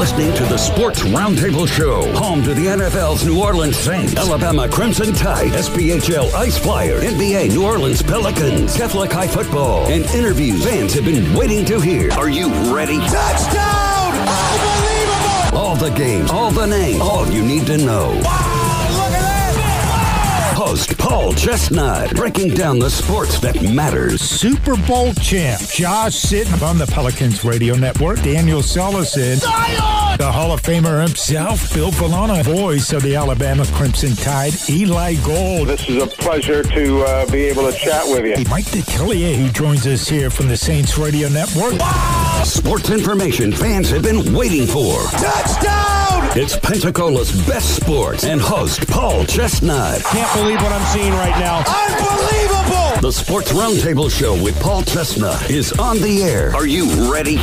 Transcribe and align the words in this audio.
listening 0.00 0.32
to 0.32 0.46
the 0.46 0.56
Sports 0.56 1.02
Roundtable 1.02 1.68
Show, 1.68 2.10
home 2.14 2.42
to 2.44 2.54
the 2.54 2.64
NFL's 2.64 3.26
New 3.26 3.38
Orleans 3.38 3.76
Saints, 3.76 4.16
Alabama 4.16 4.66
Crimson 4.66 5.12
Tide, 5.12 5.52
SPHL 5.52 6.32
Ice 6.32 6.56
Flyer, 6.56 7.02
NBA 7.02 7.50
New 7.50 7.66
Orleans 7.66 8.02
Pelicans, 8.02 8.74
Catholic 8.74 9.12
High 9.12 9.26
Football, 9.26 9.84
and 9.88 10.06
interviews 10.06 10.64
fans 10.64 10.94
have 10.94 11.04
been 11.04 11.34
waiting 11.34 11.66
to 11.66 11.78
hear. 11.80 12.10
Are 12.12 12.30
you 12.30 12.48
ready? 12.74 12.96
Touchdown! 12.96 14.12
Unbelievable! 14.26 15.58
All 15.58 15.76
the 15.76 15.90
games, 15.90 16.30
all 16.30 16.50
the 16.50 16.64
names, 16.64 17.02
all 17.02 17.28
you 17.28 17.42
need 17.42 17.66
to 17.66 17.76
know. 17.76 18.08
Wow, 18.08 18.14
look 18.14 18.24
at 18.24 18.24
that! 18.24 18.49
Host 20.70 20.96
Paul 20.98 21.32
Chestnut 21.32 22.14
breaking 22.14 22.54
down 22.54 22.78
the 22.78 22.88
sports 22.88 23.40
that 23.40 23.60
matters. 23.74 24.20
Super 24.20 24.76
Bowl 24.86 25.12
champ 25.14 25.60
Josh 25.62 26.12
Sitton 26.12 26.62
on 26.62 26.78
the 26.78 26.86
Pelicans 26.86 27.42
radio 27.42 27.74
network. 27.74 28.22
Daniel 28.22 28.62
Sullivan, 28.62 29.38
Zion! 29.38 30.09
The 30.20 30.30
Hall 30.30 30.52
of 30.52 30.60
Famer 30.60 31.00
himself, 31.00 31.72
Bill 31.72 31.90
Polian, 31.92 32.44
voice 32.44 32.92
of 32.92 33.02
the 33.02 33.16
Alabama 33.16 33.64
Crimson 33.72 34.14
Tide, 34.14 34.52
Eli 34.68 35.14
Gold, 35.24 35.68
This 35.68 35.88
is 35.88 36.02
a 36.02 36.06
pleasure 36.06 36.62
to 36.62 37.02
uh, 37.04 37.30
be 37.30 37.44
able 37.44 37.62
to 37.62 37.74
chat 37.74 38.04
with 38.04 38.26
you. 38.26 38.44
Mike 38.50 38.66
Detillier, 38.66 39.34
who 39.34 39.48
joins 39.48 39.86
us 39.86 40.06
here 40.06 40.28
from 40.28 40.48
the 40.48 40.58
Saints 40.58 40.98
radio 40.98 41.30
network. 41.30 41.72
Sports 42.44 42.90
information 42.90 43.50
fans 43.50 43.88
have 43.88 44.02
been 44.02 44.34
waiting 44.34 44.66
for. 44.66 45.00
Touchdown! 45.04 46.28
It's 46.36 46.54
Pensacola's 46.54 47.32
best 47.46 47.76
sports 47.76 48.24
and 48.24 48.42
host 48.42 48.86
Paul 48.90 49.24
Chestnut. 49.24 50.02
Can't 50.02 50.34
believe 50.34 50.60
what 50.60 50.70
I'm 50.70 50.86
seeing 50.88 51.14
right 51.14 51.40
now. 51.40 51.64
Unbelievable! 51.66 53.00
The 53.00 53.10
Sports 53.10 53.52
Roundtable 53.52 54.10
Show 54.10 54.34
with 54.42 54.60
Paul 54.60 54.82
Chestnut 54.82 55.50
is 55.50 55.72
on 55.72 55.96
the 55.96 56.22
air. 56.24 56.54
Are 56.54 56.66
you 56.66 57.10
ready? 57.10 57.38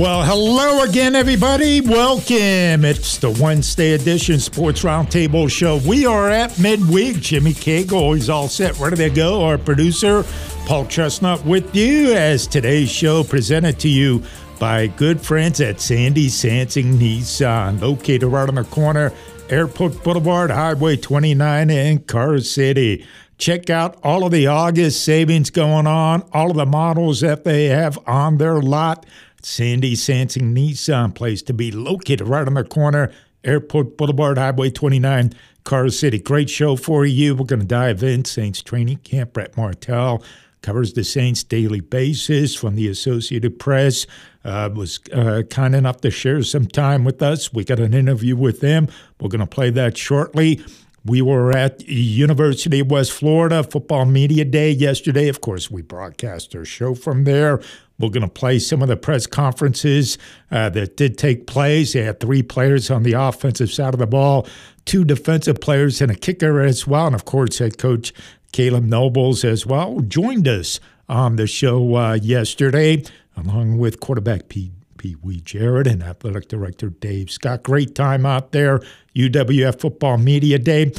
Well, 0.00 0.24
hello 0.24 0.82
again, 0.82 1.14
everybody. 1.14 1.82
Welcome. 1.82 2.86
It's 2.86 3.18
the 3.18 3.36
Wednesday 3.38 3.92
edition 3.92 4.38
Sports 4.38 4.82
Roundtable 4.82 5.50
Show. 5.50 5.76
We 5.86 6.06
are 6.06 6.30
at 6.30 6.58
midweek. 6.58 7.20
Jimmy 7.20 7.52
Cagle 7.52 8.16
is 8.16 8.30
all 8.30 8.48
set, 8.48 8.78
ready 8.78 8.96
to 8.96 9.10
go. 9.10 9.44
Our 9.44 9.58
producer, 9.58 10.24
Paul 10.64 10.86
Chestnut, 10.86 11.44
with 11.44 11.76
you 11.76 12.14
as 12.14 12.46
today's 12.46 12.90
show 12.90 13.22
presented 13.22 13.78
to 13.80 13.90
you 13.90 14.22
by 14.58 14.86
good 14.86 15.20
friends 15.20 15.60
at 15.60 15.82
Sandy 15.82 16.28
Sansing 16.28 16.94
Nissan, 16.94 17.78
located 17.82 18.22
right 18.22 18.48
on 18.48 18.54
the 18.54 18.64
corner, 18.64 19.12
Airport 19.50 20.02
Boulevard, 20.02 20.50
Highway 20.50 20.96
29 20.96 21.68
in 21.68 21.98
Car 22.04 22.38
City. 22.38 23.06
Check 23.36 23.68
out 23.68 23.98
all 24.02 24.24
of 24.24 24.32
the 24.32 24.46
August 24.46 25.04
savings 25.04 25.50
going 25.50 25.86
on, 25.86 26.22
all 26.32 26.50
of 26.50 26.56
the 26.56 26.66
models 26.66 27.20
that 27.20 27.44
they 27.44 27.66
have 27.66 27.98
on 28.06 28.38
their 28.38 28.62
lot. 28.62 29.04
Sandy 29.42 29.94
Sansing 29.94 30.54
Nissan, 30.54 31.14
place 31.14 31.42
to 31.42 31.52
be 31.52 31.70
located 31.70 32.28
right 32.28 32.46
on 32.46 32.54
the 32.54 32.64
corner, 32.64 33.12
Airport 33.44 33.96
Boulevard, 33.96 34.38
Highway 34.38 34.70
29, 34.70 35.32
Car 35.64 35.88
City. 35.88 36.18
Great 36.18 36.50
show 36.50 36.76
for 36.76 37.06
you. 37.06 37.34
We're 37.34 37.46
going 37.46 37.60
to 37.60 37.66
dive 37.66 38.02
in. 38.02 38.24
Saints 38.24 38.62
training 38.62 38.98
camp. 38.98 39.32
Brett 39.32 39.56
Martel 39.56 40.22
covers 40.62 40.92
the 40.92 41.04
Saints 41.04 41.42
daily 41.42 41.80
basis 41.80 42.54
from 42.54 42.76
the 42.76 42.88
Associated 42.88 43.58
Press. 43.58 44.06
Uh, 44.44 44.70
was 44.74 45.00
uh, 45.12 45.42
kind 45.50 45.74
enough 45.74 46.00
to 46.00 46.10
share 46.10 46.42
some 46.42 46.66
time 46.66 47.04
with 47.04 47.22
us. 47.22 47.52
We 47.52 47.64
got 47.64 47.80
an 47.80 47.94
interview 47.94 48.36
with 48.36 48.60
him. 48.60 48.88
We're 49.20 49.28
going 49.28 49.40
to 49.40 49.46
play 49.46 49.70
that 49.70 49.96
shortly. 49.96 50.62
We 51.04 51.22
were 51.22 51.50
at 51.56 51.88
University 51.88 52.80
of 52.80 52.90
West 52.90 53.12
Florida 53.12 53.62
Football 53.62 54.04
Media 54.04 54.44
Day 54.44 54.70
yesterday. 54.70 55.28
Of 55.28 55.40
course, 55.40 55.70
we 55.70 55.80
broadcast 55.80 56.54
our 56.54 56.66
show 56.66 56.94
from 56.94 57.24
there. 57.24 57.62
We're 57.98 58.10
going 58.10 58.22
to 58.22 58.28
play 58.28 58.58
some 58.58 58.82
of 58.82 58.88
the 58.88 58.98
press 58.98 59.26
conferences 59.26 60.18
uh, 60.50 60.68
that 60.70 60.98
did 60.98 61.16
take 61.16 61.46
place. 61.46 61.94
They 61.94 62.02
had 62.02 62.20
three 62.20 62.42
players 62.42 62.90
on 62.90 63.02
the 63.02 63.14
offensive 63.14 63.72
side 63.72 63.94
of 63.94 64.00
the 64.00 64.06
ball, 64.06 64.46
two 64.84 65.04
defensive 65.06 65.60
players, 65.60 66.02
and 66.02 66.10
a 66.10 66.14
kicker 66.14 66.60
as 66.60 66.86
well. 66.86 67.06
And 67.06 67.14
of 67.14 67.24
course, 67.24 67.58
head 67.58 67.78
coach 67.78 68.12
Caleb 68.52 68.84
Nobles 68.84 69.42
as 69.42 69.64
well 69.64 70.00
joined 70.00 70.48
us 70.48 70.80
on 71.08 71.36
the 71.36 71.46
show 71.46 71.94
uh, 71.94 72.18
yesterday, 72.20 73.04
along 73.36 73.78
with 73.78 74.00
quarterback 74.00 74.48
Pete. 74.48 74.72
Pee 75.00 75.16
Wee 75.22 75.40
Jarrett 75.40 75.86
and 75.86 76.02
athletic 76.02 76.46
director 76.48 76.90
Dave 76.90 77.30
Scott. 77.30 77.62
Great 77.62 77.94
time 77.94 78.26
out 78.26 78.52
there, 78.52 78.80
UWF 79.16 79.80
Football 79.80 80.18
Media 80.18 80.58
Day. 80.58 80.92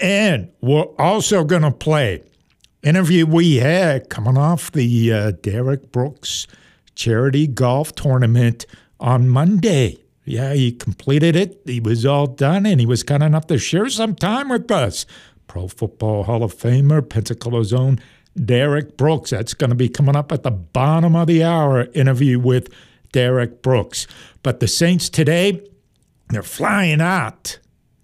And 0.00 0.50
we're 0.60 0.88
also 0.98 1.44
going 1.44 1.62
to 1.62 1.70
play 1.70 2.24
interview 2.82 3.24
we 3.24 3.58
had 3.58 4.10
coming 4.10 4.36
off 4.36 4.72
the 4.72 5.12
uh, 5.12 5.30
Derrick 5.42 5.92
Brooks 5.92 6.48
charity 6.96 7.46
golf 7.46 7.94
tournament 7.94 8.66
on 8.98 9.28
Monday. 9.28 9.98
Yeah, 10.24 10.54
he 10.54 10.72
completed 10.72 11.36
it. 11.36 11.60
He 11.66 11.78
was 11.78 12.04
all 12.04 12.26
done, 12.26 12.66
and 12.66 12.80
he 12.80 12.86
was 12.86 13.04
kind 13.04 13.22
enough 13.22 13.46
to 13.46 13.58
share 13.58 13.88
some 13.88 14.16
time 14.16 14.48
with 14.48 14.68
us. 14.72 15.06
Pro 15.46 15.68
Football 15.68 16.24
Hall 16.24 16.42
of 16.42 16.52
Famer, 16.52 17.00
Pensacola's 17.00 17.72
own 17.72 18.00
Derrick 18.44 18.96
Brooks. 18.96 19.30
That's 19.30 19.54
going 19.54 19.70
to 19.70 19.76
be 19.76 19.88
coming 19.88 20.16
up 20.16 20.32
at 20.32 20.42
the 20.42 20.50
bottom 20.50 21.14
of 21.14 21.28
the 21.28 21.44
hour. 21.44 21.86
Interview 21.94 22.40
with 22.40 22.74
Derrick 23.16 23.62
Brooks. 23.62 24.06
But 24.42 24.60
the 24.60 24.68
Saints 24.68 25.08
today, 25.08 25.66
they're 26.28 26.42
flying 26.42 27.00
out 27.00 27.58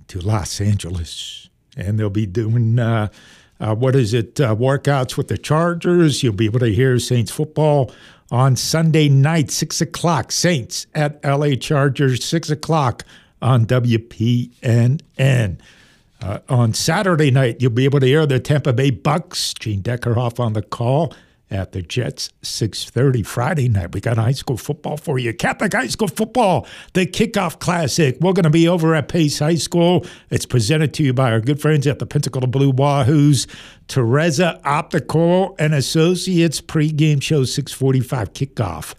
to 0.09 0.21
Los 0.21 0.59
Angeles, 0.59 1.51
and 1.77 2.01
they'll 2.01 2.09
be 2.09 2.25
doing. 2.25 2.79
Uh, 2.79 3.09
uh, 3.61 3.75
what 3.75 3.95
is 3.95 4.15
it? 4.15 4.41
Uh, 4.41 4.57
workouts 4.57 5.19
with 5.19 5.29
the 5.29 5.37
Chargers. 5.37 6.23
You'll 6.23 6.33
be 6.33 6.47
able 6.47 6.61
to 6.61 6.73
hear 6.73 6.99
Saints 6.99 7.31
football 7.31 7.93
on 8.31 8.57
Sunday 8.57 9.11
night, 9.11 9.51
6 9.51 9.83
o'clock. 9.83 10.33
Saints 10.33 10.87
at 10.95 11.23
LA 11.23 11.57
Chargers, 11.57 12.25
6 12.25 12.49
o'clock 12.49 13.05
on 13.43 13.67
WPNN. 13.67 14.99
Uh, 16.23 16.39
on 16.49 16.73
Saturday 16.73 17.31
night, 17.31 17.61
you'll 17.61 17.71
be 17.71 17.85
able 17.85 18.01
to 18.01 18.07
hear 18.07 18.25
the 18.25 18.41
Tampa 18.41 18.73
Bay 18.73 18.89
Bucks. 18.89 19.53
Gene 19.53 19.83
Deckerhoff 19.83 20.41
on 20.41 20.55
the 20.55 20.63
call 20.63 21.13
at 21.53 21.73
the 21.73 21.83
Jets, 21.83 22.31
6.30 22.43 23.25
Friday 23.27 23.69
night. 23.69 23.93
We 23.93 24.01
got 24.01 24.17
high 24.17 24.33
school 24.33 24.57
football 24.57 24.97
for 24.97 25.19
you. 25.19 25.35
Catholic 25.35 25.75
High 25.75 25.87
School 25.89 26.09
Football, 26.09 26.67
the 26.95 27.07
Kickoff 27.07 27.59
Classic. 27.59 28.17
We're 28.21 28.33
going 28.33 28.45
to 28.45 28.51
be 28.51 28.67
over 28.67 28.95
at 28.95 29.09
Pace 29.09 29.39
High 29.39 29.57
School. 29.57 30.07
It's 30.31 30.47
presented 30.47 30.95
to 30.95 31.03
you 31.03 31.13
by 31.13 31.31
our 31.31 31.41
good 31.41 31.61
friends 31.61 31.87
at 31.87 31.99
the 31.99 32.07
Pensacola 32.07 32.47
Blue 32.47 32.73
Wahoos. 32.73 33.47
Teresa 33.87 34.61
Optical 34.65 35.55
and 35.59 35.75
Associates 35.75 36.63
pregame 36.63 37.23
show, 37.23 37.45
645 37.45 38.33
kickoff 38.33 38.95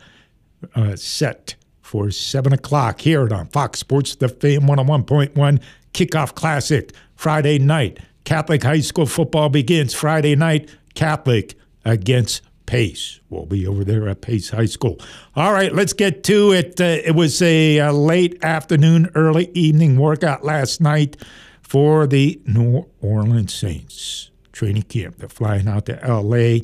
uh, 0.75 0.95
set 0.95 1.55
for 1.81 2.11
7 2.11 2.53
o'clock 2.53 3.01
here 3.01 3.33
on 3.33 3.47
Fox 3.47 3.79
Sports, 3.79 4.15
the 4.15 4.29
Fame 4.29 4.61
101.1 4.61 5.61
Kickoff 5.93 6.35
Classic. 6.35 6.91
Friday 7.15 7.57
night, 7.57 7.99
Catholic 8.25 8.61
High 8.61 8.81
School 8.81 9.05
football 9.05 9.49
begins 9.49 9.93
Friday 9.93 10.35
night, 10.35 10.69
Catholic 10.93 11.55
against 11.85 12.41
Pace. 12.65 13.19
We'll 13.29 13.45
be 13.45 13.67
over 13.67 13.83
there 13.83 14.07
at 14.07 14.21
Pace 14.21 14.49
High 14.49 14.65
School. 14.65 14.99
All 15.35 15.51
right, 15.51 15.73
let's 15.73 15.93
get 15.93 16.23
to 16.25 16.53
it. 16.53 16.79
Uh, 16.79 17.01
it 17.03 17.15
was 17.15 17.41
a, 17.41 17.79
uh 17.79 17.91
late 17.91 18.43
afternoon, 18.43 19.09
early 19.15 19.51
evening 19.53 19.99
workout 19.99 20.43
last 20.43 20.79
night 20.79 21.17
for 21.61 22.07
the 22.07 22.39
New 22.45 22.85
Orleans 23.01 23.53
Saints 23.53 24.31
training 24.53 24.83
camp. 24.83 25.17
They're 25.17 25.27
flying 25.27 25.67
out 25.67 25.87
to 25.87 25.99
LA, 26.07 26.59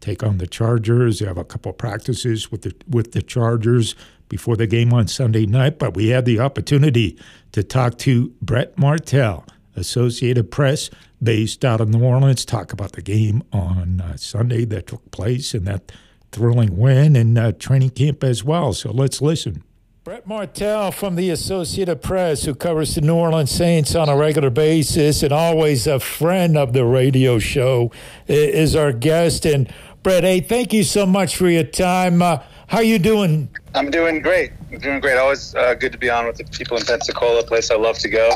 take 0.00 0.22
on 0.22 0.38
the 0.38 0.46
Chargers. 0.46 1.18
They 1.18 1.26
have 1.26 1.38
a 1.38 1.44
couple 1.44 1.72
practices 1.72 2.52
with 2.52 2.62
the 2.62 2.74
with 2.88 3.12
the 3.12 3.22
Chargers 3.22 3.96
before 4.28 4.56
the 4.56 4.66
game 4.66 4.92
on 4.92 5.08
Sunday 5.08 5.46
night. 5.46 5.78
But 5.78 5.94
we 5.94 6.08
had 6.08 6.24
the 6.24 6.38
opportunity 6.38 7.18
to 7.52 7.64
talk 7.64 7.98
to 7.98 8.32
Brett 8.40 8.78
Martel, 8.78 9.44
Associated 9.76 10.50
Press, 10.50 10.90
based 11.22 11.64
out 11.64 11.80
of 11.80 11.88
New 11.88 12.02
Orleans, 12.02 12.44
talk 12.44 12.72
about 12.72 12.92
the 12.92 13.02
game 13.02 13.42
on 13.52 14.00
uh, 14.00 14.16
Sunday 14.16 14.64
that 14.66 14.86
took 14.88 15.10
place 15.10 15.54
and 15.54 15.66
that 15.66 15.92
thrilling 16.30 16.76
win 16.76 17.16
and 17.16 17.38
uh, 17.38 17.52
training 17.52 17.90
camp 17.90 18.24
as 18.24 18.42
well. 18.42 18.72
So 18.72 18.90
let's 18.90 19.22
listen. 19.22 19.62
Brett 20.04 20.26
Martel 20.26 20.90
from 20.90 21.14
the 21.14 21.30
Associated 21.30 22.02
Press, 22.02 22.42
who 22.42 22.56
covers 22.56 22.96
the 22.96 23.00
New 23.00 23.14
Orleans 23.14 23.52
Saints 23.52 23.94
on 23.94 24.08
a 24.08 24.16
regular 24.16 24.50
basis 24.50 25.22
and 25.22 25.32
always 25.32 25.86
a 25.86 26.00
friend 26.00 26.58
of 26.58 26.72
the 26.72 26.84
radio 26.84 27.38
show, 27.38 27.92
is 28.26 28.74
our 28.74 28.92
guest. 28.92 29.46
And 29.46 29.72
Brett, 30.02 30.24
hey, 30.24 30.40
thank 30.40 30.72
you 30.72 30.82
so 30.82 31.06
much 31.06 31.36
for 31.36 31.48
your 31.48 31.62
time. 31.62 32.20
Uh, 32.20 32.42
how 32.66 32.80
you 32.80 32.98
doing? 32.98 33.48
I'm 33.76 33.92
doing 33.92 34.20
great. 34.20 34.50
I'm 34.72 34.80
doing 34.80 34.98
great. 34.98 35.18
Always 35.18 35.54
uh, 35.54 35.74
good 35.74 35.92
to 35.92 35.98
be 35.98 36.10
on 36.10 36.26
with 36.26 36.36
the 36.36 36.44
people 36.44 36.78
in 36.78 36.84
Pensacola, 36.84 37.38
a 37.38 37.44
place 37.44 37.70
I 37.70 37.76
love 37.76 37.98
to 37.98 38.08
go. 38.08 38.28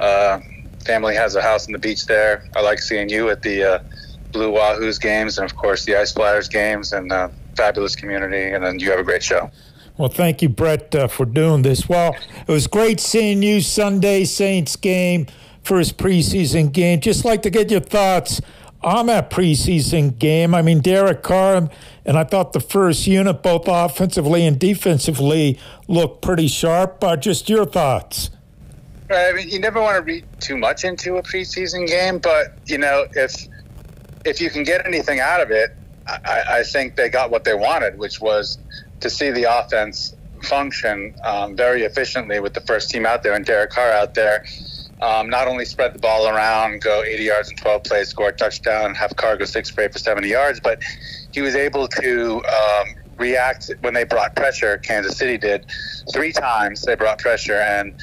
Uh, 0.00 0.40
family 0.84 1.14
has 1.14 1.34
a 1.34 1.42
house 1.42 1.66
on 1.66 1.72
the 1.72 1.78
beach 1.78 2.06
there. 2.06 2.44
I 2.54 2.60
like 2.60 2.80
seeing 2.80 3.08
you 3.08 3.30
at 3.30 3.42
the 3.42 3.64
uh, 3.64 3.78
Blue 4.32 4.52
Wahoos 4.52 5.00
games 5.00 5.38
and, 5.38 5.50
of 5.50 5.56
course, 5.56 5.84
the 5.84 5.96
Ice 5.96 6.12
Flyers 6.12 6.48
games 6.48 6.92
and 6.92 7.10
uh, 7.12 7.28
fabulous 7.56 7.96
community. 7.96 8.50
And 8.50 8.64
then 8.64 8.78
you 8.78 8.90
have 8.90 9.00
a 9.00 9.04
great 9.04 9.22
show. 9.22 9.50
Well, 9.96 10.08
thank 10.08 10.42
you, 10.42 10.48
Brett, 10.48 10.92
uh, 10.94 11.06
for 11.06 11.24
doing 11.24 11.62
this. 11.62 11.88
Well, 11.88 12.16
it 12.46 12.50
was 12.50 12.66
great 12.66 12.98
seeing 12.98 13.42
you 13.44 13.60
Sunday 13.60 14.24
Saints 14.24 14.74
game, 14.74 15.26
first 15.62 15.96
preseason 15.96 16.72
game. 16.72 17.00
Just 17.00 17.24
like 17.24 17.42
to 17.42 17.50
get 17.50 17.70
your 17.70 17.80
thoughts 17.80 18.40
on 18.82 19.06
that 19.06 19.30
preseason 19.30 20.18
game. 20.18 20.52
I 20.54 20.62
mean, 20.62 20.80
Derek 20.80 21.22
Carr, 21.22 21.70
and 22.04 22.18
I 22.18 22.24
thought 22.24 22.52
the 22.52 22.60
first 22.60 23.06
unit, 23.06 23.42
both 23.42 23.68
offensively 23.68 24.44
and 24.44 24.58
defensively, 24.58 25.60
looked 25.86 26.22
pretty 26.22 26.48
sharp. 26.48 27.02
Uh, 27.02 27.16
just 27.16 27.48
your 27.48 27.64
thoughts. 27.64 28.30
I 29.14 29.32
mean, 29.32 29.48
you 29.48 29.58
never 29.58 29.80
want 29.80 29.96
to 29.96 30.02
read 30.02 30.24
too 30.40 30.56
much 30.56 30.84
into 30.84 31.16
a 31.16 31.22
preseason 31.22 31.86
game, 31.86 32.18
but 32.18 32.58
you 32.66 32.78
know, 32.78 33.06
if 33.12 33.34
if 34.24 34.40
you 34.40 34.50
can 34.50 34.64
get 34.64 34.86
anything 34.86 35.20
out 35.20 35.40
of 35.40 35.50
it, 35.50 35.76
I, 36.06 36.42
I 36.48 36.62
think 36.62 36.96
they 36.96 37.08
got 37.08 37.30
what 37.30 37.44
they 37.44 37.54
wanted, 37.54 37.98
which 37.98 38.20
was 38.20 38.58
to 39.00 39.10
see 39.10 39.30
the 39.30 39.44
offense 39.44 40.14
function 40.42 41.14
um, 41.24 41.56
very 41.56 41.82
efficiently 41.82 42.40
with 42.40 42.54
the 42.54 42.60
first 42.62 42.90
team 42.90 43.06
out 43.06 43.22
there 43.22 43.34
and 43.34 43.44
Derek 43.44 43.70
Carr 43.70 43.90
out 43.90 44.14
there. 44.14 44.44
Um, 45.00 45.28
not 45.28 45.48
only 45.48 45.64
spread 45.64 45.94
the 45.94 45.98
ball 45.98 46.28
around, 46.28 46.80
go 46.80 47.02
80 47.02 47.22
yards 47.24 47.50
in 47.50 47.56
12 47.56 47.84
plays, 47.84 48.08
score 48.08 48.28
a 48.28 48.32
touchdown, 48.32 48.94
have 48.94 49.16
Carr 49.16 49.36
go 49.36 49.44
six 49.44 49.68
for 49.68 49.88
for 49.88 49.98
70 49.98 50.28
yards, 50.28 50.60
but 50.60 50.82
he 51.32 51.42
was 51.42 51.54
able 51.54 51.88
to 51.88 52.36
um, 52.44 52.94
react 53.18 53.70
when 53.80 53.92
they 53.92 54.04
brought 54.04 54.34
pressure. 54.36 54.78
Kansas 54.78 55.16
City 55.16 55.36
did 55.36 55.66
three 56.12 56.32
times. 56.32 56.82
They 56.82 56.94
brought 56.94 57.18
pressure 57.18 57.58
and 57.58 57.94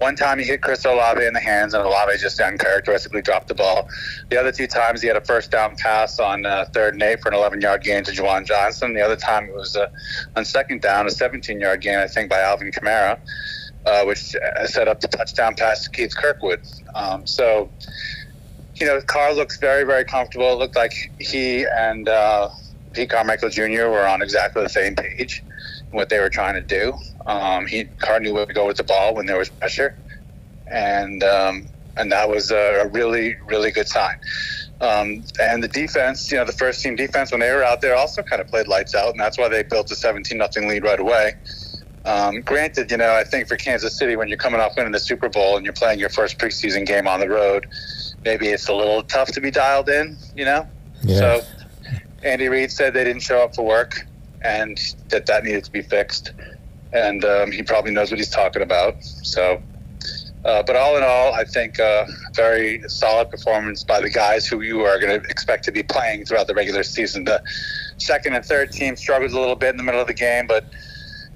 one 0.00 0.16
time 0.16 0.38
he 0.38 0.46
hit 0.46 0.62
Chris 0.62 0.84
Olave 0.86 1.22
in 1.24 1.34
the 1.34 1.40
hands, 1.40 1.74
and 1.74 1.84
Olave 1.84 2.16
just 2.18 2.40
uncharacteristically 2.40 3.20
dropped 3.20 3.48
the 3.48 3.54
ball. 3.54 3.86
The 4.30 4.40
other 4.40 4.50
two 4.50 4.66
times 4.66 5.02
he 5.02 5.08
had 5.08 5.16
a 5.16 5.20
first 5.20 5.50
down 5.50 5.76
pass 5.76 6.18
on 6.18 6.46
uh, 6.46 6.64
third 6.72 6.94
and 6.94 7.02
eight 7.02 7.20
for 7.20 7.28
an 7.28 7.34
11 7.34 7.60
yard 7.60 7.82
gain 7.82 8.02
to 8.04 8.10
Juwan 8.10 8.46
Johnson. 8.46 8.94
The 8.94 9.02
other 9.02 9.16
time 9.16 9.44
it 9.44 9.54
was 9.54 9.76
uh, 9.76 9.90
on 10.36 10.46
second 10.46 10.80
down, 10.80 11.06
a 11.06 11.10
17 11.10 11.60
yard 11.60 11.82
gain, 11.82 11.98
I 11.98 12.06
think, 12.06 12.30
by 12.30 12.40
Alvin 12.40 12.72
Kamara, 12.72 13.20
uh, 13.84 14.04
which 14.04 14.34
uh, 14.36 14.66
set 14.66 14.88
up 14.88 15.00
the 15.00 15.08
touchdown 15.08 15.54
pass 15.54 15.84
to 15.84 15.90
Keith 15.90 16.16
Kirkwood. 16.16 16.62
Um, 16.94 17.26
so, 17.26 17.68
you 18.76 18.86
know, 18.86 19.02
Carr 19.02 19.34
looks 19.34 19.58
very, 19.58 19.84
very 19.84 20.06
comfortable. 20.06 20.50
It 20.54 20.56
looked 20.56 20.76
like 20.76 20.94
he 21.18 21.66
and 21.66 22.08
uh, 22.08 22.48
Pete 22.94 23.10
Carmichael 23.10 23.50
Jr. 23.50 23.88
were 23.88 24.06
on 24.06 24.22
exactly 24.22 24.62
the 24.62 24.70
same 24.70 24.96
page 24.96 25.42
what 25.90 26.08
they 26.08 26.20
were 26.20 26.30
trying 26.30 26.54
to 26.54 26.62
do. 26.62 26.94
Um, 27.26 27.66
he 27.66 27.84
Carr 27.84 28.20
knew 28.20 28.34
where 28.34 28.46
to 28.46 28.52
go 28.52 28.66
with 28.66 28.76
the 28.76 28.84
ball 28.84 29.14
when 29.14 29.26
there 29.26 29.38
was 29.38 29.48
pressure, 29.48 29.96
and 30.66 31.22
um, 31.22 31.66
and 31.96 32.10
that 32.12 32.28
was 32.28 32.50
a, 32.50 32.82
a, 32.82 32.88
really 32.88 33.36
really 33.46 33.70
good 33.70 33.88
sign. 33.88 34.18
Um, 34.80 35.24
and 35.40 35.62
the 35.62 35.68
defense, 35.68 36.30
you 36.30 36.38
know, 36.38 36.46
the 36.46 36.52
first 36.52 36.82
team 36.82 36.96
defense 36.96 37.30
when 37.30 37.40
they 37.40 37.52
were 37.52 37.62
out 37.62 37.82
there 37.82 37.94
also 37.94 38.22
kind 38.22 38.40
of 38.40 38.48
played 38.48 38.66
lights 38.66 38.94
out, 38.94 39.10
and 39.10 39.20
that's 39.20 39.36
why 39.36 39.48
they 39.48 39.62
built 39.62 39.90
a 39.90 39.94
17 39.94 40.38
nothing 40.38 40.68
lead 40.68 40.82
right 40.82 40.98
away. 40.98 41.34
Um, 42.06 42.40
granted, 42.40 42.90
you 42.90 42.96
know, 42.96 43.14
I 43.14 43.24
think 43.24 43.46
for 43.46 43.56
Kansas 43.56 43.96
City, 43.98 44.16
when 44.16 44.28
you're 44.28 44.38
coming 44.38 44.58
off 44.58 44.72
winning 44.76 44.92
the 44.92 45.00
Super 45.00 45.28
Bowl 45.28 45.56
and 45.56 45.66
you're 45.66 45.74
playing 45.74 45.98
your 45.98 46.08
first 46.08 46.38
preseason 46.38 46.86
game 46.86 47.06
on 47.06 47.20
the 47.20 47.28
road, 47.28 47.66
maybe 48.24 48.48
it's 48.48 48.68
a 48.68 48.74
little 48.74 49.02
tough 49.02 49.28
to 49.32 49.40
be 49.40 49.50
dialed 49.50 49.90
in, 49.90 50.16
you 50.34 50.46
know. 50.46 50.66
Yeah. 51.02 51.18
So 51.18 51.42
Andy 52.22 52.48
Reid 52.48 52.70
said 52.70 52.94
they 52.94 53.04
didn't 53.04 53.22
show 53.22 53.42
up 53.42 53.54
for 53.54 53.66
work 53.66 54.06
and 54.42 54.78
that 55.08 55.26
that 55.26 55.44
needed 55.44 55.64
to 55.64 55.72
be 55.72 55.82
fixed. 55.82 56.32
And 56.92 57.24
um, 57.24 57.52
he 57.52 57.62
probably 57.62 57.92
knows 57.92 58.10
what 58.10 58.18
he's 58.18 58.30
talking 58.30 58.62
about. 58.62 59.02
So, 59.04 59.62
uh, 60.44 60.62
but 60.62 60.74
all 60.76 60.96
in 60.96 61.02
all, 61.02 61.34
I 61.34 61.44
think 61.44 61.78
uh, 61.78 62.06
very 62.34 62.82
solid 62.88 63.30
performance 63.30 63.84
by 63.84 64.00
the 64.00 64.10
guys 64.10 64.46
who 64.46 64.62
you 64.62 64.80
are 64.80 64.98
going 64.98 65.20
to 65.20 65.28
expect 65.28 65.64
to 65.64 65.72
be 65.72 65.82
playing 65.82 66.24
throughout 66.24 66.46
the 66.46 66.54
regular 66.54 66.82
season. 66.82 67.24
The 67.24 67.42
second 67.98 68.34
and 68.34 68.44
third 68.44 68.72
team 68.72 68.96
struggled 68.96 69.32
a 69.32 69.38
little 69.38 69.56
bit 69.56 69.70
in 69.70 69.76
the 69.76 69.82
middle 69.82 70.00
of 70.00 70.06
the 70.06 70.14
game, 70.14 70.46
but 70.46 70.64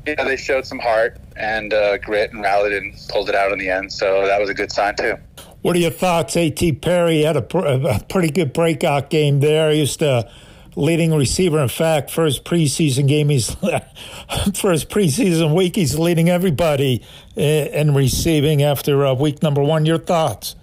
you 0.06 0.14
know 0.16 0.24
they 0.24 0.36
showed 0.36 0.66
some 0.66 0.78
heart 0.78 1.18
and 1.36 1.72
uh, 1.72 1.98
grit 1.98 2.32
and 2.32 2.42
rallied 2.42 2.72
and 2.72 2.94
pulled 3.08 3.28
it 3.28 3.34
out 3.34 3.52
in 3.52 3.58
the 3.58 3.68
end. 3.68 3.92
So 3.92 4.26
that 4.26 4.40
was 4.40 4.50
a 4.50 4.54
good 4.54 4.72
sign 4.72 4.96
too. 4.96 5.16
What 5.62 5.76
are 5.76 5.78
your 5.78 5.90
thoughts? 5.90 6.36
A.T. 6.36 6.72
Perry 6.74 7.22
had 7.22 7.36
a, 7.36 7.58
a 7.58 8.00
pretty 8.04 8.30
good 8.30 8.52
breakout 8.52 9.08
game 9.08 9.40
there. 9.40 9.70
He 9.70 9.80
used 9.80 9.98
to 10.00 10.30
leading 10.76 11.14
receiver. 11.14 11.58
In 11.60 11.68
fact, 11.68 12.10
first 12.10 12.44
preseason 12.44 13.08
game, 13.08 13.28
he's 13.28 13.54
first 14.54 14.88
preseason 14.88 15.54
week, 15.54 15.76
he's 15.76 15.98
leading 15.98 16.28
everybody 16.28 17.02
in 17.36 17.94
receiving 17.94 18.62
after 18.62 19.06
uh, 19.06 19.14
week 19.14 19.42
number 19.42 19.62
one. 19.62 19.86
Your 19.86 19.98
thoughts? 19.98 20.56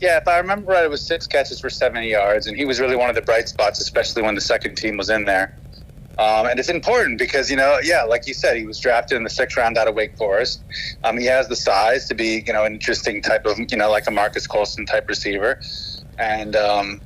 Yeah, 0.00 0.18
if 0.18 0.28
I 0.28 0.38
remember 0.38 0.72
right, 0.72 0.84
it 0.84 0.90
was 0.90 1.00
six 1.00 1.26
catches 1.26 1.60
for 1.60 1.70
70 1.70 2.08
yards, 2.08 2.46
and 2.46 2.56
he 2.56 2.66
was 2.66 2.80
really 2.80 2.96
one 2.96 3.08
of 3.08 3.16
the 3.16 3.22
bright 3.22 3.48
spots, 3.48 3.80
especially 3.80 4.22
when 4.22 4.34
the 4.34 4.42
second 4.42 4.74
team 4.74 4.96
was 4.96 5.08
in 5.08 5.24
there. 5.24 5.56
Um, 6.18 6.46
and 6.46 6.58
it's 6.58 6.68
important 6.70 7.18
because, 7.18 7.50
you 7.50 7.56
know, 7.56 7.78
yeah, 7.82 8.02
like 8.02 8.26
you 8.26 8.32
said, 8.32 8.56
he 8.56 8.66
was 8.66 8.80
drafted 8.80 9.16
in 9.16 9.24
the 9.24 9.30
sixth 9.30 9.56
round 9.56 9.76
out 9.76 9.86
of 9.86 9.94
Wake 9.94 10.16
Forest. 10.16 10.62
Um, 11.04 11.18
he 11.18 11.26
has 11.26 11.48
the 11.48 11.56
size 11.56 12.08
to 12.08 12.14
be, 12.14 12.42
you 12.46 12.52
know, 12.52 12.64
an 12.64 12.74
interesting 12.74 13.20
type 13.20 13.44
of, 13.44 13.58
you 13.70 13.76
know, 13.76 13.90
like 13.90 14.06
a 14.06 14.10
Marques 14.10 14.46
Colston 14.46 14.86
type 14.86 15.08
receiver. 15.08 15.60
And, 16.18 16.56
um, 16.56 17.00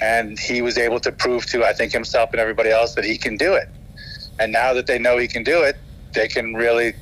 and 0.00 0.38
he 0.38 0.62
was 0.62 0.78
able 0.78 1.00
to 1.00 1.12
prove 1.12 1.46
to 1.46 1.64
I 1.64 1.72
think 1.72 1.92
himself 1.92 2.30
and 2.32 2.40
everybody 2.40 2.70
else 2.70 2.94
that 2.94 3.04
he 3.04 3.18
can 3.18 3.36
do 3.36 3.54
it. 3.54 3.68
And 4.38 4.52
now 4.52 4.72
that 4.72 4.86
they 4.86 4.98
know 4.98 5.18
he 5.18 5.28
can 5.28 5.44
do 5.44 5.62
it, 5.62 5.76
they 6.12 6.26
can 6.26 6.54
really 6.54 6.94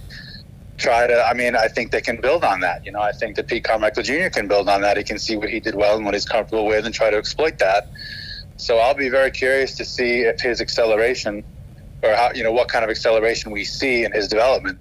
try 0.77 1.07
to. 1.07 1.25
I 1.25 1.35
mean, 1.35 1.55
I 1.55 1.69
think 1.69 1.93
they 1.93 2.01
can 2.01 2.21
build 2.21 2.45
on 2.45 2.61
that. 2.61 2.85
You 2.85 2.93
know, 2.93 3.01
I 3.01 3.13
think 3.13 3.37
that 3.37 3.47
Pete 3.47 3.65
Carmichael 3.65 4.03
Jr. 4.03 4.29
can 4.33 4.49
build 4.49 4.69
on 4.69 4.81
that. 4.81 4.97
He 4.97 5.05
can 5.05 5.19
see 5.19 5.37
what 5.37 5.49
he 5.49 5.61
did 5.61 5.75
well 5.75 5.97
and 5.97 6.05
what 6.05 6.15
he's 6.15 6.27
comfortable 6.27 6.67
with, 6.67 6.85
and 6.85 6.95
try 6.95 7.11
to 7.11 7.17
exploit 7.17 7.59
that. 7.59 7.89
So 8.57 8.79
I'll 8.79 8.95
be 8.95 9.09
very 9.09 9.31
curious 9.31 9.77
to 9.77 9.85
see 9.85 10.23
if 10.23 10.41
his 10.41 10.61
acceleration, 10.61 11.45
or 12.03 12.15
how 12.15 12.33
you 12.35 12.43
know 12.43 12.53
what 12.53 12.69
kind 12.69 12.85
of 12.85 12.91
acceleration 12.91 13.53
we 13.53 13.65
see 13.65 14.05
in 14.05 14.13
his 14.13 14.27
development. 14.27 14.79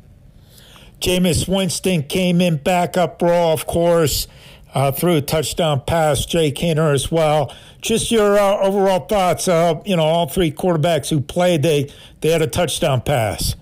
Jameis 0.99 1.47
Winston 1.47 2.01
came 2.01 2.41
in 2.41 2.57
backup 2.57 3.21
role, 3.21 3.53
of 3.53 3.67
course, 3.67 4.27
uh, 4.73 4.91
a 4.99 5.21
touchdown 5.21 5.81
pass. 5.85 6.25
Jake 6.25 6.55
Haener 6.55 6.91
as 6.91 7.11
well 7.11 7.53
just 7.81 8.11
your 8.11 8.37
uh, 8.37 8.57
overall 8.59 9.05
thoughts. 9.05 9.47
Uh, 9.47 9.81
you 9.85 9.95
know, 9.95 10.03
all 10.03 10.27
three 10.27 10.51
quarterbacks 10.51 11.09
who 11.09 11.21
played, 11.21 11.63
they 11.63 11.91
they 12.21 12.29
had 12.29 12.41
a 12.41 12.47
touchdown 12.47 13.01
pass. 13.01 13.55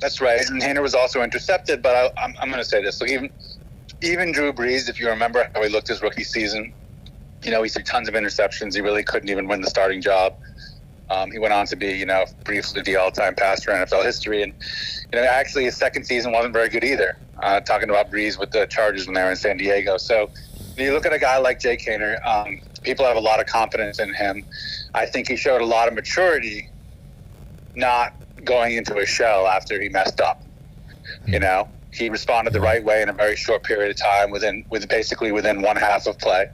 That's 0.00 0.20
right, 0.20 0.40
and 0.48 0.62
Haener 0.62 0.82
was 0.82 0.94
also 0.94 1.22
intercepted. 1.22 1.82
But 1.82 1.96
I, 1.96 2.04
am 2.06 2.12
I'm, 2.16 2.34
I'm 2.42 2.48
going 2.48 2.62
to 2.62 2.68
say 2.68 2.82
this: 2.82 2.96
so 2.96 3.06
even 3.06 3.30
even 4.02 4.32
Drew 4.32 4.52
Brees, 4.52 4.88
if 4.88 5.00
you 5.00 5.08
remember 5.08 5.50
how 5.54 5.62
he 5.62 5.68
looked 5.68 5.88
his 5.88 6.02
rookie 6.02 6.24
season, 6.24 6.72
you 7.42 7.50
know, 7.50 7.62
he 7.62 7.68
threw 7.68 7.82
tons 7.82 8.08
of 8.08 8.14
interceptions. 8.14 8.74
He 8.74 8.80
really 8.80 9.02
couldn't 9.02 9.28
even 9.28 9.48
win 9.48 9.60
the 9.60 9.70
starting 9.70 10.00
job. 10.00 10.36
Um, 11.10 11.30
he 11.30 11.38
went 11.38 11.54
on 11.54 11.66
to 11.66 11.76
be, 11.76 11.92
you 11.92 12.04
know, 12.04 12.26
briefly 12.44 12.82
the 12.82 12.96
all-time 12.96 13.34
passer 13.34 13.70
in 13.70 13.78
NFL 13.78 14.04
history, 14.04 14.42
and 14.42 14.52
you 15.10 15.18
know, 15.18 15.24
actually 15.24 15.64
his 15.64 15.76
second 15.76 16.04
season 16.04 16.32
wasn't 16.32 16.52
very 16.52 16.68
good 16.68 16.84
either. 16.84 17.16
Uh, 17.42 17.60
talking 17.60 17.88
about 17.88 18.10
Brees 18.10 18.38
with 18.38 18.50
the 18.50 18.66
Chargers 18.66 19.06
when 19.06 19.14
they 19.14 19.22
were 19.22 19.30
in 19.30 19.36
San 19.36 19.56
Diego, 19.56 19.96
so 19.96 20.30
you 20.76 20.92
look 20.92 21.06
at 21.06 21.12
a 21.12 21.18
guy 21.18 21.38
like 21.38 21.60
Jay 21.60 21.76
Haener, 21.76 22.24
um, 22.26 22.60
people 22.82 23.04
have 23.04 23.16
a 23.16 23.20
lot 23.20 23.40
of 23.40 23.46
confidence 23.46 23.98
in 23.98 24.14
him. 24.14 24.44
I 24.94 25.06
think 25.06 25.28
he 25.28 25.36
showed 25.36 25.60
a 25.60 25.66
lot 25.66 25.88
of 25.88 25.94
maturity, 25.94 26.68
not 27.74 28.14
going 28.44 28.76
into 28.76 28.96
a 28.98 29.06
shell 29.06 29.46
after 29.46 29.80
he 29.80 29.88
messed 29.88 30.20
up. 30.20 30.42
You 31.26 31.38
hmm. 31.38 31.44
know, 31.44 31.68
he 31.92 32.10
responded 32.10 32.52
the 32.52 32.60
right 32.60 32.82
way 32.82 33.02
in 33.02 33.08
a 33.08 33.12
very 33.12 33.36
short 33.36 33.62
period 33.62 33.90
of 33.90 33.96
time, 33.96 34.30
within 34.30 34.64
with 34.70 34.88
basically 34.88 35.32
within 35.32 35.62
one 35.62 35.76
half 35.76 36.06
of 36.06 36.18
play, 36.18 36.50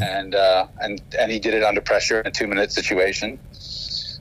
and 0.00 0.34
uh, 0.34 0.66
and 0.80 1.00
and 1.18 1.30
he 1.30 1.38
did 1.38 1.54
it 1.54 1.62
under 1.62 1.80
pressure 1.80 2.20
in 2.20 2.26
a 2.26 2.30
two 2.30 2.46
minute 2.46 2.72
situation. 2.72 3.38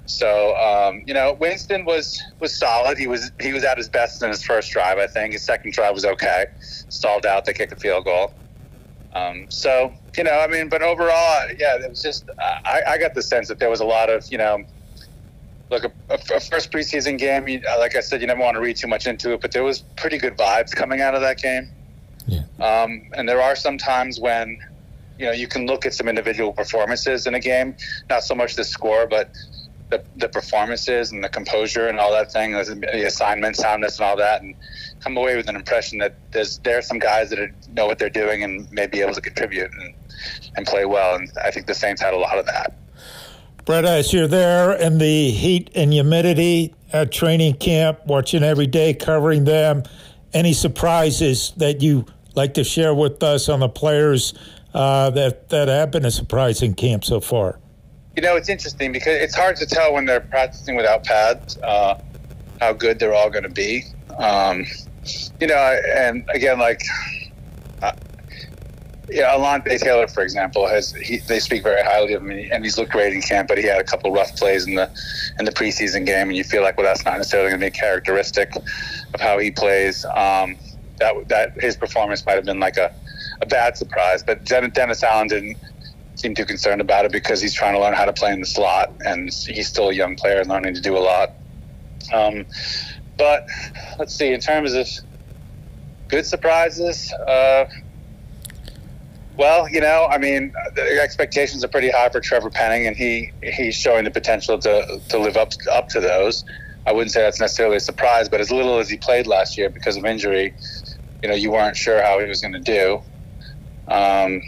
So 0.06 0.56
um, 0.58 1.04
you 1.06 1.14
know, 1.14 1.34
Winston 1.34 1.86
was 1.86 2.22
was 2.40 2.58
solid. 2.58 2.98
He 2.98 3.08
was 3.08 3.32
he 3.40 3.54
was 3.54 3.64
at 3.64 3.78
his 3.78 3.90
best 3.90 4.22
in 4.22 4.30
his 4.30 4.44
first 4.44 4.72
drive. 4.72 4.98
I 4.98 5.08
think 5.08 5.34
his 5.34 5.42
second 5.42 5.74
drive 5.74 5.94
was 5.94 6.06
okay. 6.06 6.48
Stalled 6.60 7.26
out. 7.26 7.46
They 7.46 7.54
kicked 7.54 7.72
a 7.72 7.78
field 7.78 8.06
goal. 8.06 8.34
Um, 9.14 9.48
so 9.50 9.94
you 10.18 10.24
know, 10.24 10.40
I 10.40 10.48
mean, 10.48 10.70
but 10.70 10.82
overall, 10.82 11.48
yeah, 11.58 11.78
it 11.78 11.90
was 11.90 12.02
just 12.02 12.30
I, 12.40 12.82
I 12.88 12.98
got 12.98 13.14
the 13.14 13.22
sense 13.22 13.48
that 13.50 13.60
there 13.60 13.70
was 13.70 13.80
a 13.80 13.86
lot 13.86 14.10
of 14.10 14.30
you 14.32 14.38
know, 14.38 14.64
look 15.70 15.84
a, 15.84 15.92
a 16.10 16.18
first 16.18 16.72
preseason 16.72 17.18
game. 17.18 17.48
You, 17.48 17.62
like 17.80 17.96
I 17.96 18.02
said, 18.02 18.22
you 18.22 18.28
never 18.28 18.42
want 18.42 18.56
to 18.56 18.62
read 18.62 18.78
too 18.78 18.88
much 18.88 19.08
into 19.08 19.34
it, 19.34 19.42
but 19.42 19.52
there 19.52 19.64
was 19.64 19.80
pretty 19.98 20.18
good 20.18 20.38
vibes 20.38 20.74
coming 20.74 21.02
out 21.02 21.16
of 21.16 21.22
that 21.22 21.38
game. 21.42 21.70
Yeah. 22.28 22.44
Um, 22.60 23.10
and 23.14 23.28
there 23.28 23.42
are 23.42 23.56
some 23.56 23.78
times 23.78 24.20
when 24.20 24.60
you 25.20 25.26
know 25.26 25.32
you 25.32 25.48
can 25.48 25.66
look 25.66 25.86
at 25.86 25.94
some 25.94 26.08
individual 26.08 26.54
performances 26.54 27.28
in 27.28 27.36
a 27.36 27.40
game, 27.40 27.76
not 28.10 28.24
so 28.24 28.34
much 28.34 28.56
the 28.56 28.64
score, 28.64 29.08
but 29.08 29.34
the, 29.90 30.04
the 30.16 30.30
performances 30.30 31.12
and 31.12 31.24
the 31.24 31.30
composure 31.30 31.88
and 31.88 32.00
all 32.00 32.12
that 32.14 32.32
thing, 32.32 32.54
the 32.54 33.04
assignment 33.06 33.58
soundness 33.58 34.00
and 34.00 34.06
all 34.08 34.16
that, 34.18 34.42
and 34.42 34.56
come 35.02 35.18
away 35.18 35.36
with 35.36 35.50
an 35.50 35.56
impression 35.56 35.98
that 36.00 36.16
there's 36.32 36.60
there 36.60 36.78
are 36.78 36.82
some 36.82 37.00
guys 37.00 37.30
that 37.30 37.40
are, 37.40 37.52
know 37.74 37.88
what 37.88 38.00
they're 38.00 38.10
doing 38.10 38.44
and 38.44 38.72
may 38.72 38.88
be 38.88 39.02
able 39.02 39.14
to 39.14 39.22
contribute 39.22 39.72
and, 39.74 39.94
and 40.56 40.66
play 40.66 40.86
well. 40.86 41.16
And 41.16 41.30
I 41.44 41.52
think 41.52 41.68
the 41.68 41.74
Saints 41.74 42.02
had 42.02 42.14
a 42.14 42.18
lot 42.18 42.38
of 42.38 42.46
that. 42.46 42.76
Brett, 43.66 43.86
as 43.86 44.12
you're 44.12 44.28
there 44.28 44.74
in 44.74 44.98
the 44.98 45.32
heat 45.32 45.70
and 45.76 45.94
humidity 45.94 46.74
at 46.92 47.12
training 47.12 47.56
camp, 47.56 48.00
watching 48.06 48.44
every 48.44 48.68
day, 48.68 48.94
covering 48.94 49.46
them, 49.46 49.84
any 50.34 50.54
surprises 50.54 51.54
that 51.58 51.82
you 51.82 52.06
like 52.36 52.54
to 52.56 52.64
share 52.64 52.94
with 52.94 53.22
us 53.22 53.50
on 53.50 53.60
the 53.60 53.70
players 53.70 54.34
uh, 54.74 55.10
that 55.12 55.50
that 55.50 55.68
have 55.68 55.92
been 55.92 56.06
a 56.06 56.12
surprise 56.12 56.62
in 56.62 56.74
camp 56.74 57.04
so 57.04 57.20
far? 57.20 57.60
You 58.16 58.22
know, 58.22 58.36
it's 58.36 58.50
interesting 58.50 58.92
because 58.92 59.16
it's 59.22 59.36
hard 59.36 59.56
to 59.58 59.66
tell 59.66 59.94
when 59.94 60.06
they're 60.06 60.20
practicing 60.20 60.76
without 60.76 61.04
pads 61.04 61.58
uh, 61.58 62.02
how 62.60 62.74
good 62.74 63.00
they're 63.00 63.14
all 63.14 63.30
going 63.30 63.44
to 63.44 63.50
be. 63.50 63.86
Um, 64.18 64.66
you 65.40 65.48
know, 65.48 65.80
and 65.96 66.28
again, 66.34 66.60
like 66.60 66.82
uh, 67.82 67.94
yeah, 69.10 69.34
Alontae 69.36 69.80
Taylor, 69.80 70.08
for 70.08 70.24
example, 70.24 70.68
has 70.68 70.92
he, 70.94 71.18
they 71.18 71.40
speak 71.40 71.64
very 71.64 71.82
highly 71.82 72.14
of 72.14 72.22
him, 72.22 72.32
and 72.32 72.64
he's 72.64 72.78
looked 72.78 72.92
great 72.92 73.14
in 73.14 73.22
camp. 73.22 73.48
But 73.48 73.58
he 73.58 73.66
had 73.66 73.80
a 73.80 73.84
couple 73.84 74.12
rough 74.12 74.36
plays 74.36 74.66
in 74.66 74.76
the 74.76 74.90
in 75.40 75.46
the 75.46 75.52
preseason 75.52 76.06
game, 76.06 76.30
and 76.30 76.38
you 76.38 76.44
feel 76.44 76.62
like 76.62 76.78
well, 76.78 76.86
that's 76.86 77.04
not 77.06 77.18
necessarily 77.18 77.50
going 77.50 77.60
to 77.60 77.68
be 77.68 77.72
characteristic 77.72 78.56
of 79.14 79.20
how 79.20 79.38
he 79.38 79.52
plays. 79.52 80.06
Um, 80.06 80.58
that 80.98 81.28
that 81.28 81.62
his 81.62 81.76
performance 81.76 82.26
might 82.26 82.36
have 82.36 82.46
been 82.46 82.60
like 82.60 82.78
a, 82.78 82.94
a 83.42 83.46
bad 83.46 83.76
surprise, 83.76 84.24
but 84.24 84.46
Dennis 84.46 85.04
Allen 85.04 85.28
didn't 85.28 85.58
seem 86.16 86.36
too 86.36 86.46
concerned 86.46 86.82
about 86.82 87.06
it 87.06 87.12
because 87.12 87.42
he's 87.42 87.54
trying 87.54 87.74
to 87.74 87.80
learn 87.80 87.94
how 87.94 88.06
to 88.06 88.14
play 88.14 88.32
in 88.32 88.40
the 88.40 88.46
slot, 88.46 88.92
and 89.06 89.30
he's 89.34 89.68
still 89.68 89.90
a 89.90 89.94
young 89.94 90.16
player 90.16 90.44
learning 90.46 90.74
to 90.76 90.82
do 90.82 90.96
a 90.96 91.00
lot. 91.00 91.32
Um, 92.14 92.46
but 93.22 93.46
let's 94.00 94.16
see, 94.16 94.34
in 94.34 94.40
terms 94.40 94.74
of 94.74 94.88
good 96.08 96.26
surprises. 96.26 97.14
Uh, 97.14 97.66
well, 99.38 99.70
you 99.70 99.80
know, 99.80 100.08
I 100.10 100.18
mean, 100.18 100.52
the 100.74 101.00
expectations 101.00 101.64
are 101.64 101.68
pretty 101.68 101.92
high 101.92 102.10
for 102.10 102.20
Trevor 102.20 102.50
Penning, 102.50 102.88
and 102.88 102.98
he 102.98 103.32
he's 103.44 103.76
showing 103.76 104.06
the 104.06 104.12
potential 104.12 104.58
to 104.58 105.00
to 105.10 105.20
live 105.20 105.38
up 105.38 105.54
up 105.72 105.88
to 105.90 106.00
those. 106.00 106.44
I 106.88 106.94
wouldn't 106.94 107.12
say 107.12 107.22
that's 107.22 107.40
necessarily 107.40 107.78
a 107.78 107.80
surprise, 107.80 108.28
but 108.28 108.42
as 108.42 108.52
little 108.52 108.80
as 108.80 108.90
he 108.90 108.98
played 108.98 109.28
last 109.28 109.56
year 109.56 109.70
because 109.70 109.98
of 109.98 110.04
injury, 110.04 110.56
you 111.22 111.30
know, 111.30 111.36
you 111.36 111.52
weren't 111.52 111.78
sure 111.78 112.02
how 112.02 112.20
he 112.20 112.26
was 112.26 112.42
going 112.42 112.54
to 112.54 112.60
do. 112.60 113.04
Um, 113.88 114.42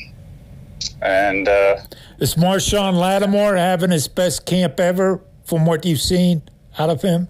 and 1.00 1.48
uh, 1.48 1.78
is 2.18 2.34
Marshon 2.34 2.96
Lattimore 2.96 3.56
having 3.56 3.92
his 3.92 4.08
best 4.08 4.48
camp 4.48 4.80
ever 4.80 5.22
from 5.46 5.68
what 5.68 5.86
you've 5.86 6.02
seen 6.02 6.42
out 6.80 6.90
of 6.90 7.04
him? 7.04 7.28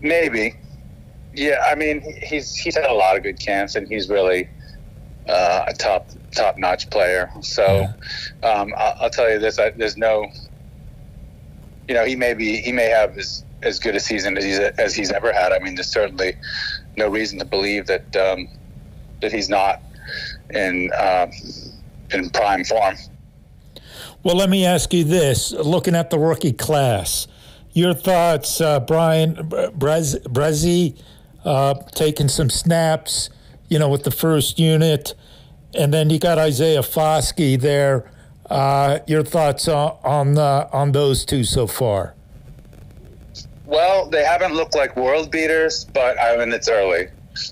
Maybe. 0.00 0.54
Yeah, 1.32 1.64
I 1.66 1.74
mean, 1.74 2.00
he's 2.22 2.56
he's 2.56 2.74
had 2.74 2.86
a 2.86 2.92
lot 2.92 3.16
of 3.16 3.22
good 3.22 3.38
camps, 3.38 3.76
and 3.76 3.86
he's 3.86 4.08
really 4.08 4.48
uh, 5.28 5.64
a 5.68 5.72
top 5.74 6.08
top 6.32 6.58
notch 6.58 6.90
player. 6.90 7.30
So 7.40 7.86
um, 8.42 8.74
I'll, 8.76 8.96
I'll, 9.00 9.10
tell 9.10 9.30
you 9.30 9.38
this: 9.38 9.58
I, 9.58 9.70
there's 9.70 9.96
no, 9.96 10.26
you 11.88 11.94
know, 11.94 12.04
he 12.04 12.16
may 12.16 12.34
be 12.34 12.56
he 12.56 12.72
may 12.72 12.88
have 12.88 13.16
as 13.16 13.44
as 13.62 13.78
good 13.78 13.94
a 13.94 14.00
season 14.00 14.36
as 14.36 14.44
he's 14.44 14.58
as 14.58 14.94
he's 14.94 15.12
ever 15.12 15.32
had. 15.32 15.52
I 15.52 15.58
mean, 15.60 15.76
there's 15.76 15.90
certainly 15.90 16.36
no 16.96 17.08
reason 17.08 17.38
to 17.38 17.44
believe 17.44 17.86
that 17.86 18.16
um, 18.16 18.48
that 19.20 19.32
he's 19.32 19.48
not 19.48 19.80
in 20.50 20.90
uh, 20.96 21.26
in 22.12 22.30
prime 22.30 22.64
form. 22.64 22.96
Well, 24.22 24.36
let 24.36 24.50
me 24.50 24.64
ask 24.64 24.92
you 24.92 25.04
this: 25.04 25.52
looking 25.52 25.94
at 25.94 26.10
the 26.10 26.18
rookie 26.18 26.52
class, 26.52 27.26
your 27.72 27.94
thoughts, 27.94 28.60
uh, 28.60 28.80
Bryan 28.80 29.34
Bresee, 29.36 31.00
uh, 31.44 31.74
taking 31.94 32.28
some 32.28 32.50
snaps, 32.50 33.30
you 33.68 33.78
know, 33.78 33.88
with 33.88 34.04
the 34.04 34.10
first 34.10 34.58
unit, 34.58 35.14
and 35.74 35.94
then 35.94 36.10
you 36.10 36.18
got 36.18 36.38
Isaiah 36.38 36.82
Foskey 36.82 37.60
there. 37.60 38.10
Uh, 38.48 38.98
your 39.06 39.22
thoughts 39.22 39.68
on 39.68 39.96
on, 40.02 40.36
on 40.36 40.92
those 40.92 41.24
two 41.24 41.44
so 41.44 41.66
far? 41.68 42.14
Well, 43.64 44.10
they 44.10 44.24
haven't 44.24 44.54
looked 44.54 44.74
like 44.74 44.96
world 44.96 45.30
beaters, 45.30 45.84
but 45.84 46.20
I 46.20 46.36
mean 46.36 46.52
it's 46.52 46.68
early. 46.68 47.06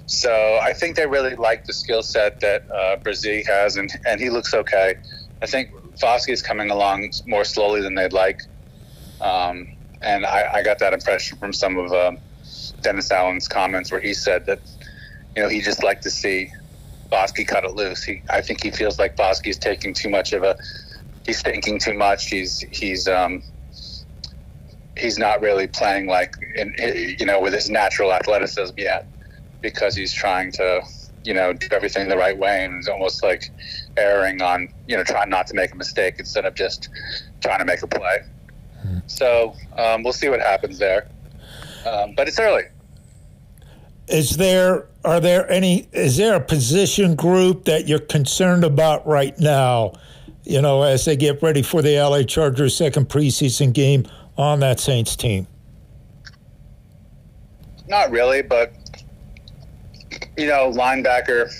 So 0.06 0.58
I 0.60 0.72
think 0.72 0.96
they 0.96 1.06
really 1.06 1.36
like 1.36 1.64
the 1.64 1.72
skill 1.72 2.02
set 2.02 2.40
that 2.40 2.68
uh, 2.70 2.96
Bresee 2.96 3.46
has, 3.46 3.76
and, 3.76 3.88
and 4.04 4.20
he 4.20 4.28
looks 4.28 4.52
okay. 4.52 4.96
I 5.40 5.46
think 5.46 5.70
Foskey 5.96 6.30
is 6.30 6.42
coming 6.42 6.70
along 6.70 7.12
more 7.26 7.44
slowly 7.44 7.80
than 7.80 7.94
they'd 7.94 8.12
like. 8.12 8.42
Um, 9.20 9.77
and 10.02 10.24
I, 10.24 10.50
I, 10.54 10.62
got 10.62 10.78
that 10.78 10.92
impression 10.92 11.38
from 11.38 11.52
some 11.52 11.78
of 11.78 11.92
um, 11.92 12.18
Dennis 12.82 13.10
Allen's 13.10 13.48
comments 13.48 13.90
where 13.90 14.00
he 14.00 14.14
said 14.14 14.46
that, 14.46 14.60
you 15.36 15.42
know, 15.42 15.48
he 15.48 15.60
just 15.60 15.82
liked 15.82 16.02
to 16.04 16.10
see 16.10 16.52
Foskey 17.10 17.46
cut 17.46 17.64
it 17.64 17.74
loose. 17.74 18.04
He, 18.04 18.22
I 18.30 18.40
think 18.40 18.62
he 18.62 18.70
feels 18.70 18.98
like 18.98 19.16
Foskey's 19.16 19.58
taking 19.58 19.94
too 19.94 20.08
much 20.08 20.32
of 20.32 20.42
a, 20.42 20.56
he's 21.26 21.42
thinking 21.42 21.78
too 21.78 21.94
much. 21.94 22.28
He's, 22.28 22.60
he's, 22.70 23.08
um, 23.08 23.42
he's 24.96 25.18
not 25.18 25.40
really 25.40 25.66
playing 25.66 26.06
like, 26.06 26.36
in, 26.54 26.74
you 27.18 27.26
know, 27.26 27.40
with 27.40 27.52
his 27.52 27.68
natural 27.68 28.12
athleticism 28.12 28.78
yet 28.78 29.06
because 29.60 29.96
he's 29.96 30.12
trying 30.12 30.52
to, 30.52 30.82
you 31.24 31.34
know, 31.34 31.52
do 31.52 31.66
everything 31.72 32.08
the 32.08 32.16
right 32.16 32.38
way 32.38 32.64
and 32.64 32.76
it's 32.76 32.88
almost 32.88 33.22
like 33.22 33.50
erring 33.96 34.40
on, 34.42 34.68
you 34.86 34.96
know, 34.96 35.02
trying 35.02 35.28
not 35.28 35.46
to 35.48 35.54
make 35.54 35.72
a 35.72 35.76
mistake 35.76 36.14
instead 36.18 36.44
of 36.44 36.54
just 36.54 36.88
trying 37.40 37.58
to 37.58 37.64
make 37.64 37.82
a 37.82 37.86
play. 37.86 38.18
So 39.06 39.54
um, 39.76 40.02
we'll 40.02 40.12
see 40.12 40.28
what 40.28 40.40
happens 40.40 40.78
there. 40.78 41.08
Um, 41.86 42.14
but 42.14 42.28
it's 42.28 42.38
early. 42.38 42.64
Is 44.08 44.36
there 44.36 44.86
are 45.04 45.20
there 45.20 45.50
any 45.50 45.88
is 45.92 46.16
there 46.16 46.34
a 46.34 46.40
position 46.40 47.14
group 47.14 47.64
that 47.64 47.86
you're 47.86 47.98
concerned 47.98 48.64
about 48.64 49.06
right 49.06 49.38
now? 49.38 49.92
You 50.44 50.62
know, 50.62 50.82
as 50.82 51.04
they 51.04 51.16
get 51.16 51.42
ready 51.42 51.62
for 51.62 51.82
the 51.82 51.98
LA 51.98 52.22
Chargers 52.22 52.74
second 52.74 53.08
preseason 53.08 53.72
game 53.72 54.06
on 54.38 54.60
that 54.60 54.80
Saints 54.80 55.14
team. 55.14 55.46
Not 57.86 58.10
really, 58.10 58.42
but 58.42 58.72
you 60.36 60.46
know, 60.46 60.70
linebacker 60.72 61.50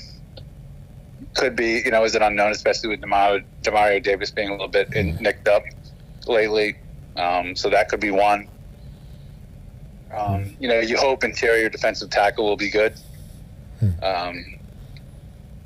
could 1.35 1.57
be, 1.57 1.83
you 1.85 1.91
know, 1.91 2.05
is 2.05 2.15
it 2.15 2.23
unknown, 2.23 2.53
especially 2.53 2.91
with 2.91 3.01
Demario, 3.01 3.45
Demario 3.63 4.03
Davis 4.03 4.31
being 4.31 4.49
a 4.49 4.53
little 4.53 4.69
bit 4.69 4.95
in, 4.95 5.17
nicked 5.17 5.49
up 5.49 5.65
lately. 6.27 6.77
Um, 7.19 7.57
so 7.57 7.69
that 7.71 7.89
could 7.89 8.01
be 8.01 8.11
one. 8.11 8.49
Um, 10.17 10.57
you 10.59 10.69
know, 10.69 10.81
you 10.81 10.97
hope 10.97 11.25
interior 11.25 11.69
defensive 11.69 12.11
tackle 12.11 12.45
will 12.47 12.57
be 12.57 12.71
good. 12.71 12.95
Um, 14.03 14.59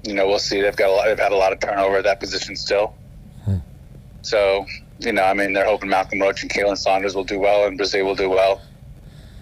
you 0.03 0.15
know, 0.15 0.27
we'll 0.27 0.39
see. 0.39 0.61
They've 0.61 0.75
got 0.75 0.89
a 0.89 0.93
lot, 0.93 1.07
they've 1.07 1.19
had 1.19 1.33
a 1.33 1.37
lot 1.37 1.53
of 1.53 1.61
turnover 1.61 1.99
at 1.99 2.05
that 2.05 2.19
position 2.21 2.57
still. 2.57 2.95
So, 4.23 4.67
you 4.99 5.13
know, 5.13 5.23
I 5.23 5.35
mean, 5.35 5.53
they're 5.53 5.65
hoping 5.65 5.89
Malcolm 5.91 6.21
Roach 6.21 6.43
and 6.43 6.51
Khalen 6.51 6.77
Saunders 6.77 7.15
will 7.15 7.25
do 7.25 7.39
well 7.39 7.67
and 7.67 7.79
Bresee 7.79 8.05
will 8.05 8.15
do 8.15 8.31
well. 8.31 8.63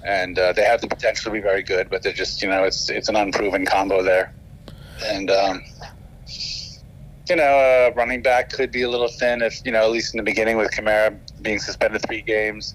And 0.05 0.39
uh, 0.39 0.53
they 0.53 0.65
have 0.65 0.81
the 0.81 0.89
potential 0.89 1.25
to 1.25 1.31
be 1.31 1.41
very 1.41 1.63
good, 1.63 1.91
but 1.91 2.03
they're 2.03 2.13
just, 2.13 2.43
you 2.43 2.49
know, 2.49 2.65
it's 2.65 2.89
it's 2.89 3.09
an 3.09 3.17
unproven 3.17 3.67
combo 3.67 4.03
there. 4.03 4.35
And 5.05 5.31
um, 5.31 5.63
you 7.31 7.37
know, 7.37 7.43
uh, 7.43 7.93
running 7.95 8.23
back 8.23 8.51
could 8.51 8.73
be 8.73 8.83
a 8.83 8.91
little 8.91 9.09
thin 9.09 9.41
if, 9.41 9.65
you 9.65 9.71
know, 9.73 9.85
at 9.85 9.91
least 9.91 10.15
in 10.15 10.19
the 10.19 10.25
beginning 10.25 10.57
with 10.57 10.71
Kamara 10.73 11.17
being 11.43 11.59
suspended 11.59 12.03
three 12.07 12.23
games. 12.23 12.75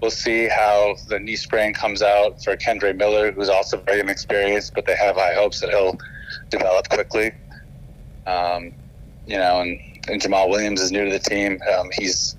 We'll 0.00 0.10
see 0.10 0.48
how 0.48 0.96
the 1.08 1.18
knee 1.18 1.36
sprain 1.36 1.74
comes 1.74 2.02
out 2.02 2.42
for 2.42 2.56
Kendre 2.56 2.96
Miller, 2.96 3.32
who's 3.32 3.50
also 3.50 3.76
very 3.76 4.00
inexperienced, 4.00 4.74
but 4.74 4.86
they 4.86 4.96
have 4.96 5.16
high 5.16 5.34
hopes 5.34 5.60
that 5.60 5.70
he'll 5.70 5.98
develop 6.48 6.88
quickly. 6.88 7.32
Um, 8.26 8.72
you 9.26 9.36
know, 9.36 9.60
and, 9.60 9.78
and, 10.08 10.20
Jamaal 10.20 10.48
Williams 10.48 10.80
is 10.80 10.90
new 10.90 11.04
to 11.04 11.10
the 11.10 11.18
team. 11.18 11.60
Um, 11.74 11.90
he's 11.92 12.36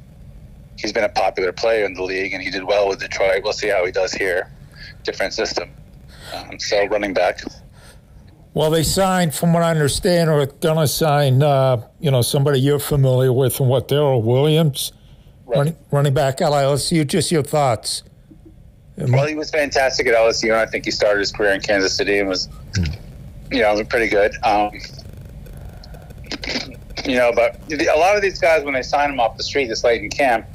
he's 0.77 0.91
been 0.91 1.03
a 1.03 1.09
popular 1.09 1.51
player 1.51 1.85
in 1.85 1.93
the 1.93 2.03
league, 2.03 2.33
and 2.33 2.41
he 2.41 2.49
did 2.49 2.63
well 2.63 2.87
with 2.87 2.99
Detroit. 2.99 3.43
We'll 3.43 3.53
see 3.53 3.67
how 3.67 3.85
he 3.85 3.91
does 3.91 4.13
here. 4.13 4.51
Different 5.03 5.33
system. 5.33 5.69
Um, 6.33 6.59
so 6.59 6.85
running 6.87 7.13
back. 7.13 7.41
Well, 8.53 8.69
they 8.69 8.83
signed, 8.83 9.33
from 9.33 9.53
what 9.53 9.63
I 9.63 9.71
understand, 9.71 10.29
or 10.29 10.45
going 10.45 10.77
to 10.77 10.87
sign, 10.87 11.41
uh, 11.41 11.87
you 11.99 12.11
know, 12.11 12.21
somebody 12.21 12.59
you're 12.59 12.79
familiar 12.79 13.31
with, 13.31 13.59
and 13.61 13.69
what 13.69 13.87
Darrel 13.87 14.21
Williams, 14.21 14.91
right. 15.51 15.57
running, 15.57 15.77
running 15.91 16.13
back 16.13 16.41
at 16.41 16.51
LSU. 16.51 17.05
Just 17.05 17.31
your 17.31 17.43
thoughts. 17.43 18.03
Well, 18.97 19.25
he 19.25 19.35
was 19.35 19.49
fantastic 19.49 20.05
at 20.07 20.13
LSU, 20.13 20.45
and 20.45 20.57
I 20.57 20.65
think 20.65 20.85
he 20.85 20.91
started 20.91 21.19
his 21.19 21.31
career 21.31 21.51
in 21.53 21.61
Kansas 21.61 21.93
City 21.93 22.19
and 22.19 22.29
was, 22.29 22.49
you 23.51 23.61
know, 23.61 23.83
pretty 23.85 24.07
good. 24.07 24.35
Um, 24.43 24.71
you 27.05 27.15
know, 27.15 27.31
but 27.33 27.59
a 27.71 27.97
lot 27.97 28.15
of 28.15 28.21
these 28.21 28.39
guys, 28.39 28.63
when 28.63 28.73
they 28.73 28.83
sign 28.83 29.09
them 29.09 29.19
off 29.19 29.37
the 29.37 29.43
street 29.43 29.67
this 29.67 29.83
late 29.83 30.03
in 30.03 30.09
camp, 30.09 30.45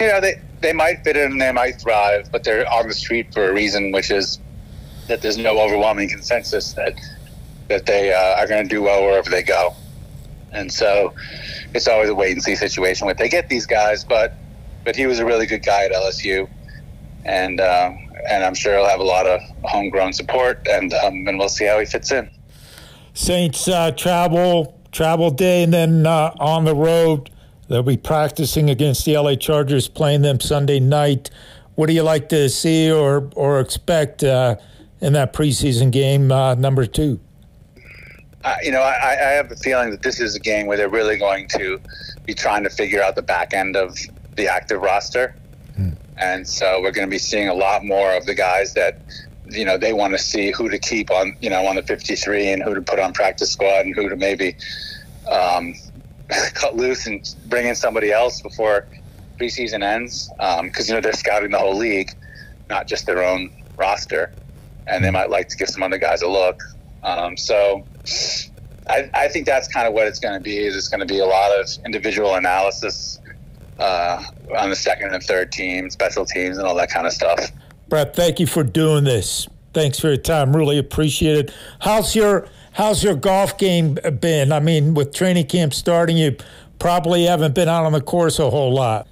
you 0.00 0.08
know, 0.08 0.20
they 0.20 0.40
they 0.60 0.72
might 0.72 1.04
fit 1.04 1.16
in 1.16 1.32
and 1.32 1.40
they 1.40 1.52
might 1.52 1.80
thrive, 1.80 2.30
but 2.32 2.44
they're 2.44 2.68
on 2.70 2.88
the 2.88 2.94
street 2.94 3.32
for 3.32 3.48
a 3.48 3.52
reason, 3.52 3.92
which 3.92 4.10
is 4.10 4.38
that 5.08 5.22
there's 5.22 5.36
no 5.36 5.60
overwhelming 5.60 6.08
consensus 6.08 6.72
that 6.72 6.94
that 7.68 7.86
they 7.86 8.12
uh, 8.12 8.40
are 8.40 8.46
going 8.46 8.62
to 8.62 8.68
do 8.68 8.82
well 8.82 9.04
wherever 9.04 9.30
they 9.30 9.42
go. 9.42 9.74
And 10.52 10.72
so 10.72 11.14
it's 11.74 11.88
always 11.88 12.08
a 12.08 12.14
wait 12.14 12.32
and 12.32 12.42
see 12.42 12.54
situation 12.54 13.06
when 13.06 13.16
they 13.16 13.28
get 13.28 13.48
these 13.48 13.66
guys. 13.66 14.04
But 14.04 14.34
but 14.84 14.96
he 14.96 15.06
was 15.06 15.18
a 15.18 15.24
really 15.24 15.46
good 15.46 15.64
guy 15.64 15.84
at 15.84 15.92
LSU, 15.92 16.48
and 17.24 17.60
uh, 17.60 17.92
and 18.28 18.44
I'm 18.44 18.54
sure 18.54 18.76
he'll 18.76 18.88
have 18.88 19.00
a 19.00 19.04
lot 19.04 19.26
of 19.26 19.40
homegrown 19.64 20.12
support, 20.12 20.66
and 20.68 20.92
um, 20.94 21.26
and 21.26 21.38
we'll 21.38 21.48
see 21.48 21.66
how 21.66 21.78
he 21.78 21.86
fits 21.86 22.10
in. 22.10 22.30
Saints 23.14 23.68
uh, 23.68 23.92
travel 23.92 24.80
travel 24.90 25.30
day, 25.30 25.62
and 25.62 25.72
then 25.72 26.06
uh, 26.06 26.34
on 26.38 26.64
the 26.64 26.74
road. 26.74 27.30
They'll 27.68 27.82
be 27.82 27.96
practicing 27.96 28.68
against 28.68 29.06
the 29.06 29.16
LA 29.16 29.34
Chargers, 29.34 29.88
playing 29.88 30.20
them 30.20 30.40
Sunday 30.40 30.78
night. 30.78 31.30
What 31.74 31.86
do 31.86 31.94
you 31.94 32.02
like 32.02 32.28
to 32.28 32.50
see 32.50 32.90
or 32.92 33.30
or 33.34 33.60
expect? 33.60 34.22
Uh, 34.22 34.56
in 35.02 35.12
that 35.12 35.32
preseason 35.32 35.90
game 35.90 36.32
uh, 36.32 36.54
number 36.54 36.86
two? 36.86 37.20
Uh, 38.44 38.56
you 38.62 38.72
know, 38.72 38.80
I, 38.80 39.12
I, 39.12 39.30
have 39.32 39.52
a 39.52 39.56
feeling 39.56 39.90
that 39.90 40.02
this 40.02 40.18
is 40.18 40.34
a 40.34 40.40
game 40.40 40.66
where 40.66 40.76
they're 40.76 40.88
really 40.88 41.16
going 41.16 41.46
to 41.48 41.80
be 42.24 42.34
trying 42.34 42.64
to 42.64 42.70
figure 42.70 43.00
out 43.00 43.14
the 43.14 43.22
back 43.22 43.54
end 43.54 43.76
of 43.76 43.96
the 44.34 44.48
active 44.48 44.82
roster. 44.82 45.36
Hmm. 45.76 45.90
And 46.16 46.48
so 46.48 46.80
we're 46.82 46.90
going 46.90 47.06
to 47.06 47.10
be 47.10 47.18
seeing 47.18 47.48
a 47.48 47.54
lot 47.54 47.84
more 47.84 48.12
of 48.14 48.26
the 48.26 48.34
guys 48.34 48.74
that 48.74 49.00
you 49.48 49.64
know 49.64 49.76
they 49.78 49.92
want 49.92 50.12
to 50.14 50.18
see 50.18 50.50
who 50.50 50.68
to 50.68 50.78
keep 50.78 51.10
on 51.10 51.36
you 51.40 51.50
know 51.50 51.66
on 51.66 51.76
the 51.76 51.82
53 51.82 52.52
and 52.52 52.62
who 52.62 52.74
to 52.74 52.80
put 52.80 52.98
on 52.98 53.12
practice 53.12 53.52
squad 53.52 53.84
and 53.84 53.94
who 53.94 54.08
to 54.08 54.16
maybe 54.16 54.56
um, 55.30 55.74
cut 56.54 56.76
loose 56.76 57.06
and 57.06 57.34
bring 57.46 57.66
in 57.66 57.74
somebody 57.74 58.10
else 58.10 58.40
before 58.40 58.86
preseason 59.38 59.82
ends 59.82 60.30
because 60.64 60.88
you 60.88 60.94
know 60.94 61.00
they're 61.00 61.12
scouting 61.12 61.50
the 61.50 61.58
whole 61.58 61.76
league, 61.76 62.10
not 62.68 62.86
just 62.86 63.06
their 63.06 63.22
own 63.22 63.50
roster, 63.76 64.32
and 64.86 65.04
they 65.04 65.10
might 65.10 65.30
like 65.30 65.48
to 65.48 65.56
give 65.56 65.68
some 65.68 65.82
other 65.82 65.98
guys 65.98 66.22
a 66.22 66.28
look. 66.28 66.60
Um, 67.02 67.36
so 67.36 67.84
I, 68.88 69.10
I 69.14 69.28
think 69.28 69.46
that's 69.46 69.68
kind 69.68 69.86
of 69.86 69.94
what 69.94 70.06
it's 70.06 70.18
going 70.18 70.34
to 70.34 70.40
be. 70.40 70.58
Is 70.58 70.76
it's 70.76 70.88
going 70.88 71.00
to 71.00 71.06
be 71.06 71.20
a 71.20 71.26
lot 71.26 71.50
of 71.58 71.68
individual 71.84 72.34
analysis 72.34 73.20
uh, 73.78 74.22
on 74.58 74.70
the 74.70 74.76
second 74.76 75.14
and 75.14 75.22
third 75.22 75.52
team, 75.52 75.90
special 75.90 76.24
teams, 76.24 76.58
and 76.58 76.66
all 76.66 76.74
that 76.76 76.90
kind 76.90 77.06
of 77.06 77.12
stuff. 77.12 77.50
Brett, 77.88 78.14
thank 78.16 78.40
you 78.40 78.46
for 78.46 78.64
doing 78.64 79.04
this. 79.04 79.48
Thanks 79.72 79.98
for 79.98 80.08
your 80.08 80.16
time. 80.16 80.54
Really 80.54 80.78
appreciate 80.78 81.36
it. 81.36 81.54
How's 81.80 82.14
your 82.14 82.48
How's 82.74 83.04
your 83.04 83.14
golf 83.14 83.58
game 83.58 83.98
been? 84.20 84.50
I 84.50 84.60
mean, 84.60 84.94
with 84.94 85.12
training 85.12 85.46
camp 85.46 85.74
starting, 85.74 86.16
you 86.16 86.36
probably 86.78 87.24
haven't 87.24 87.54
been 87.54 87.68
out 87.68 87.84
on 87.84 87.92
the 87.92 88.00
course 88.00 88.38
a 88.38 88.48
whole 88.48 88.72
lot. 88.72 89.06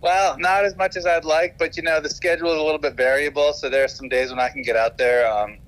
Well, 0.00 0.36
not 0.38 0.64
as 0.64 0.76
much 0.76 0.96
as 0.96 1.06
I'd 1.06 1.24
like, 1.24 1.56
but 1.56 1.76
you 1.76 1.84
know 1.84 2.00
the 2.00 2.10
schedule 2.10 2.52
is 2.52 2.58
a 2.58 2.62
little 2.62 2.78
bit 2.78 2.94
variable. 2.94 3.52
So 3.52 3.70
there 3.70 3.84
are 3.84 3.88
some 3.88 4.08
days 4.08 4.30
when 4.30 4.40
I 4.40 4.48
can 4.48 4.62
get 4.62 4.76
out 4.76 4.98
there. 4.98 5.30
Um, 5.30 5.58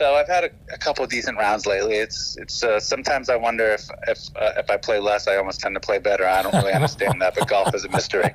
so 0.00 0.14
I've 0.14 0.28
had 0.28 0.44
a, 0.44 0.50
a 0.72 0.78
couple 0.78 1.04
of 1.04 1.10
decent 1.10 1.36
rounds 1.36 1.66
lately. 1.66 1.96
It's 1.96 2.34
it's 2.38 2.64
uh, 2.64 2.80
sometimes 2.80 3.28
I 3.28 3.36
wonder 3.36 3.66
if 3.66 3.86
if 4.08 4.18
uh, 4.34 4.52
if 4.56 4.70
I 4.70 4.78
play 4.78 4.98
less, 4.98 5.28
I 5.28 5.36
almost 5.36 5.60
tend 5.60 5.74
to 5.74 5.80
play 5.80 5.98
better. 5.98 6.26
I 6.26 6.42
don't 6.42 6.54
really 6.54 6.72
understand 6.72 7.20
that, 7.20 7.34
but 7.34 7.46
golf 7.46 7.74
is 7.74 7.84
a 7.84 7.90
mystery. 7.90 8.34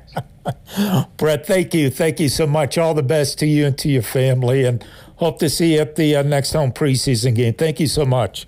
Brett, 1.17 1.47
thank 1.47 1.73
you, 1.73 1.89
thank 1.89 2.19
you 2.19 2.29
so 2.29 2.45
much. 2.45 2.77
All 2.77 2.93
the 2.93 3.01
best 3.01 3.39
to 3.39 3.47
you 3.47 3.65
and 3.65 3.77
to 3.79 3.89
your 3.89 4.03
family, 4.03 4.63
and 4.63 4.85
hope 5.15 5.39
to 5.39 5.49
see 5.49 5.73
you 5.73 5.81
at 5.81 5.95
the 5.95 6.15
uh, 6.15 6.21
next 6.21 6.53
home 6.53 6.71
preseason 6.71 7.35
game. 7.35 7.55
Thank 7.55 7.79
you 7.79 7.87
so 7.87 8.05
much. 8.05 8.47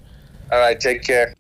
All 0.52 0.60
right, 0.60 0.80
take 0.80 1.02
care. 1.02 1.34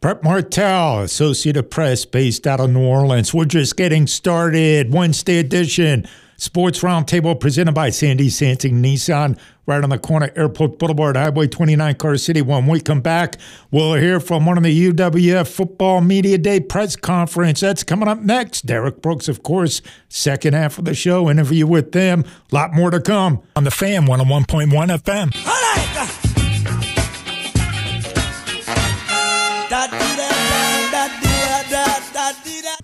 Brett 0.00 0.22
Martel, 0.22 1.00
Associated 1.00 1.70
Press, 1.70 2.04
based 2.04 2.46
out 2.46 2.60
of 2.60 2.70
New 2.70 2.84
Orleans. 2.84 3.32
We're 3.32 3.46
just 3.46 3.78
getting 3.78 4.06
started. 4.06 4.92
Wednesday 4.92 5.38
edition. 5.38 6.06
Sports 6.36 6.80
Roundtable 6.80 7.38
presented 7.38 7.72
by 7.72 7.90
Sandy 7.90 8.28
Sansing 8.28 8.74
Nissan, 8.74 9.38
right 9.66 9.82
on 9.82 9.90
the 9.90 9.98
corner, 9.98 10.30
Airport 10.36 10.78
Boulevard, 10.78 11.16
Highway 11.16 11.48
29, 11.48 11.94
Car 11.94 12.16
City. 12.16 12.42
When 12.42 12.66
we 12.66 12.80
come 12.80 13.00
back, 13.00 13.36
we'll 13.70 13.94
hear 13.94 14.20
from 14.20 14.46
one 14.46 14.56
of 14.56 14.64
the 14.64 14.92
UWF 14.92 15.48
Football 15.48 16.02
Media 16.02 16.38
Day 16.38 16.60
press 16.60 16.96
conference. 16.96 17.60
That's 17.60 17.82
coming 17.82 18.08
up 18.08 18.20
next. 18.20 18.66
Derrick 18.66 19.02
Brooks, 19.02 19.28
of 19.28 19.42
course, 19.42 19.82
second 20.08 20.54
half 20.54 20.78
of 20.78 20.84
the 20.84 20.94
show, 20.94 21.30
interview 21.30 21.66
with 21.66 21.92
them. 21.92 22.24
A 22.52 22.54
lot 22.54 22.72
more 22.74 22.90
to 22.90 23.00
come 23.00 23.42
on 23.54 23.64
the 23.64 23.70
Fan 23.70 24.06
101.1 24.06 24.68
FM. 24.70 26.25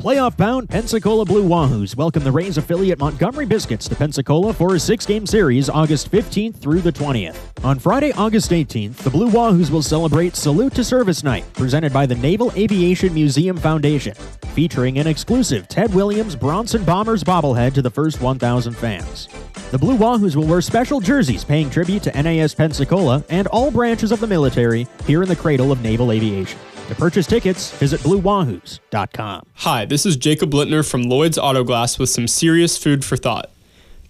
Playoff 0.02 0.36
bound 0.36 0.68
Pensacola 0.68 1.24
Blue 1.24 1.44
Wahoos 1.44 1.94
welcome 1.94 2.24
the 2.24 2.32
Rays 2.32 2.58
affiliate 2.58 2.98
Montgomery 2.98 3.46
Biscuits 3.46 3.86
to 3.86 3.94
Pensacola 3.94 4.52
for 4.52 4.74
a 4.74 4.80
six 4.80 5.06
game 5.06 5.24
series 5.24 5.70
August 5.70 6.10
15th 6.10 6.56
through 6.56 6.80
the 6.80 6.90
20th. 6.90 7.36
On 7.62 7.78
Friday, 7.78 8.10
August 8.14 8.50
18th, 8.50 8.96
the 8.96 9.10
Blue 9.10 9.30
Wahoos 9.30 9.70
will 9.70 9.80
celebrate 9.80 10.34
Salute 10.34 10.74
to 10.74 10.82
Service 10.82 11.22
Night, 11.22 11.44
presented 11.52 11.92
by 11.92 12.04
the 12.04 12.16
Naval 12.16 12.50
Aviation 12.56 13.14
Museum 13.14 13.56
Foundation, 13.56 14.14
featuring 14.54 14.98
an 14.98 15.06
exclusive 15.06 15.68
Ted 15.68 15.94
Williams 15.94 16.34
Bronson 16.34 16.82
Bombers 16.82 17.22
bobblehead 17.22 17.72
to 17.74 17.80
the 17.80 17.88
first 17.88 18.20
1,000 18.20 18.72
fans. 18.72 19.28
The 19.70 19.78
Blue 19.78 19.96
Wahoos 19.96 20.34
will 20.34 20.48
wear 20.48 20.60
special 20.62 20.98
jerseys 20.98 21.44
paying 21.44 21.70
tribute 21.70 22.02
to 22.02 22.22
NAS 22.22 22.56
Pensacola 22.56 23.24
and 23.30 23.46
all 23.46 23.70
branches 23.70 24.10
of 24.10 24.18
the 24.18 24.26
military 24.26 24.88
here 25.06 25.22
in 25.22 25.28
the 25.28 25.36
cradle 25.36 25.70
of 25.70 25.80
naval 25.80 26.10
aviation. 26.10 26.58
To 26.92 26.98
purchase 26.98 27.26
tickets, 27.26 27.70
visit 27.78 28.02
BlueWahoos.com. 28.02 29.46
Hi, 29.54 29.86
this 29.86 30.04
is 30.04 30.14
Jacob 30.14 30.50
Littner 30.50 30.86
from 30.86 31.04
Lloyd's 31.04 31.38
Autoglass 31.38 31.98
with 31.98 32.10
some 32.10 32.28
serious 32.28 32.76
food 32.76 33.02
for 33.02 33.16
thought. 33.16 33.48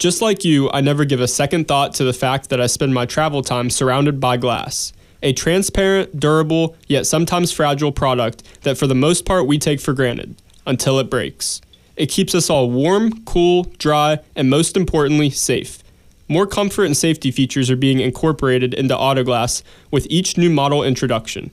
Just 0.01 0.21
like 0.21 0.45
you, 0.45 0.69
I 0.73 0.81
never 0.81 1.05
give 1.05 1.21
a 1.21 1.29
second 1.29 1.69
thought 1.69 1.95
to 1.95 2.05
the 2.05 2.13
fact 2.13 2.51
that 2.51 2.61
I 2.61 2.67
spend 2.67 2.93
my 2.93 3.07
travel 3.07 3.41
time 3.41 3.71
surrounded 3.71 4.19
by 4.19 4.37
glass. 4.37 4.93
A 5.23 5.33
transparent, 5.33 6.19
durable, 6.19 6.75
yet 6.89 7.07
sometimes 7.07 7.53
fragile 7.53 7.93
product 7.93 8.43
that 8.63 8.77
for 8.77 8.89
the 8.89 8.97
most 8.97 9.25
part 9.25 9.47
we 9.47 9.61
take 9.61 9.81
for 9.81 9.93
granted 9.93 10.43
until 10.67 10.99
it 10.99 11.09
breaks. 11.09 11.61
It 11.95 12.07
keeps 12.07 12.35
us 12.35 12.51
all 12.51 12.69
warm, 12.69 13.25
cool, 13.27 13.63
dry, 13.79 14.19
and 14.35 14.51
most 14.51 14.77
importantly, 14.77 15.31
safe. 15.31 15.85
More 16.27 16.49
comfort 16.49 16.87
and 16.87 16.97
safety 16.97 17.31
features 17.31 17.71
are 17.71 17.77
being 17.77 18.01
incorporated 18.01 18.75
into 18.75 18.97
Autoglass 18.97 19.63
with 19.93 20.05
each 20.11 20.37
new 20.37 20.51
model 20.51 20.83
introduction. 20.83 21.53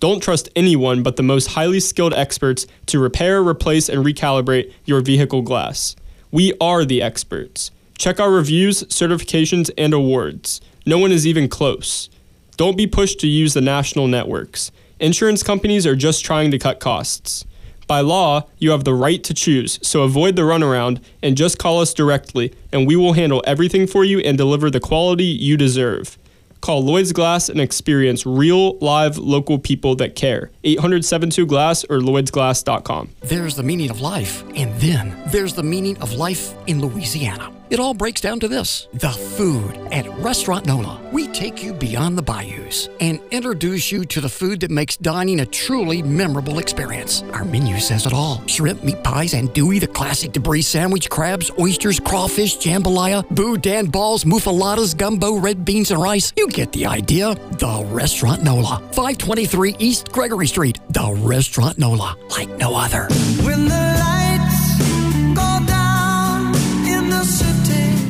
Don't 0.00 0.22
trust 0.22 0.48
anyone 0.54 1.02
but 1.02 1.16
the 1.16 1.24
most 1.24 1.48
highly 1.48 1.80
skilled 1.80 2.14
experts 2.14 2.66
to 2.86 3.00
repair, 3.00 3.42
replace, 3.42 3.88
and 3.88 4.04
recalibrate 4.04 4.72
your 4.84 5.00
vehicle 5.00 5.42
glass. 5.42 5.96
We 6.30 6.52
are 6.60 6.84
the 6.84 7.02
experts. 7.02 7.72
Check 7.96 8.20
our 8.20 8.30
reviews, 8.30 8.84
certifications, 8.84 9.70
and 9.76 9.92
awards. 9.92 10.60
No 10.86 10.98
one 10.98 11.10
is 11.10 11.26
even 11.26 11.48
close. 11.48 12.08
Don't 12.56 12.76
be 12.76 12.86
pushed 12.86 13.18
to 13.20 13.26
use 13.26 13.54
the 13.54 13.60
national 13.60 14.06
networks. 14.06 14.70
Insurance 15.00 15.42
companies 15.42 15.84
are 15.84 15.96
just 15.96 16.24
trying 16.24 16.52
to 16.52 16.58
cut 16.58 16.78
costs. 16.78 17.44
By 17.88 18.00
law, 18.00 18.46
you 18.58 18.70
have 18.70 18.84
the 18.84 18.94
right 18.94 19.24
to 19.24 19.34
choose, 19.34 19.80
so 19.82 20.02
avoid 20.02 20.36
the 20.36 20.42
runaround 20.42 21.02
and 21.22 21.36
just 21.36 21.58
call 21.58 21.80
us 21.80 21.94
directly, 21.94 22.52
and 22.72 22.86
we 22.86 22.94
will 22.94 23.14
handle 23.14 23.42
everything 23.46 23.86
for 23.86 24.04
you 24.04 24.20
and 24.20 24.38
deliver 24.38 24.70
the 24.70 24.78
quality 24.78 25.24
you 25.24 25.56
deserve. 25.56 26.18
Call 26.60 26.84
Lloyd's 26.84 27.12
Glass 27.12 27.48
and 27.48 27.60
experience 27.60 28.26
real, 28.26 28.78
live, 28.78 29.18
local 29.18 29.58
people 29.58 29.94
that 29.96 30.14
care. 30.14 30.50
800 30.64 31.04
72 31.04 31.46
Glass 31.46 31.84
or 31.84 31.98
LloydsGlass.com. 31.98 33.10
There's 33.20 33.56
the 33.56 33.62
meaning 33.62 33.90
of 33.90 34.00
life, 34.00 34.44
and 34.54 34.74
then 34.80 35.20
there's 35.28 35.54
the 35.54 35.62
meaning 35.62 35.96
of 35.98 36.12
life 36.14 36.54
in 36.66 36.80
Louisiana. 36.80 37.57
It 37.70 37.80
all 37.80 37.92
breaks 37.92 38.22
down 38.22 38.40
to 38.40 38.48
this 38.48 38.88
the 38.94 39.10
food 39.10 39.76
at 39.92 40.08
Restaurant 40.18 40.64
Nola. 40.64 41.00
We 41.12 41.28
take 41.28 41.62
you 41.62 41.74
beyond 41.74 42.16
the 42.16 42.22
bayous 42.22 42.88
and 43.00 43.20
introduce 43.30 43.92
you 43.92 44.06
to 44.06 44.20
the 44.22 44.28
food 44.28 44.60
that 44.60 44.70
makes 44.70 44.96
dining 44.96 45.40
a 45.40 45.46
truly 45.46 46.02
memorable 46.02 46.60
experience. 46.60 47.22
Our 47.34 47.44
menu 47.44 47.78
says 47.78 48.06
it 48.06 48.14
all 48.14 48.42
shrimp, 48.46 48.82
meat 48.84 49.02
pies, 49.04 49.34
and 49.34 49.52
Dewey, 49.52 49.78
the 49.78 49.86
classic 49.86 50.32
debris 50.32 50.62
sandwich, 50.62 51.10
crabs, 51.10 51.50
oysters, 51.58 52.00
crawfish, 52.00 52.56
jambalaya, 52.56 53.28
boudin 53.30 53.90
balls, 53.90 54.24
muffaladas, 54.24 54.96
gumbo, 54.96 55.34
red 55.36 55.64
beans, 55.64 55.90
and 55.90 56.00
rice. 56.00 56.32
You 56.36 56.48
get 56.48 56.72
the 56.72 56.86
idea. 56.86 57.34
The 57.34 57.86
Restaurant 57.90 58.42
Nola, 58.42 58.82
523 58.92 59.76
East 59.78 60.10
Gregory 60.10 60.46
Street. 60.46 60.80
The 60.90 61.12
Restaurant 61.20 61.76
Nola, 61.78 62.16
like 62.30 62.48
no 62.48 62.76
other. 62.76 63.08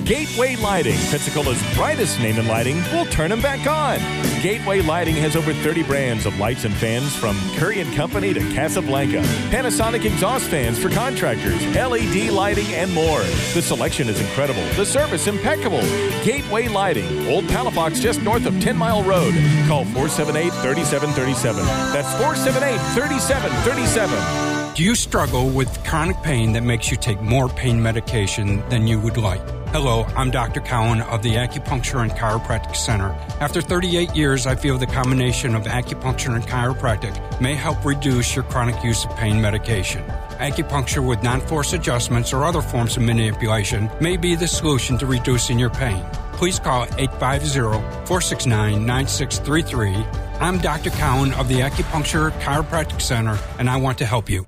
Gateway 0.08 0.56
Lighting, 0.56 0.96
Pensacola's 1.10 1.62
brightest 1.76 2.18
name 2.18 2.38
in 2.38 2.48
lighting, 2.48 2.82
will 2.92 3.04
turn 3.04 3.28
them 3.28 3.42
back 3.42 3.66
on. 3.66 3.98
Gateway 4.40 4.80
Lighting 4.80 5.14
has 5.16 5.36
over 5.36 5.52
30 5.52 5.82
brands 5.82 6.24
of 6.24 6.38
lights 6.38 6.64
and 6.64 6.74
fans 6.74 7.14
from 7.14 7.38
Curry 7.56 7.84
& 7.84 7.94
Company 7.94 8.32
to 8.32 8.40
Casablanca, 8.54 9.20
Panasonic 9.50 10.06
exhaust 10.06 10.48
fans 10.48 10.78
for 10.78 10.88
contractors, 10.88 11.62
LED 11.76 12.30
lighting, 12.30 12.64
and 12.68 12.90
more. 12.94 13.20
The 13.52 13.60
selection 13.60 14.08
is 14.08 14.18
incredible. 14.18 14.64
The 14.76 14.86
service 14.86 15.26
impeccable. 15.26 15.82
Gateway 16.24 16.68
Lighting, 16.68 17.28
Old 17.28 17.44
Palafox 17.44 18.00
just 18.00 18.22
north 18.22 18.46
of 18.46 18.58
10 18.60 18.78
Mile 18.78 19.02
Road. 19.02 19.34
Call 19.66 19.84
478-3737. 19.84 21.92
That's 21.92 22.14
478-3737. 22.14 24.74
Do 24.74 24.82
you 24.82 24.94
struggle 24.94 25.50
with 25.50 25.68
chronic 25.84 26.22
pain 26.22 26.54
that 26.54 26.62
makes 26.62 26.90
you 26.90 26.96
take 26.96 27.20
more 27.20 27.50
pain 27.50 27.82
medication 27.82 28.66
than 28.70 28.86
you 28.86 28.98
would 29.00 29.18
like? 29.18 29.57
Hello, 29.70 30.04
I'm 30.16 30.30
Dr. 30.30 30.62
Cowan 30.62 31.02
of 31.02 31.22
the 31.22 31.34
Acupuncture 31.34 32.00
and 32.00 32.10
Chiropractic 32.10 32.74
Center. 32.74 33.10
After 33.38 33.60
38 33.60 34.16
years, 34.16 34.46
I 34.46 34.54
feel 34.54 34.78
the 34.78 34.86
combination 34.86 35.54
of 35.54 35.64
acupuncture 35.64 36.34
and 36.34 36.42
chiropractic 36.42 37.38
may 37.38 37.54
help 37.54 37.84
reduce 37.84 38.34
your 38.34 38.44
chronic 38.44 38.82
use 38.82 39.04
of 39.04 39.14
pain 39.16 39.38
medication. 39.42 40.02
Acupuncture 40.38 41.06
with 41.06 41.22
non 41.22 41.42
force 41.42 41.74
adjustments 41.74 42.32
or 42.32 42.46
other 42.46 42.62
forms 42.62 42.96
of 42.96 43.02
manipulation 43.02 43.90
may 44.00 44.16
be 44.16 44.34
the 44.34 44.48
solution 44.48 44.96
to 44.96 45.06
reducing 45.06 45.58
your 45.58 45.70
pain. 45.70 46.02
Please 46.32 46.58
call 46.58 46.84
850 46.96 47.60
469 48.06 48.86
9633. 48.86 49.96
I'm 50.40 50.58
Dr. 50.60 50.88
Cowan 50.90 51.34
of 51.34 51.46
the 51.48 51.56
Acupuncture 51.56 52.30
Chiropractic 52.40 53.02
Center, 53.02 53.38
and 53.58 53.68
I 53.68 53.76
want 53.76 53.98
to 53.98 54.06
help 54.06 54.30
you. 54.30 54.46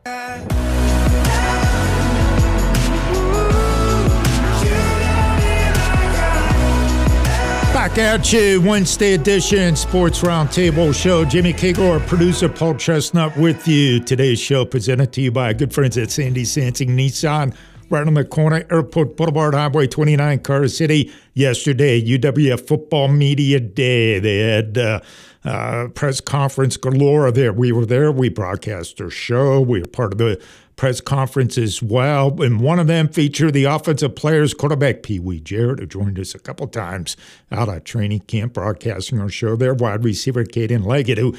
Back 7.91 7.99
at 7.99 8.33
you, 8.33 8.63
Wednesday 8.63 9.15
edition 9.15 9.75
Sports 9.75 10.21
Roundtable 10.21 10.95
Show. 10.95 11.25
Jimmy 11.25 11.53
Kagor, 11.53 11.99
producer 12.07 12.49
Paul 12.49 12.77
Chestnut 12.77 13.37
with 13.37 13.67
you. 13.67 13.99
Today's 13.99 14.39
show 14.39 14.65
presented 14.65 15.13
to 15.15 15.21
you 15.21 15.33
by 15.33 15.53
good 15.55 15.75
friends 15.75 15.99
at 15.99 16.13
Sandy 16.13 16.45
Sansing 16.45 16.91
Nissan, 16.91 17.53
right 17.91 18.07
on 18.07 18.15
the 18.15 18.25
corner, 18.25 18.65
Airport 18.71 19.17
Boulevard, 19.17 19.55
Highway 19.55 19.89
29, 19.89 20.39
Carter 20.39 20.69
City. 20.69 21.13
Yesterday, 21.35 22.01
UWF 22.01 22.65
Football 22.69 23.09
Media 23.09 23.59
Day. 23.59 24.21
They 24.21 24.39
had 24.39 24.79
uh, 24.79 25.01
uh, 25.45 25.89
press 25.89 26.21
conference 26.21 26.77
galore 26.77 27.33
there. 27.33 27.53
We 27.53 27.73
were 27.73 27.87
there. 27.87 28.13
We 28.13 28.29
broadcast 28.29 28.99
their 28.99 29.11
show. 29.11 29.61
We 29.61 29.81
were 29.81 29.89
part 29.89 30.13
of 30.13 30.19
the 30.19 30.41
press 30.81 31.03
conference 31.03 31.59
as 31.59 31.83
well. 31.83 32.43
And 32.43 32.59
one 32.59 32.79
of 32.79 32.87
them 32.87 33.07
featured 33.07 33.53
the 33.53 33.65
offensive 33.65 34.17
players, 34.17 34.55
quarterback 34.55 35.03
Pee 35.03 35.19
Wee 35.21 35.39
Jarrett, 35.39 35.79
who 35.79 35.85
joined 35.85 36.19
us 36.19 36.35
a 36.35 36.39
couple 36.39 36.67
times 36.69 37.19
out 37.53 37.69
of 37.69 37.85
training 37.85 38.21
camp 38.21 38.55
broadcasting 38.55 39.21
our 39.21 39.29
show 39.29 39.57
there. 39.57 39.75
Wide 39.75 40.03
receiver 40.05 40.43
Caden 40.43 40.87
Leggett, 40.87 41.19
who 41.19 41.37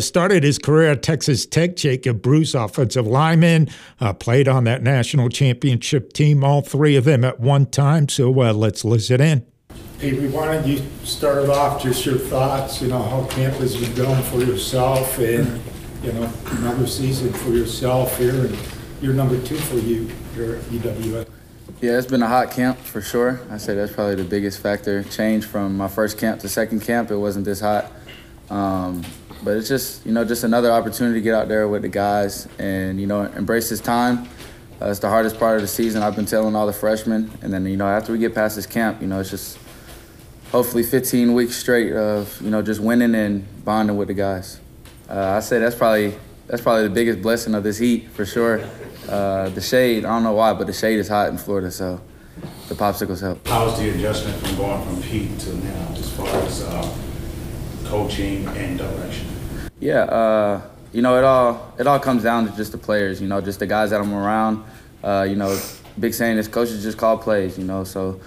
started 0.00 0.42
his 0.42 0.58
career 0.58 0.90
at 0.90 1.02
Texas 1.02 1.46
Tech. 1.46 1.76
Jacob 1.76 2.20
Bruce, 2.20 2.52
offensive 2.52 3.06
lineman, 3.06 3.70
uh, 4.02 4.12
played 4.12 4.48
on 4.48 4.64
that 4.64 4.82
national 4.82 5.30
championship 5.30 6.12
team, 6.12 6.44
all 6.44 6.60
three 6.60 6.94
of 6.94 7.04
them 7.04 7.24
at 7.24 7.40
one 7.40 7.64
time. 7.64 8.10
So 8.10 8.38
uh, 8.42 8.52
let's 8.52 8.84
listen 8.84 9.22
in. 9.22 9.46
Wee, 10.02 10.28
why 10.28 10.52
don't 10.52 10.66
you 10.66 10.82
start 11.04 11.42
it 11.42 11.48
off, 11.48 11.82
just 11.82 12.04
your 12.04 12.18
thoughts, 12.18 12.82
you 12.82 12.88
know, 12.88 13.02
how 13.02 13.24
camp 13.28 13.54
has 13.54 13.78
been 13.78 13.94
going 13.94 14.22
for 14.24 14.40
yourself 14.40 15.18
and, 15.20 15.58
you 16.02 16.12
know, 16.12 16.30
another 16.58 16.86
season 16.86 17.32
for 17.32 17.48
yourself 17.48 18.18
here 18.18 18.44
and 18.44 18.73
you're 19.04 19.12
number 19.12 19.38
two 19.42 19.56
for 19.56 19.76
you 19.76 20.08
your 20.34 20.56
at 20.56 21.28
Yeah, 21.82 21.98
it's 21.98 22.06
been 22.06 22.22
a 22.22 22.26
hot 22.26 22.52
camp 22.52 22.78
for 22.78 23.02
sure. 23.02 23.38
I 23.50 23.58
say 23.58 23.74
that's 23.74 23.92
probably 23.92 24.14
the 24.14 24.24
biggest 24.24 24.60
factor. 24.60 25.02
Change 25.04 25.44
from 25.44 25.76
my 25.76 25.88
first 25.88 26.16
camp 26.16 26.40
to 26.40 26.48
second 26.48 26.80
camp, 26.80 27.10
it 27.10 27.16
wasn't 27.16 27.44
this 27.44 27.60
hot. 27.60 27.92
Um, 28.48 29.04
but 29.42 29.58
it's 29.58 29.68
just, 29.68 30.06
you 30.06 30.12
know, 30.12 30.24
just 30.24 30.42
another 30.42 30.70
opportunity 30.70 31.20
to 31.20 31.22
get 31.22 31.34
out 31.34 31.48
there 31.48 31.68
with 31.68 31.82
the 31.82 31.88
guys 31.88 32.48
and, 32.58 32.98
you 32.98 33.06
know, 33.06 33.24
embrace 33.24 33.68
this 33.68 33.80
time. 33.80 34.26
Uh, 34.80 34.86
it's 34.88 35.00
the 35.00 35.10
hardest 35.10 35.38
part 35.38 35.56
of 35.56 35.60
the 35.60 35.68
season. 35.68 36.02
I've 36.02 36.16
been 36.16 36.24
telling 36.24 36.56
all 36.56 36.66
the 36.66 36.72
freshmen. 36.72 37.30
And 37.42 37.52
then, 37.52 37.66
you 37.66 37.76
know, 37.76 37.86
after 37.86 38.10
we 38.10 38.18
get 38.18 38.34
past 38.34 38.56
this 38.56 38.66
camp, 38.66 39.02
you 39.02 39.06
know, 39.06 39.20
it's 39.20 39.28
just 39.28 39.58
hopefully 40.50 40.82
15 40.82 41.34
weeks 41.34 41.56
straight 41.56 41.92
of, 41.92 42.40
you 42.40 42.48
know, 42.48 42.62
just 42.62 42.80
winning 42.80 43.14
and 43.14 43.46
bonding 43.66 43.98
with 43.98 44.08
the 44.08 44.14
guys. 44.14 44.60
Uh, 45.10 45.34
I 45.36 45.40
say 45.40 45.58
that's 45.58 45.76
probably 45.76 46.14
that's 46.46 46.62
probably 46.62 46.84
the 46.84 46.94
biggest 46.94 47.22
blessing 47.22 47.54
of 47.54 47.62
this 47.62 47.78
heat 47.78 48.08
for 48.10 48.24
sure. 48.24 48.60
Uh, 49.08 49.48
the 49.50 49.60
shade, 49.60 50.04
I 50.04 50.08
don't 50.08 50.22
know 50.22 50.32
why, 50.32 50.52
but 50.54 50.66
the 50.66 50.72
shade 50.72 50.98
is 50.98 51.08
hot 51.08 51.28
in 51.28 51.38
Florida, 51.38 51.70
so 51.70 52.00
the 52.68 52.74
popsicles 52.74 53.20
help. 53.20 53.46
How's 53.46 53.78
the 53.78 53.90
adjustment 53.90 54.38
from 54.38 54.56
going 54.56 54.84
from 54.84 55.02
peak 55.02 55.38
to 55.40 55.54
now 55.56 55.92
as 55.92 56.10
far 56.12 56.28
as 56.28 56.62
uh, 56.62 56.96
coaching 57.84 58.46
and 58.48 58.78
direction? 58.78 59.26
Yeah, 59.80 60.02
uh, 60.04 60.62
you 60.92 61.02
know, 61.02 61.18
it 61.18 61.24
all 61.24 61.74
it 61.78 61.86
all 61.86 61.98
comes 61.98 62.22
down 62.22 62.50
to 62.50 62.56
just 62.56 62.72
the 62.72 62.78
players, 62.78 63.20
you 63.20 63.28
know, 63.28 63.40
just 63.40 63.58
the 63.58 63.66
guys 63.66 63.90
that 63.90 64.00
I'm 64.00 64.14
around. 64.14 64.64
Uh, 65.02 65.26
you 65.28 65.36
know, 65.36 65.58
big 65.98 66.14
saying 66.14 66.38
is 66.38 66.48
coaches 66.48 66.82
just 66.82 66.96
call 66.96 67.18
plays, 67.18 67.58
you 67.58 67.64
know, 67.64 67.84
so 67.84 68.20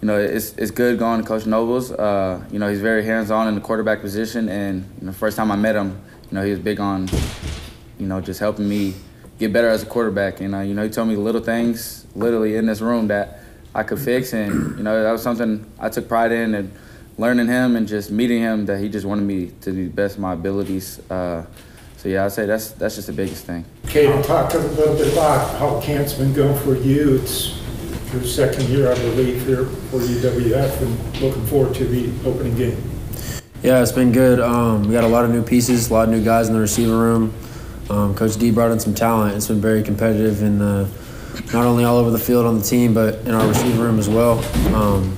you 0.00 0.06
know, 0.06 0.18
it's 0.18 0.52
it's 0.54 0.70
good 0.70 0.98
going 0.98 1.20
to 1.20 1.26
Coach 1.26 1.46
Nobles. 1.46 1.92
Uh, 1.92 2.42
you 2.50 2.58
know, 2.58 2.68
he's 2.68 2.80
very 2.80 3.04
hands-on 3.04 3.48
in 3.48 3.54
the 3.54 3.60
quarterback 3.60 4.00
position, 4.00 4.48
and 4.48 4.84
you 5.00 5.06
know, 5.06 5.12
the 5.12 5.18
first 5.18 5.36
time 5.36 5.50
I 5.50 5.56
met 5.56 5.74
him, 5.74 6.00
you 6.30 6.36
know, 6.36 6.44
he 6.44 6.50
was 6.50 6.60
big 6.60 6.78
on, 6.78 7.08
you 7.98 8.06
know, 8.06 8.20
just 8.20 8.38
helping 8.38 8.68
me 8.68 8.94
get 9.38 9.52
better 9.52 9.68
as 9.68 9.82
a 9.82 9.86
quarterback. 9.86 10.40
And 10.40 10.54
uh, 10.54 10.60
you 10.60 10.74
know, 10.74 10.84
he 10.84 10.90
told 10.90 11.08
me 11.08 11.16
little 11.16 11.40
things, 11.40 12.06
literally 12.14 12.56
in 12.56 12.66
this 12.66 12.80
room 12.80 13.08
that 13.08 13.40
I 13.74 13.82
could 13.82 13.98
fix, 13.98 14.32
and 14.32 14.76
you 14.78 14.84
know, 14.84 15.02
that 15.02 15.10
was 15.10 15.22
something 15.22 15.66
I 15.78 15.88
took 15.88 16.08
pride 16.08 16.32
in 16.32 16.54
and 16.54 16.72
learning 17.18 17.48
him 17.48 17.76
and 17.76 17.86
just 17.86 18.10
meeting 18.10 18.40
him 18.40 18.66
that 18.66 18.80
he 18.80 18.88
just 18.88 19.06
wanted 19.06 19.22
me 19.22 19.52
to 19.60 19.72
do 19.72 19.88
the 19.88 19.92
best 19.92 20.16
of 20.16 20.20
my 20.20 20.32
abilities. 20.32 21.00
Uh, 21.10 21.44
so 21.96 22.08
yeah, 22.08 22.24
I'd 22.24 22.32
say 22.32 22.46
that's 22.46 22.70
that's 22.72 22.94
just 22.94 23.08
the 23.08 23.12
biggest 23.12 23.44
thing. 23.44 23.64
Okay, 23.86 24.06
talk 24.22 24.54
a 24.54 24.58
little 24.58 24.96
bit 24.96 25.12
about 25.12 25.58
how 25.58 25.80
camp's 25.80 26.14
been 26.14 26.32
going 26.32 26.58
for 26.60 26.76
you. 26.76 27.16
It's 27.16 27.60
your 28.12 28.24
second 28.24 28.68
year, 28.68 28.90
I 28.90 28.94
believe, 28.94 29.44
here 29.46 29.66
for 29.66 29.98
UWF, 29.98 30.80
and 30.80 31.20
looking 31.20 31.46
forward 31.46 31.74
to 31.74 31.84
the 31.84 32.28
opening 32.28 32.56
game. 32.56 32.99
Yeah, 33.62 33.82
it's 33.82 33.92
been 33.92 34.10
good. 34.10 34.40
Um, 34.40 34.84
we 34.84 34.92
got 34.92 35.04
a 35.04 35.08
lot 35.08 35.26
of 35.26 35.32
new 35.32 35.42
pieces, 35.42 35.90
a 35.90 35.92
lot 35.92 36.08
of 36.08 36.14
new 36.14 36.24
guys 36.24 36.48
in 36.48 36.54
the 36.54 36.60
receiver 36.60 36.96
room. 36.96 37.34
Um, 37.90 38.14
Coach 38.14 38.36
D 38.36 38.50
brought 38.50 38.70
in 38.70 38.80
some 38.80 38.94
talent. 38.94 39.36
It's 39.36 39.48
been 39.48 39.60
very 39.60 39.82
competitive, 39.82 40.42
and 40.42 40.62
uh, 40.62 40.86
not 41.52 41.66
only 41.66 41.84
all 41.84 41.98
over 41.98 42.10
the 42.10 42.18
field 42.18 42.46
on 42.46 42.58
the 42.58 42.64
team, 42.64 42.94
but 42.94 43.16
in 43.26 43.34
our 43.34 43.46
receiver 43.46 43.82
room 43.82 43.98
as 43.98 44.08
well. 44.08 44.38
Um, 44.74 45.14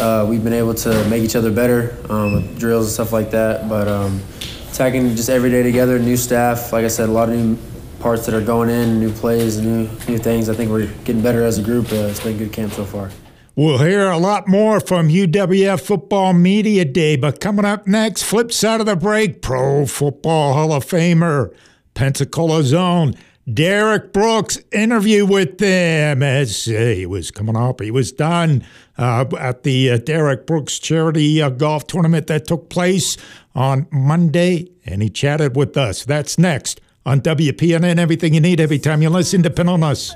uh, 0.00 0.26
we've 0.26 0.42
been 0.42 0.54
able 0.54 0.72
to 0.74 1.06
make 1.10 1.22
each 1.22 1.36
other 1.36 1.52
better 1.52 1.94
um, 2.08 2.32
with 2.32 2.58
drills 2.58 2.86
and 2.86 2.94
stuff 2.94 3.12
like 3.12 3.30
that. 3.32 3.68
But 3.68 3.88
um, 3.88 4.22
attacking 4.70 5.14
just 5.14 5.28
every 5.28 5.50
day 5.50 5.62
together, 5.62 5.98
new 5.98 6.16
staff. 6.16 6.72
Like 6.72 6.86
I 6.86 6.88
said, 6.88 7.10
a 7.10 7.12
lot 7.12 7.28
of 7.28 7.36
new 7.36 7.58
parts 8.00 8.24
that 8.24 8.34
are 8.34 8.44
going 8.44 8.70
in, 8.70 9.00
new 9.00 9.12
plays, 9.12 9.60
new 9.60 9.82
new 10.08 10.16
things. 10.16 10.48
I 10.48 10.54
think 10.54 10.70
we're 10.70 10.86
getting 11.04 11.20
better 11.20 11.44
as 11.44 11.58
a 11.58 11.62
group. 11.62 11.92
Uh, 11.92 12.08
it's 12.08 12.20
been 12.20 12.36
a 12.36 12.38
good 12.38 12.54
camp 12.54 12.72
so 12.72 12.86
far. 12.86 13.10
We'll 13.56 13.78
hear 13.78 14.08
a 14.08 14.18
lot 14.18 14.48
more 14.48 14.80
from 14.80 15.08
UWF 15.08 15.80
Football 15.80 16.32
Media 16.32 16.84
Day, 16.84 17.14
but 17.14 17.40
coming 17.40 17.64
up 17.64 17.86
next, 17.86 18.24
flip 18.24 18.50
side 18.50 18.80
of 18.80 18.86
the 18.86 18.96
break, 18.96 19.42
Pro 19.42 19.86
Football 19.86 20.54
Hall 20.54 20.72
of 20.72 20.84
Famer, 20.84 21.54
Pensacola 21.94 22.64
Zone, 22.64 23.14
Derrick 23.52 24.12
Brooks 24.12 24.58
interview 24.72 25.24
with 25.24 25.58
them 25.58 26.20
as 26.20 26.66
uh, 26.66 26.72
he 26.96 27.06
was 27.06 27.30
coming 27.30 27.56
up. 27.56 27.80
He 27.80 27.92
was 27.92 28.10
done 28.10 28.64
uh, 28.98 29.24
at 29.38 29.62
the 29.62 29.88
uh, 29.88 29.98
Derrick 29.98 30.48
Brooks 30.48 30.80
charity 30.80 31.40
uh, 31.40 31.50
golf 31.50 31.86
tournament 31.86 32.26
that 32.26 32.48
took 32.48 32.68
place 32.70 33.16
on 33.54 33.86
Monday, 33.92 34.68
and 34.84 35.00
he 35.00 35.08
chatted 35.08 35.54
with 35.54 35.76
us. 35.76 36.04
That's 36.04 36.38
next 36.38 36.80
on 37.06 37.20
WPNN. 37.20 37.98
Everything 37.98 38.34
you 38.34 38.40
need 38.40 38.60
every 38.60 38.80
time 38.80 39.00
you 39.00 39.10
listen, 39.10 39.42
depend 39.42 39.70
on 39.70 39.84
us. 39.84 40.12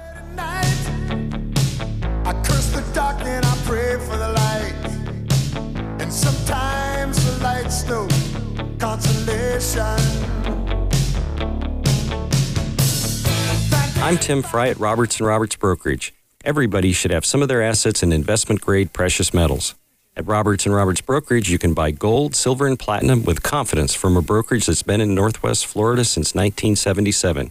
I'm 14.09 14.17
Tim 14.17 14.41
Fry 14.41 14.71
at 14.71 14.79
Robertson 14.79 15.27
Roberts 15.27 15.55
Brokerage. 15.55 16.15
Everybody 16.43 16.93
should 16.93 17.11
have 17.11 17.27
some 17.27 17.43
of 17.43 17.49
their 17.49 17.63
assets 17.63 18.03
in 18.03 18.11
investment 18.11 18.63
grade 18.63 18.95
precious 18.95 19.35
metals. 19.35 19.75
At 20.17 20.27
Robertson 20.27 20.73
Roberts 20.73 21.03
Brokerage, 21.03 21.51
you 21.51 21.59
can 21.59 21.75
buy 21.75 21.91
gold, 21.91 22.35
silver, 22.35 22.67
and 22.67 22.79
platinum 22.79 23.23
with 23.23 23.43
confidence 23.43 23.93
from 23.93 24.17
a 24.17 24.23
brokerage 24.23 24.65
that's 24.65 24.83
been 24.83 25.03
in 25.03 25.15
Northwest 25.15 25.67
Florida 25.67 26.07
since 26.07 26.35
1977. 26.35 27.51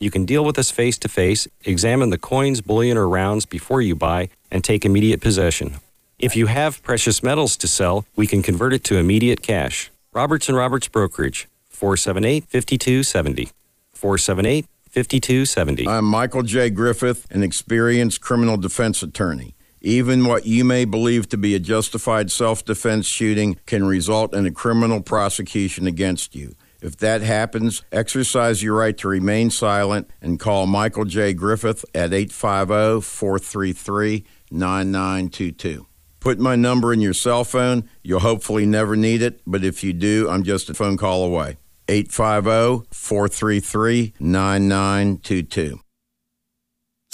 You 0.00 0.10
can 0.10 0.24
deal 0.24 0.42
with 0.46 0.58
us 0.58 0.70
face 0.70 0.96
to 0.96 1.10
face, 1.10 1.46
examine 1.66 2.08
the 2.08 2.16
coins, 2.16 2.62
bullion, 2.62 2.96
or 2.96 3.06
rounds 3.06 3.44
before 3.44 3.82
you 3.82 3.94
buy, 3.94 4.30
and 4.50 4.64
take 4.64 4.86
immediate 4.86 5.20
possession. 5.20 5.74
If 6.18 6.34
you 6.34 6.46
have 6.46 6.82
precious 6.82 7.22
metals 7.22 7.54
to 7.58 7.68
sell, 7.68 8.06
we 8.16 8.26
can 8.26 8.42
convert 8.42 8.72
it 8.72 8.82
to 8.84 8.96
immediate 8.96 9.42
cash. 9.42 9.90
Robertson 10.14 10.54
Roberts 10.54 10.88
Brokerage, 10.88 11.48
478 11.68 12.44
5270. 12.44 13.50
478 13.92 14.64
5270. 14.90 15.86
I'm 15.86 16.04
Michael 16.04 16.42
J. 16.42 16.70
Griffith, 16.70 17.26
an 17.30 17.42
experienced 17.42 18.20
criminal 18.20 18.56
defense 18.56 19.02
attorney. 19.02 19.54
Even 19.80 20.24
what 20.24 20.46
you 20.46 20.64
may 20.64 20.84
believe 20.84 21.28
to 21.28 21.36
be 21.36 21.54
a 21.54 21.60
justified 21.60 22.30
self 22.30 22.64
defense 22.64 23.06
shooting 23.06 23.58
can 23.66 23.84
result 23.84 24.34
in 24.34 24.46
a 24.46 24.50
criminal 24.50 25.00
prosecution 25.02 25.86
against 25.86 26.34
you. 26.34 26.54
If 26.80 26.96
that 26.98 27.22
happens, 27.22 27.82
exercise 27.90 28.62
your 28.62 28.76
right 28.76 28.96
to 28.98 29.08
remain 29.08 29.50
silent 29.50 30.10
and 30.22 30.38
call 30.38 30.66
Michael 30.66 31.04
J. 31.04 31.32
Griffith 31.32 31.84
at 31.94 32.12
850 32.12 33.00
433 33.00 34.24
9922. 34.50 35.86
Put 36.20 36.38
my 36.38 36.56
number 36.56 36.92
in 36.92 37.00
your 37.00 37.14
cell 37.14 37.44
phone. 37.44 37.88
You'll 38.02 38.20
hopefully 38.20 38.66
never 38.66 38.96
need 38.96 39.22
it, 39.22 39.40
but 39.46 39.64
if 39.64 39.84
you 39.84 39.92
do, 39.92 40.28
I'm 40.28 40.42
just 40.42 40.68
a 40.70 40.74
phone 40.74 40.96
call 40.96 41.24
away. 41.24 41.56
850 41.88 42.86
433 42.90 44.12
9922. 44.20 45.80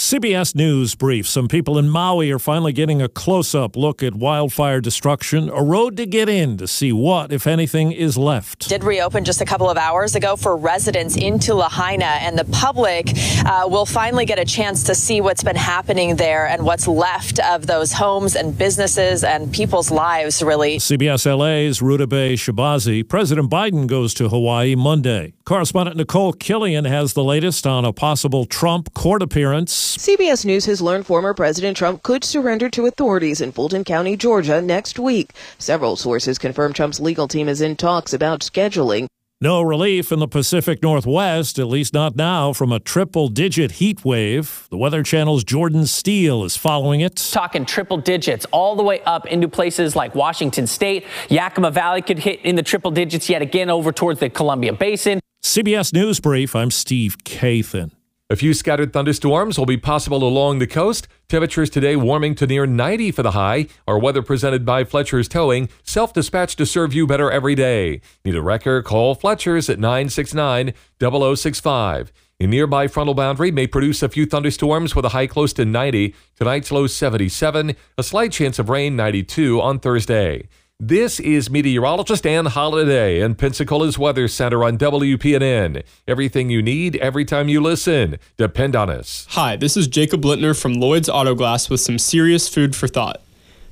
CBS 0.05 0.55
News 0.55 0.95
brief. 0.95 1.27
Some 1.27 1.49
people 1.49 1.79
in 1.79 1.89
Maui 1.89 2.31
are 2.31 2.39
finally 2.39 2.75
getting 2.75 3.01
a 3.01 3.09
close 3.09 3.55
up 3.55 3.75
look 3.75 4.03
at 4.03 4.15
wildfire 4.15 4.83
destruction, 4.83 5.49
a 5.49 5.63
road 5.63 5.97
to 5.97 6.05
get 6.05 6.29
in 6.29 6.59
to 6.59 6.69
see 6.69 6.93
what, 6.93 7.33
if 7.33 7.47
anything, 7.47 7.91
is 7.91 8.19
left. 8.19 8.69
Did 8.69 8.85
reopen 8.85 9.25
just 9.25 9.41
a 9.41 9.47
couple 9.47 9.71
of 9.71 9.79
hours 9.79 10.15
ago 10.15 10.37
for 10.37 10.59
residents 10.59 11.17
into 11.17 11.55
Lahaina, 11.55 12.19
and 12.21 12.39
the 12.39 12.45
public 12.45 13.13
uh, 13.47 13.67
will 13.67 13.87
finally 13.87 14.27
get 14.27 14.39
a 14.39 14.45
chance 14.45 14.83
to 14.85 14.95
see 14.95 15.23
what's 15.23 15.43
been 15.43 15.57
happening 15.57 16.17
there 16.17 16.49
and 16.49 16.67
what's 16.67 16.87
left 16.87 17.41
of 17.41 17.67
those 17.67 17.91
homes 17.91 18.37
and 18.37 18.59
businesses 18.59 19.25
and 19.25 19.51
people's 19.55 19.91
lives, 19.91 20.43
really. 20.43 20.77
CBS 20.77 21.25
LA's 21.25 21.81
Rudabeh 21.81 22.35
Shahbazi. 22.35 23.09
President 23.09 23.51
Biden 23.51 23.87
goes 23.87 24.13
to 24.13 24.29
Hawaii 24.29 24.75
Monday. 24.75 25.33
Correspondent 25.47 25.97
Nicole 25.97 26.35
Killion 26.35 26.87
has 26.87 27.15
the 27.15 27.25
latest 27.25 27.67
on 27.67 27.87
a 27.87 27.93
possible 27.95 28.45
Trump 28.45 28.93
court 28.93 29.23
appearance. 29.23 29.94
CBS 29.97 30.45
News 30.45 30.65
has 30.65 30.83
learned 30.83 31.07
former 31.07 31.33
President 31.35 31.77
Trump 31.77 32.03
could 32.03 32.25
surrender 32.25 32.69
to 32.71 32.87
authorities 32.87 33.41
in 33.41 33.53
Fulton 33.53 33.85
County, 33.85 34.17
Georgia 34.17 34.61
next 34.61 34.99
week. 34.99 35.31
Several 35.59 35.95
sources 35.95 36.37
confirm 36.37 36.73
Trump's 36.73 36.99
legal 36.99 37.29
team 37.29 37.49
is 37.49 37.61
in 37.61 37.77
talks 37.77 38.13
about 38.13 38.41
scheduling 38.41 39.07
No 39.41 39.63
relief 39.63 40.11
in 40.11 40.19
the 40.19 40.27
Pacific 40.27 40.83
Northwest, 40.83 41.61
at 41.61 41.69
least 41.69 41.95
not 41.95 42.17
now, 42.17 42.53
from 42.53 42.73
a 42.73 42.81
triple 42.81 43.29
digit 43.29 43.73
heat 43.73 44.05
wave. 44.05 44.67
The 44.71 44.77
Weather 44.77 45.05
Channel's 45.05 45.45
Jordan 45.45 45.87
Steele 45.87 46.43
is 46.43 46.57
following 46.57 47.01
it. 47.01 47.17
Talking 47.31 47.65
triple 47.65 47.99
digits 47.99 48.47
all 48.51 48.75
the 48.75 48.83
way 48.83 49.01
up 49.03 49.27
into 49.27 49.49
places 49.49 49.95
like 49.95 50.13
Washington 50.17 50.67
State. 50.67 51.07
Yakima 51.29 51.71
Valley 51.71 52.03
could 52.03 52.19
hit 52.19 52.41
in 52.41 52.57
the 52.57 52.65
triple 52.65 52.91
digits 52.91 53.29
yet 53.29 53.43
again 53.43 53.71
over 53.71 53.93
towards 53.93 54.19
the 54.19 54.29
Columbia 54.29 54.73
Basin. 54.73 55.21
CBS 55.45 55.93
News 55.93 56.19
Brief, 56.19 56.57
I'm 56.57 56.73
Steve 56.73 57.19
Kathan. 57.19 57.93
A 58.31 58.37
few 58.37 58.55
scattered 58.55 58.95
thunderstorms 58.95 59.59
will 59.59 59.67
be 59.67 59.77
possible 59.77 60.27
along 60.27 60.59
the 60.59 60.67
coast. 60.67 61.09
Temperatures 61.29 61.69
today 61.69 61.95
warming 61.95 62.35
to 62.37 62.47
near 62.47 62.65
90 62.65 63.11
for 63.11 63.23
the 63.23 63.33
high. 63.33 63.67
Our 63.87 63.99
weather 63.99 64.23
presented 64.23 64.65
by 64.65 64.85
Fletcher's 64.85 65.29
Towing, 65.29 65.69
self 65.83 66.15
dispatched 66.15 66.57
to 66.57 66.65
serve 66.65 66.95
you 66.95 67.07
better 67.07 67.31
every 67.31 67.55
day. 67.55 68.01
Need 68.25 68.37
a 68.37 68.41
wrecker? 68.41 68.81
Call 68.81 69.15
Fletcher's 69.15 69.69
at 69.69 69.79
969 69.79 70.73
0065. 70.99 72.13
A 72.41 72.47
nearby 72.47 72.89
frontal 72.89 73.15
boundary 73.15 73.51
may 73.51 73.67
produce 73.67 74.03
a 74.03 74.09
few 74.09 74.25
thunderstorms 74.25 74.97
with 74.97 75.05
a 75.05 75.11
high 75.11 75.27
close 75.27 75.53
to 75.53 75.67
90. 75.67 76.15
Tonight's 76.37 76.73
low 76.73 76.87
77. 76.87 77.77
A 77.99 78.03
slight 78.03 78.33
chance 78.33 78.59
of 78.59 78.71
rain 78.71 78.97
92 78.97 79.61
on 79.61 79.79
Thursday. 79.79 80.49
This 80.81 81.21
is 81.21 81.51
meteorologist 81.51 82.27
Ann 82.27 82.47
Holiday 82.47 83.21
and 83.21 83.39
Pensacola's 83.39 83.97
Weather 83.97 84.27
Center 84.27 84.65
on 84.65 84.77
WPNN. 84.77 85.85
Everything 86.09 86.51
you 86.51 86.63
need 86.63 86.97
every 86.97 87.25
time 87.25 87.49
you 87.49 87.61
listen. 87.61 88.19
Depend 88.39 88.75
on 88.75 88.91
us. 88.91 89.25
Hi, 89.31 89.55
this 89.55 89.77
is 89.77 89.87
Jacob 89.87 90.23
Littner 90.23 90.61
from 90.61 90.75
Lloyd's 90.75 91.09
Auto 91.09 91.37
Glass 91.37 91.71
with 91.71 91.81
some 91.81 91.97
serious 91.97 92.49
food 92.49 92.75
for 92.75 92.89
thought. 92.89 93.23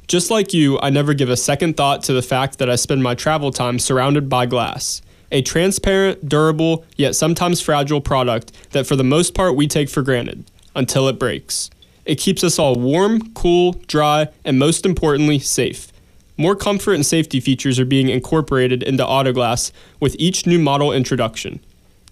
Just 0.06 0.30
like 0.30 0.54
you, 0.54 0.78
I 0.78 0.90
never 0.90 1.12
give 1.12 1.28
a 1.28 1.36
second 1.36 1.76
thought 1.76 2.04
to 2.04 2.12
the 2.12 2.22
fact 2.22 2.58
that 2.58 2.70
I 2.70 2.76
spend 2.76 3.02
my 3.02 3.16
travel 3.16 3.50
time 3.50 3.80
surrounded 3.80 4.28
by 4.28 4.46
glass. 4.46 5.02
A 5.32 5.42
transparent, 5.42 6.28
durable, 6.28 6.84
yet 6.96 7.16
sometimes 7.16 7.60
fragile 7.60 8.00
product 8.00 8.70
that 8.70 8.86
for 8.86 8.94
the 8.94 9.02
most 9.02 9.34
part 9.34 9.56
we 9.56 9.66
take 9.66 9.90
for 9.90 10.02
granted 10.02 10.44
until 10.76 11.08
it 11.08 11.18
breaks. 11.18 11.68
It 12.04 12.20
keeps 12.20 12.44
us 12.44 12.60
all 12.60 12.76
warm, 12.76 13.32
cool, 13.34 13.72
dry, 13.88 14.28
and 14.44 14.56
most 14.56 14.86
importantly, 14.86 15.40
safe. 15.40 15.91
More 16.36 16.56
comfort 16.56 16.94
and 16.94 17.04
safety 17.04 17.40
features 17.40 17.78
are 17.78 17.84
being 17.84 18.08
incorporated 18.08 18.82
into 18.82 19.04
Autoglass 19.04 19.70
with 20.00 20.16
each 20.18 20.46
new 20.46 20.58
model 20.58 20.92
introduction. 20.92 21.60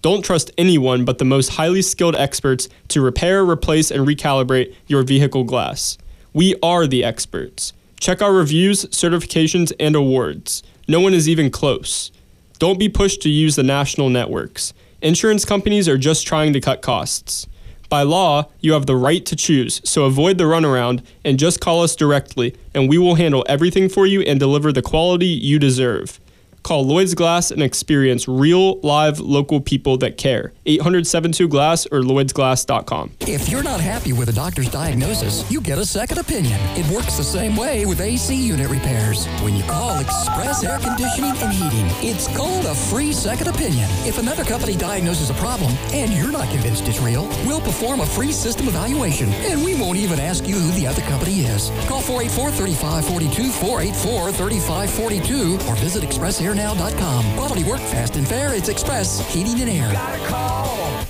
Don't 0.01 0.23
trust 0.23 0.51
anyone 0.57 1.05
but 1.05 1.17
the 1.17 1.25
most 1.25 1.49
highly 1.49 1.81
skilled 1.81 2.15
experts 2.15 2.69
to 2.89 3.01
repair, 3.01 3.43
replace, 3.43 3.91
and 3.91 4.07
recalibrate 4.07 4.73
your 4.87 5.03
vehicle 5.03 5.43
glass. 5.43 5.97
We 6.33 6.55
are 6.63 6.87
the 6.87 7.03
experts. 7.03 7.73
Check 7.99 8.21
our 8.21 8.33
reviews, 8.33 8.85
certifications, 8.85 9.71
and 9.79 9.95
awards. 9.95 10.63
No 10.87 10.99
one 10.99 11.13
is 11.13 11.29
even 11.29 11.51
close. 11.51 12.11
Don't 12.57 12.79
be 12.79 12.89
pushed 12.89 13.21
to 13.23 13.29
use 13.29 13.55
the 13.55 13.63
national 13.63 14.09
networks. 14.09 14.73
Insurance 15.01 15.45
companies 15.45 15.87
are 15.87 15.97
just 15.97 16.25
trying 16.25 16.53
to 16.53 16.61
cut 16.61 16.81
costs. 16.81 17.47
By 17.91 18.03
law, 18.03 18.45
you 18.61 18.71
have 18.71 18.85
the 18.85 18.95
right 18.95 19.25
to 19.25 19.35
choose, 19.35 19.81
so 19.83 20.05
avoid 20.05 20.37
the 20.37 20.45
runaround 20.45 21.03
and 21.25 21.37
just 21.37 21.59
call 21.59 21.83
us 21.83 21.93
directly, 21.93 22.55
and 22.73 22.87
we 22.87 22.97
will 22.97 23.15
handle 23.15 23.45
everything 23.49 23.89
for 23.89 24.05
you 24.05 24.21
and 24.21 24.39
deliver 24.39 24.71
the 24.71 24.81
quality 24.81 25.25
you 25.25 25.59
deserve. 25.59 26.17
Call 26.63 26.85
Lloyd's 26.85 27.15
Glass 27.15 27.51
and 27.51 27.61
experience 27.61 28.27
real, 28.27 28.79
live, 28.81 29.19
local 29.19 29.61
people 29.61 29.97
that 29.97 30.17
care. 30.17 30.53
800 30.65 31.07
72 31.07 31.47
Glass 31.47 31.85
or 31.87 32.01
Lloyd'sGlass.com. 32.01 33.11
If 33.21 33.49
you're 33.49 33.63
not 33.63 33.81
happy 33.81 34.13
with 34.13 34.29
a 34.29 34.33
doctor's 34.33 34.69
diagnosis, 34.69 35.49
you 35.51 35.59
get 35.59 35.79
a 35.79 35.85
second 35.85 36.19
opinion. 36.19 36.59
It 36.77 36.87
works 36.93 37.17
the 37.17 37.23
same 37.23 37.55
way 37.55 37.85
with 37.85 37.99
AC 37.99 38.35
unit 38.35 38.69
repairs. 38.69 39.25
When 39.41 39.55
you 39.55 39.63
call 39.63 39.99
Express 39.99 40.63
Air 40.63 40.77
Conditioning 40.79 41.31
and 41.37 41.51
Heating, 41.51 41.87
it's 42.07 42.27
called 42.37 42.65
a 42.65 42.75
free 42.75 43.11
second 43.11 43.47
opinion. 43.47 43.89
If 44.05 44.19
another 44.19 44.43
company 44.43 44.75
diagnoses 44.75 45.29
a 45.29 45.35
problem 45.35 45.71
and 45.93 46.13
you're 46.13 46.31
not 46.31 46.49
convinced 46.49 46.87
it's 46.87 46.99
real, 46.99 47.27
we'll 47.45 47.61
perform 47.61 48.01
a 48.01 48.05
free 48.05 48.31
system 48.31 48.67
evaluation 48.67 49.29
and 49.49 49.63
we 49.63 49.73
won't 49.75 49.97
even 49.97 50.19
ask 50.19 50.47
you 50.47 50.55
who 50.55 50.71
the 50.79 50.85
other 50.85 51.01
company 51.03 51.41
is. 51.41 51.69
Call 51.87 52.01
484 52.01 52.51
3542 52.51 53.51
484 53.51 54.31
3542 54.31 55.53
or 55.67 55.75
visit 55.77 56.03
ExpressAirNow.com. 56.51 57.35
Quality 57.35 57.63
work 57.63 57.79
fast 57.79 58.15
and 58.15 58.27
fair. 58.27 58.53
It's 58.53 58.69
Express 58.69 59.19
Heating 59.33 59.61
and 59.61 59.69
Air. 59.69 59.91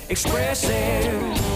Express 0.08 0.68
Air. 0.68 1.51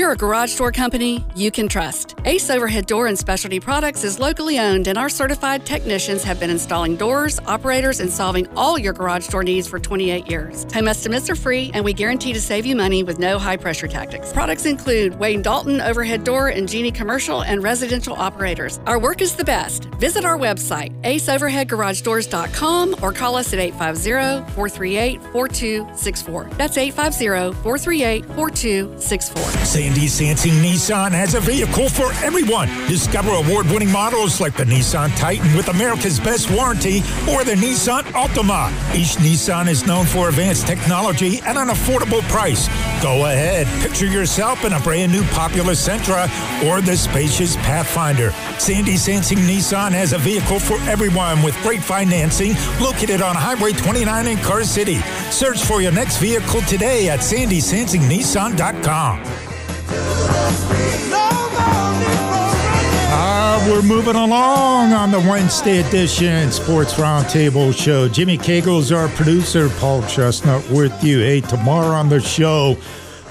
We're 0.00 0.12
a 0.12 0.16
garage 0.16 0.56
door 0.56 0.72
company 0.72 1.22
you 1.36 1.50
can 1.50 1.68
trust. 1.68 2.14
Ace 2.24 2.48
Overhead 2.48 2.86
Door 2.86 3.08
and 3.08 3.18
Specialty 3.18 3.60
Products 3.60 4.02
is 4.02 4.18
locally 4.18 4.58
owned, 4.58 4.86
and 4.88 4.96
our 4.96 5.10
certified 5.10 5.66
technicians 5.66 6.24
have 6.24 6.40
been 6.40 6.48
installing 6.48 6.96
doors, 6.96 7.38
operators, 7.46 8.00
and 8.00 8.10
solving 8.10 8.48
all 8.56 8.78
your 8.78 8.94
garage 8.94 9.28
door 9.28 9.44
needs 9.44 9.68
for 9.68 9.78
28 9.78 10.26
years. 10.26 10.64
Home 10.72 10.88
estimates 10.88 11.28
are 11.28 11.34
free, 11.34 11.70
and 11.74 11.84
we 11.84 11.92
guarantee 11.92 12.32
to 12.32 12.40
save 12.40 12.64
you 12.64 12.74
money 12.76 13.02
with 13.02 13.18
no 13.18 13.38
high 13.38 13.58
pressure 13.58 13.86
tactics. 13.86 14.32
Products 14.32 14.64
include 14.64 15.18
Wayne 15.18 15.42
Dalton 15.42 15.82
Overhead 15.82 16.24
Door 16.24 16.48
and 16.48 16.66
Genie 16.66 16.92
Commercial 16.92 17.42
and 17.42 17.62
Residential 17.62 18.14
Operators. 18.14 18.80
Our 18.86 18.98
work 18.98 19.20
is 19.20 19.36
the 19.36 19.44
best. 19.44 19.84
Visit 19.96 20.24
our 20.24 20.38
website, 20.38 20.98
aceoverheadgaragedoors.com, 21.02 22.96
or 23.02 23.12
call 23.12 23.36
us 23.36 23.52
at 23.52 23.58
850 23.58 24.50
438 24.54 25.22
4264. 25.24 26.44
That's 26.56 26.78
850 26.78 27.52
438 27.62 28.24
4264. 28.24 29.89
Sandy 29.90 30.06
Sansing 30.06 30.62
Nissan 30.62 31.10
has 31.10 31.34
a 31.34 31.40
vehicle 31.40 31.88
for 31.88 32.12
everyone. 32.22 32.68
Discover 32.86 33.30
award-winning 33.30 33.90
models 33.90 34.40
like 34.40 34.56
the 34.56 34.62
Nissan 34.62 35.12
Titan 35.16 35.56
with 35.56 35.66
America's 35.66 36.20
best 36.20 36.48
warranty 36.48 36.98
or 37.28 37.42
the 37.42 37.56
Nissan 37.56 38.02
Altima. 38.12 38.70
Each 38.94 39.16
Nissan 39.16 39.68
is 39.68 39.88
known 39.88 40.06
for 40.06 40.28
advanced 40.28 40.68
technology 40.68 41.40
at 41.40 41.56
an 41.56 41.70
affordable 41.70 42.22
price. 42.28 42.68
Go 43.02 43.26
ahead, 43.26 43.66
picture 43.82 44.06
yourself 44.06 44.64
in 44.64 44.74
a 44.74 44.78
brand 44.78 45.10
new 45.10 45.24
popular 45.24 45.72
Sentra 45.72 46.28
or 46.68 46.80
the 46.80 46.96
spacious 46.96 47.56
Pathfinder. 47.56 48.30
Sandy 48.60 48.94
Sansing 48.94 49.38
Nissan 49.38 49.90
has 49.90 50.12
a 50.12 50.18
vehicle 50.18 50.60
for 50.60 50.78
everyone 50.82 51.42
with 51.42 51.60
great 51.62 51.82
financing 51.82 52.54
located 52.80 53.22
on 53.22 53.34
Highway 53.34 53.72
29 53.72 54.28
in 54.28 54.38
Car 54.38 54.62
City. 54.62 55.00
Search 55.32 55.64
for 55.64 55.82
your 55.82 55.90
next 55.90 56.18
vehicle 56.18 56.60
today 56.62 57.08
at 57.08 57.18
sandysansingnissan.com. 57.18 59.49
Uh, 63.12 63.66
we're 63.68 63.82
moving 63.82 64.14
along 64.14 64.92
on 64.92 65.10
the 65.10 65.18
Wednesday 65.20 65.80
edition 65.80 66.50
Sports 66.52 66.94
Roundtable 66.94 67.76
Show. 67.76 68.08
Jimmy 68.08 68.38
Cagle's 68.38 68.92
our 68.92 69.08
producer, 69.08 69.68
Paul 69.78 70.02
Chestnut 70.06 70.68
with 70.70 71.02
you. 71.02 71.18
Hey, 71.18 71.40
tomorrow 71.40 71.88
on 71.88 72.08
the 72.08 72.20
show, 72.20 72.76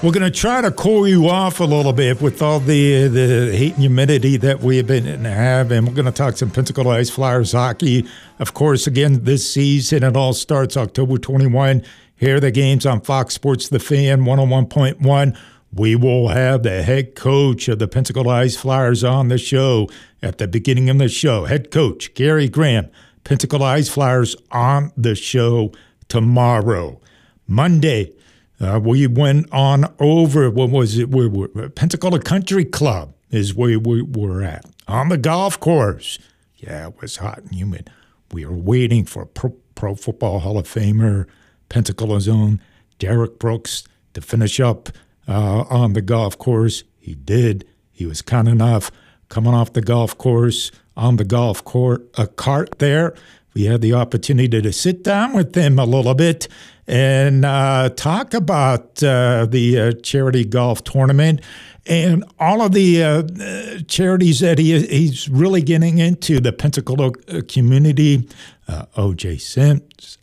we're 0.02 0.12
going 0.12 0.22
to 0.22 0.30
try 0.30 0.60
to 0.60 0.70
cool 0.70 1.06
you 1.08 1.28
off 1.28 1.60
a 1.60 1.64
little 1.64 1.92
bit 1.92 2.22
with 2.22 2.40
all 2.42 2.60
the 2.60 3.08
the 3.08 3.54
heat 3.56 3.72
and 3.72 3.80
humidity 3.82 4.36
that 4.38 4.60
we've 4.60 4.86
been 4.86 5.24
having. 5.24 5.84
We're 5.86 5.94
going 5.94 6.06
to 6.06 6.12
talk 6.12 6.36
some 6.36 6.50
Pensacola 6.50 6.96
Ice 6.96 7.10
Flyers 7.10 7.52
hockey. 7.52 8.06
Of 8.38 8.54
course, 8.54 8.86
again, 8.86 9.24
this 9.24 9.50
season, 9.52 10.02
it 10.02 10.16
all 10.16 10.32
starts 10.32 10.76
October 10.76 11.18
21. 11.18 11.82
Here 12.16 12.36
are 12.36 12.40
the 12.40 12.50
games 12.50 12.86
on 12.86 13.00
Fox 13.00 13.34
Sports 13.34 13.68
The 13.68 13.78
Fan 13.78 14.22
101.1. 14.24 15.38
We 15.72 15.94
will 15.94 16.28
have 16.28 16.64
the 16.64 16.82
head 16.82 17.14
coach 17.14 17.68
of 17.68 17.78
the 17.78 17.86
Pensacola 17.86 18.34
Ice 18.34 18.56
Flyers 18.56 19.04
on 19.04 19.28
the 19.28 19.38
show 19.38 19.88
at 20.20 20.38
the 20.38 20.48
beginning 20.48 20.90
of 20.90 20.98
the 20.98 21.08
show. 21.08 21.44
Head 21.44 21.70
coach 21.70 22.12
Gary 22.14 22.48
Graham, 22.48 22.90
Pensacola 23.22 23.66
Ice 23.66 23.88
Flyers 23.88 24.34
on 24.50 24.92
the 24.96 25.14
show 25.14 25.72
tomorrow. 26.08 27.00
Monday, 27.46 28.12
uh, 28.60 28.80
we 28.82 29.06
went 29.06 29.50
on 29.52 29.92
over, 30.00 30.50
what 30.50 30.70
was 30.70 30.98
it? 30.98 31.10
We 31.10 31.28
were, 31.28 31.48
Pensacola 31.70 32.18
Country 32.18 32.64
Club 32.64 33.14
is 33.30 33.54
where 33.54 33.78
we 33.78 34.02
were 34.02 34.42
at. 34.42 34.64
On 34.88 35.08
the 35.08 35.18
golf 35.18 35.60
course. 35.60 36.18
Yeah, 36.56 36.88
it 36.88 37.00
was 37.00 37.18
hot 37.18 37.38
and 37.38 37.54
humid. 37.54 37.90
We 38.32 38.44
were 38.44 38.56
waiting 38.56 39.04
for 39.04 39.24
Pro, 39.24 39.50
Pro 39.76 39.94
Football 39.94 40.40
Hall 40.40 40.58
of 40.58 40.66
Famer, 40.66 41.26
Pensacola's 41.68 42.28
own 42.28 42.60
Derrick 42.98 43.38
Brooks 43.38 43.84
to 44.14 44.20
finish 44.20 44.58
up 44.58 44.90
uh, 45.30 45.64
on 45.70 45.94
the 45.94 46.02
golf 46.02 46.36
course. 46.36 46.84
He 46.98 47.14
did. 47.14 47.64
He 47.90 48.04
was 48.04 48.20
kind 48.20 48.48
enough 48.48 48.90
coming 49.28 49.54
off 49.54 49.72
the 49.72 49.80
golf 49.80 50.18
course 50.18 50.70
on 50.96 51.16
the 51.16 51.24
golf 51.24 51.64
court 51.64 52.06
a 52.18 52.26
cart 52.26 52.78
there. 52.78 53.14
We 53.54 53.64
had 53.64 53.80
the 53.80 53.94
opportunity 53.94 54.60
to 54.60 54.72
sit 54.72 55.02
down 55.02 55.32
with 55.32 55.54
him 55.54 55.78
a 55.78 55.84
little 55.84 56.14
bit 56.14 56.46
and 56.86 57.44
uh, 57.44 57.90
talk 57.90 58.34
about 58.34 59.02
uh, 59.02 59.46
the 59.46 59.78
uh, 59.78 59.92
charity 60.02 60.44
golf 60.44 60.84
tournament 60.84 61.40
and 61.86 62.24
all 62.38 62.62
of 62.62 62.72
the 62.72 63.02
uh, 63.02 63.22
uh, 63.22 63.78
charities 63.88 64.40
that 64.40 64.58
he 64.58 64.80
he's 64.86 65.28
really 65.28 65.62
getting 65.62 65.98
into 65.98 66.40
the 66.40 66.52
Pensacola 66.52 67.12
uh, 67.28 67.40
community, 67.48 68.28
O.J. 68.96 69.38
Semmes 69.38 70.18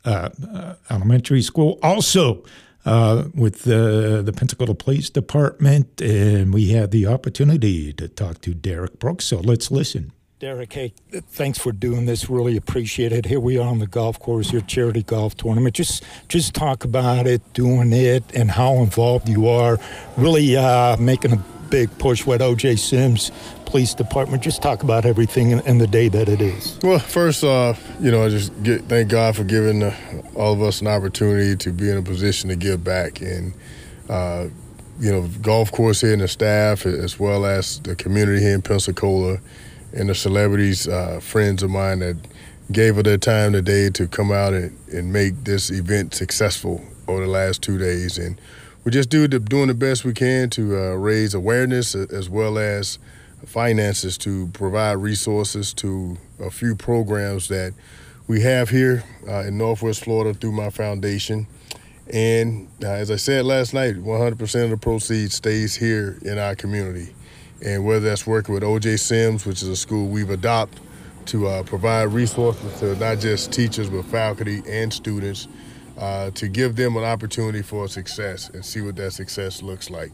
Elementary 0.90 1.42
School, 1.42 1.80
also 1.82 2.44
uh, 2.88 3.26
with 3.36 3.64
the, 3.64 4.22
the 4.24 4.32
Pensacola 4.32 4.74
Police 4.74 5.10
Department, 5.10 6.02
and 6.02 6.54
we 6.54 6.70
had 6.70 6.92
the 6.92 7.06
opportunity 7.06 7.92
to 7.94 8.08
talk 8.08 8.40
to 8.42 8.54
Derrick 8.54 8.98
Brooks. 8.98 9.26
So 9.26 9.40
let's 9.40 9.70
listen. 9.70 10.14
Derrick, 10.40 10.72
hey, 10.72 10.94
thanks 11.12 11.58
for 11.58 11.72
doing 11.72 12.06
this. 12.06 12.30
Really 12.30 12.56
appreciate 12.56 13.12
it. 13.12 13.26
Here 13.26 13.40
we 13.40 13.58
are 13.58 13.68
on 13.68 13.80
the 13.80 13.88
golf 13.88 14.20
course, 14.20 14.54
your 14.54 14.62
charity 14.62 15.04
golf 15.04 15.36
tournament. 15.36 15.76
Just, 15.76 16.04
just 16.30 16.54
talk 16.54 16.86
about 16.86 17.28
it, 17.28 17.42
doing 17.54 17.92
it, 17.92 18.24
and 18.34 18.52
how 18.52 18.76
involved 18.76 19.28
you 19.28 19.50
are. 19.50 19.80
Really 20.16 20.56
uh, 20.56 20.96
making 20.98 21.34
a 21.34 21.44
big 21.70 21.96
push 21.98 22.26
with 22.26 22.40
OJ 22.40 22.80
Semmes 22.80 23.32
Police 23.68 23.94
Department. 23.94 24.42
Just 24.42 24.62
talk 24.62 24.84
about 24.84 25.06
everything 25.06 25.54
and, 25.54 25.66
in 25.68 25.78
the 25.78 25.88
day 25.88 26.10
that 26.10 26.28
it 26.28 26.42
is. 26.42 26.80
Well, 26.82 27.00
first 27.00 27.44
off, 27.44 27.86
you 28.00 28.10
know, 28.10 28.26
I 28.26 28.30
just 28.30 28.52
get 28.64 28.86
thank 28.86 29.10
God 29.10 29.36
for 29.36 29.44
giving 29.44 29.84
uh, 29.84 29.96
all 30.36 30.54
of 30.54 30.62
us 30.62 30.82
an 30.82 30.88
opportunity 30.88 31.56
to 31.58 31.72
be 31.72 31.90
in 31.90 31.98
a 31.98 32.02
position 32.02 32.50
to 32.50 32.56
give 32.56 32.84
back 32.84 33.22
and. 33.22 33.54
Uh, 34.10 34.48
you 35.00 35.12
know, 35.12 35.28
golf 35.44 35.72
course 35.72 36.02
here 36.02 36.14
and 36.14 36.24
the 36.24 36.28
staff, 36.28 36.84
as 36.88 37.20
well 37.20 37.46
as 37.46 37.80
the 37.82 37.96
community 37.96 38.42
here 38.42 38.56
in 38.56 38.64
Pensacola, 38.64 39.38
and 39.94 40.10
the 40.10 40.16
celebrities, 40.16 40.88
uh, 40.88 41.20
friends 41.22 41.62
of 41.62 41.70
mine 41.70 42.00
that 42.00 42.18
gave 42.72 42.98
of 42.98 43.04
their 43.04 43.18
time 43.18 43.54
today 43.54 43.90
to 43.90 44.08
come 44.08 44.32
out 44.32 44.54
and, 44.54 44.78
and 44.92 45.14
make 45.14 45.44
this 45.44 45.70
event 45.70 46.14
successful 46.14 46.84
over 47.08 47.22
the 47.22 47.32
last 47.32 47.62
two 47.62 47.78
days. 47.78 48.18
And 48.18 48.40
we 48.84 48.92
just 48.92 49.10
do 49.10 49.28
the, 49.28 49.40
doing 49.40 49.68
the 49.68 49.74
best 49.74 50.04
we 50.04 50.14
can 50.14 50.50
to 50.52 50.78
uh, 50.78 50.96
raise 50.96 51.34
awareness 51.34 51.96
as 51.96 52.30
well 52.30 52.58
as 52.58 53.00
finances 53.46 54.18
to 54.20 54.48
provide 54.48 54.94
resources 54.94 55.74
to 55.76 56.18
a 56.40 56.50
few 56.50 56.76
programs 56.76 57.48
that 57.48 57.74
we 58.28 58.42
have 58.42 58.70
here 58.70 59.04
uh, 59.28 59.44
in 59.44 59.58
Northwest 59.58 60.04
Florida 60.04 60.38
through 60.38 60.52
my 60.52 60.70
foundation. 60.70 61.48
And 62.12 62.68
uh, 62.84 62.88
as 62.88 63.12
I 63.12 63.16
said 63.18 63.46
last 63.46 63.74
night, 63.74 63.96
100% 63.96 64.64
of 64.64 64.70
the 64.70 64.78
proceeds 64.78 65.36
stays 65.36 65.76
here 65.76 66.18
in 66.24 66.38
our 66.38 66.56
community. 66.56 67.14
And 67.64 67.86
whether 67.86 68.02
that's 68.02 68.28
working 68.28 68.54
with 68.54 68.64
OJ 68.64 69.00
Semmes, 69.00 69.46
which 69.46 69.62
is 69.62 69.68
a 69.68 69.76
school 69.76 70.08
we've 70.08 70.30
adopted 70.30 70.82
to 71.28 71.48
uh, 71.48 71.64
provide 71.64 72.10
resources 72.10 72.80
to 72.80 72.96
not 72.96 73.20
just 73.20 73.52
teachers, 73.52 73.90
but 73.90 74.06
faculty 74.06 74.62
and 74.68 74.92
students 74.92 75.48
uh, 75.98 76.32
to 76.32 76.48
give 76.48 76.76
them 76.76 76.96
an 76.96 77.04
opportunity 77.04 77.62
for 77.62 77.88
success 77.88 78.50
and 78.50 78.64
see 78.64 78.82
what 78.82 78.96
that 78.96 79.12
success 79.12 79.62
looks 79.62 79.90
like. 79.90 80.12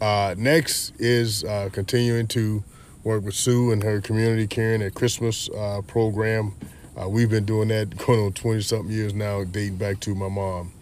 Uh, 0.00 0.34
next 0.36 0.92
is 0.98 1.44
uh, 1.44 1.68
continuing 1.72 2.26
to 2.28 2.62
work 3.02 3.22
with 3.22 3.34
Sue 3.34 3.70
and 3.70 3.82
her 3.82 4.00
community 4.00 4.46
caring 4.46 4.82
at 4.82 4.94
Christmas 4.94 5.48
uh, 5.50 5.82
program. 5.86 6.54
Uh, 7.00 7.08
we've 7.08 7.30
been 7.30 7.44
doing 7.44 7.68
that 7.68 7.96
going 8.06 8.20
on 8.20 8.32
20 8.32 8.62
something 8.62 8.90
years 8.90 9.14
now, 9.14 9.44
dating 9.44 9.76
back 9.76 10.00
to 10.00 10.14
my 10.14 10.28
mom. 10.28 10.72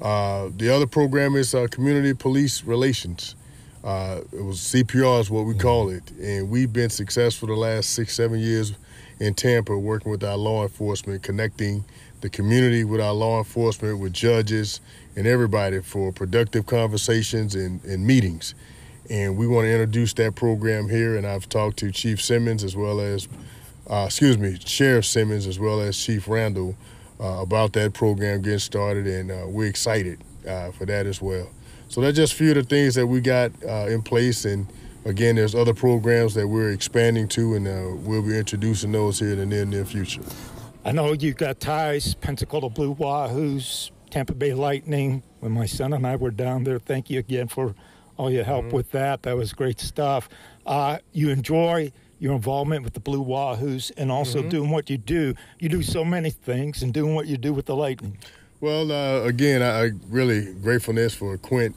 Uh, 0.00 0.50
the 0.56 0.68
other 0.68 0.86
program 0.86 1.34
is 1.36 1.54
uh, 1.54 1.66
community 1.70 2.12
police 2.12 2.62
relations. 2.64 3.34
Uh, 3.82 4.20
it 4.32 4.42
was 4.42 4.58
CPR 4.58 5.20
is 5.20 5.30
what 5.30 5.46
we 5.46 5.54
call 5.54 5.90
it, 5.90 6.10
and 6.20 6.50
we've 6.50 6.72
been 6.72 6.90
successful 6.90 7.48
the 7.48 7.54
last 7.54 7.90
six, 7.90 8.14
seven 8.14 8.38
years 8.38 8.74
in 9.20 9.32
Tampa, 9.32 9.78
working 9.78 10.10
with 10.10 10.22
our 10.24 10.36
law 10.36 10.62
enforcement, 10.62 11.22
connecting 11.22 11.84
the 12.20 12.28
community 12.28 12.84
with 12.84 13.00
our 13.00 13.12
law 13.12 13.38
enforcement, 13.38 13.98
with 14.00 14.12
judges 14.12 14.80
and 15.16 15.26
everybody 15.26 15.80
for 15.80 16.12
productive 16.12 16.66
conversations 16.66 17.54
and, 17.54 17.82
and 17.84 18.06
meetings. 18.06 18.54
And 19.08 19.36
we 19.36 19.46
want 19.46 19.64
to 19.64 19.70
introduce 19.70 20.12
that 20.14 20.34
program 20.34 20.88
here. 20.88 21.16
And 21.16 21.26
I've 21.26 21.48
talked 21.48 21.78
to 21.78 21.90
Chief 21.90 22.20
Simmons 22.20 22.62
as 22.62 22.76
well 22.76 23.00
as, 23.00 23.28
uh, 23.88 24.04
excuse 24.06 24.36
me, 24.38 24.58
Sheriff 24.64 25.06
Simmons 25.06 25.46
as 25.46 25.58
well 25.58 25.80
as 25.80 25.96
Chief 25.96 26.28
Randall 26.28 26.76
uh, 27.20 27.40
about 27.40 27.72
that 27.74 27.94
program 27.94 28.42
getting 28.42 28.58
started, 28.58 29.06
and 29.06 29.30
uh, 29.30 29.44
we're 29.46 29.68
excited 29.68 30.20
uh, 30.46 30.70
for 30.72 30.84
that 30.86 31.06
as 31.06 31.22
well. 31.22 31.48
So 31.88 32.00
that's 32.00 32.16
just 32.16 32.34
a 32.34 32.36
few 32.36 32.50
of 32.50 32.56
the 32.56 32.62
things 32.64 32.94
that 32.96 33.06
we 33.06 33.20
got 33.20 33.52
uh, 33.64 33.86
in 33.88 34.02
place, 34.02 34.44
and 34.44 34.66
again, 35.04 35.36
there's 35.36 35.54
other 35.54 35.74
programs 35.74 36.34
that 36.34 36.46
we're 36.46 36.72
expanding 36.72 37.28
to, 37.28 37.54
and 37.54 37.66
uh, 37.66 37.96
we'll 38.06 38.22
be 38.22 38.36
introducing 38.36 38.92
those 38.92 39.18
here 39.18 39.30
in 39.30 39.38
the 39.38 39.46
near 39.46 39.64
near 39.64 39.84
future. 39.84 40.22
I 40.84 40.92
know 40.92 41.12
you've 41.12 41.36
got 41.36 41.58
ties, 41.58 42.14
Pensacola 42.14 42.70
Blue 42.70 42.94
Wahoos, 42.94 43.90
Tampa 44.16 44.32
Bay 44.34 44.54
Lightning. 44.54 45.22
When 45.40 45.52
my 45.52 45.66
son 45.66 45.92
and 45.92 46.06
I 46.06 46.16
were 46.16 46.30
down 46.30 46.64
there, 46.64 46.78
thank 46.78 47.10
you 47.10 47.18
again 47.18 47.48
for 47.48 47.74
all 48.16 48.30
your 48.30 48.44
help 48.44 48.64
Mm-hmm. 48.64 48.76
with 48.76 48.90
that. 48.92 49.24
That 49.24 49.36
was 49.36 49.52
great 49.52 49.78
stuff. 49.78 50.30
Uh, 50.64 50.96
you 51.12 51.28
enjoy 51.28 51.92
your 52.18 52.32
involvement 52.34 52.82
with 52.82 52.94
the 52.94 53.00
Blue 53.00 53.22
Wahoos 53.22 53.92
and 53.98 54.10
also 54.10 54.42
Mhm. 54.42 54.48
doing 54.48 54.70
what 54.70 54.88
you 54.88 54.96
do. 54.96 55.34
You 55.58 55.68
do 55.68 55.82
so 55.82 56.02
many 56.02 56.30
things 56.30 56.82
and 56.82 56.94
doing 56.94 57.14
what 57.14 57.26
you 57.26 57.36
do 57.36 57.52
with 57.52 57.66
the 57.66 57.76
Lightning. 57.76 58.16
Well, 58.58 58.90
uh, 58.90 59.20
again, 59.28 59.60
I, 59.60 59.82
I 59.84 59.90
really 60.08 60.50
gratefulness 60.62 61.12
for 61.12 61.36
Quint 61.36 61.76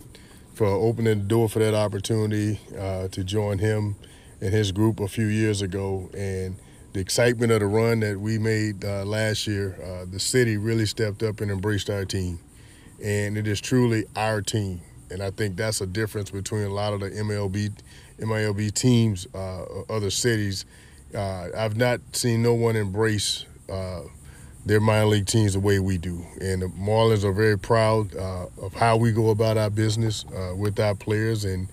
for 0.54 0.66
opening 0.66 1.20
the 1.20 1.26
door 1.26 1.50
for 1.50 1.60
that 1.60 1.74
opportunity 1.74 2.62
uh, 2.80 3.10
to 3.10 3.22
join 3.26 3.58
him 3.60 3.98
and 4.40 4.54
his 4.54 4.72
group 4.72 5.02
a 5.02 5.10
few 5.10 5.26
years 5.28 5.62
ago, 5.62 6.10
and 6.18 6.56
the 6.94 7.00
excitement 7.00 7.52
of 7.52 7.60
the 7.60 7.68
run 7.68 8.00
that 8.00 8.20
we 8.20 8.38
made 8.38 8.84
uh, 8.84 9.06
last 9.06 9.48
year. 9.48 9.78
Uh, 9.84 10.06
the 10.10 10.20
city 10.20 10.58
really 10.58 10.86
stepped 10.86 11.24
up 11.24 11.42
and 11.42 11.52
embraced 11.52 11.90
our 11.90 12.06
team, 12.06 12.40
and 13.04 13.38
it 13.38 13.48
is 13.48 13.62
truly 13.62 14.06
our 14.16 14.42
team. 14.42 14.82
And 15.12 15.24
I 15.24 15.32
think 15.32 15.56
that's 15.56 15.82
a 15.82 15.88
difference 15.88 16.32
between 16.32 16.64
a 16.64 16.74
lot 16.74 16.94
of 16.94 17.00
the 17.00 17.10
MLB 17.10 17.72
MILB 18.20 18.74
teams, 18.74 19.28
uh, 19.34 19.64
other 19.90 20.10
cities. 20.10 20.66
Uh, 21.16 21.48
I've 21.58 21.78
not 21.78 22.02
seen 22.12 22.44
no 22.44 22.54
one 22.54 22.76
embrace 22.76 23.46
uh, 23.70 24.02
their 24.66 24.80
minor 24.80 25.08
league 25.08 25.26
teams 25.26 25.54
the 25.54 25.60
way 25.60 25.80
we 25.80 25.98
do. 25.98 26.24
And 26.42 26.62
the 26.62 26.68
Marlins 26.68 27.24
are 27.24 27.32
very 27.32 27.58
proud 27.58 28.16
uh, 28.16 28.48
of 28.62 28.74
how 28.74 28.98
we 28.98 29.12
go 29.12 29.30
about 29.30 29.58
our 29.58 29.70
business 29.70 30.26
with 30.56 30.80
our 30.80 30.96
players. 30.96 31.46
And 31.46 31.70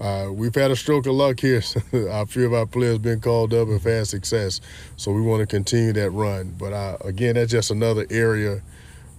uh, 0.00 0.28
we've 0.32 0.54
had 0.54 0.70
a 0.70 0.76
stroke 0.76 1.06
of 1.06 1.14
luck 1.14 1.40
here. 1.40 1.62
a 1.92 2.26
few 2.26 2.46
of 2.46 2.54
our 2.54 2.66
players 2.66 2.98
been 2.98 3.20
called 3.20 3.52
up 3.52 3.68
and 3.68 3.80
had 3.80 4.06
success. 4.06 4.60
So 4.96 5.12
we 5.12 5.20
want 5.20 5.40
to 5.40 5.46
continue 5.46 5.92
that 5.92 6.10
run. 6.10 6.54
But 6.58 6.72
uh, 6.72 6.96
again, 7.04 7.34
that's 7.34 7.52
just 7.52 7.70
another 7.70 8.06
area 8.10 8.62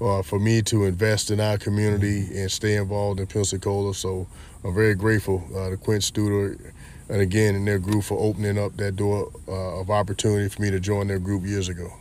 uh, 0.01 0.23
for 0.23 0.39
me 0.39 0.61
to 0.63 0.85
invest 0.85 1.29
in 1.29 1.39
our 1.39 1.57
community 1.57 2.25
and 2.35 2.51
stay 2.51 2.75
involved 2.75 3.19
in 3.19 3.27
Pensacola. 3.27 3.93
So 3.93 4.27
I'm 4.63 4.73
very 4.73 4.95
grateful 4.95 5.43
uh, 5.55 5.69
to 5.69 5.77
Quint 5.77 6.01
Studer 6.01 6.59
and 7.09 7.21
again 7.21 7.55
in 7.55 7.65
their 7.65 7.79
group 7.79 8.03
for 8.03 8.17
opening 8.17 8.57
up 8.57 8.75
that 8.77 8.95
door 8.95 9.31
uh, 9.47 9.81
of 9.81 9.89
opportunity 9.89 10.49
for 10.49 10.61
me 10.61 10.71
to 10.71 10.79
join 10.79 11.07
their 11.07 11.19
group 11.19 11.43
years 11.43 11.69
ago. 11.69 11.91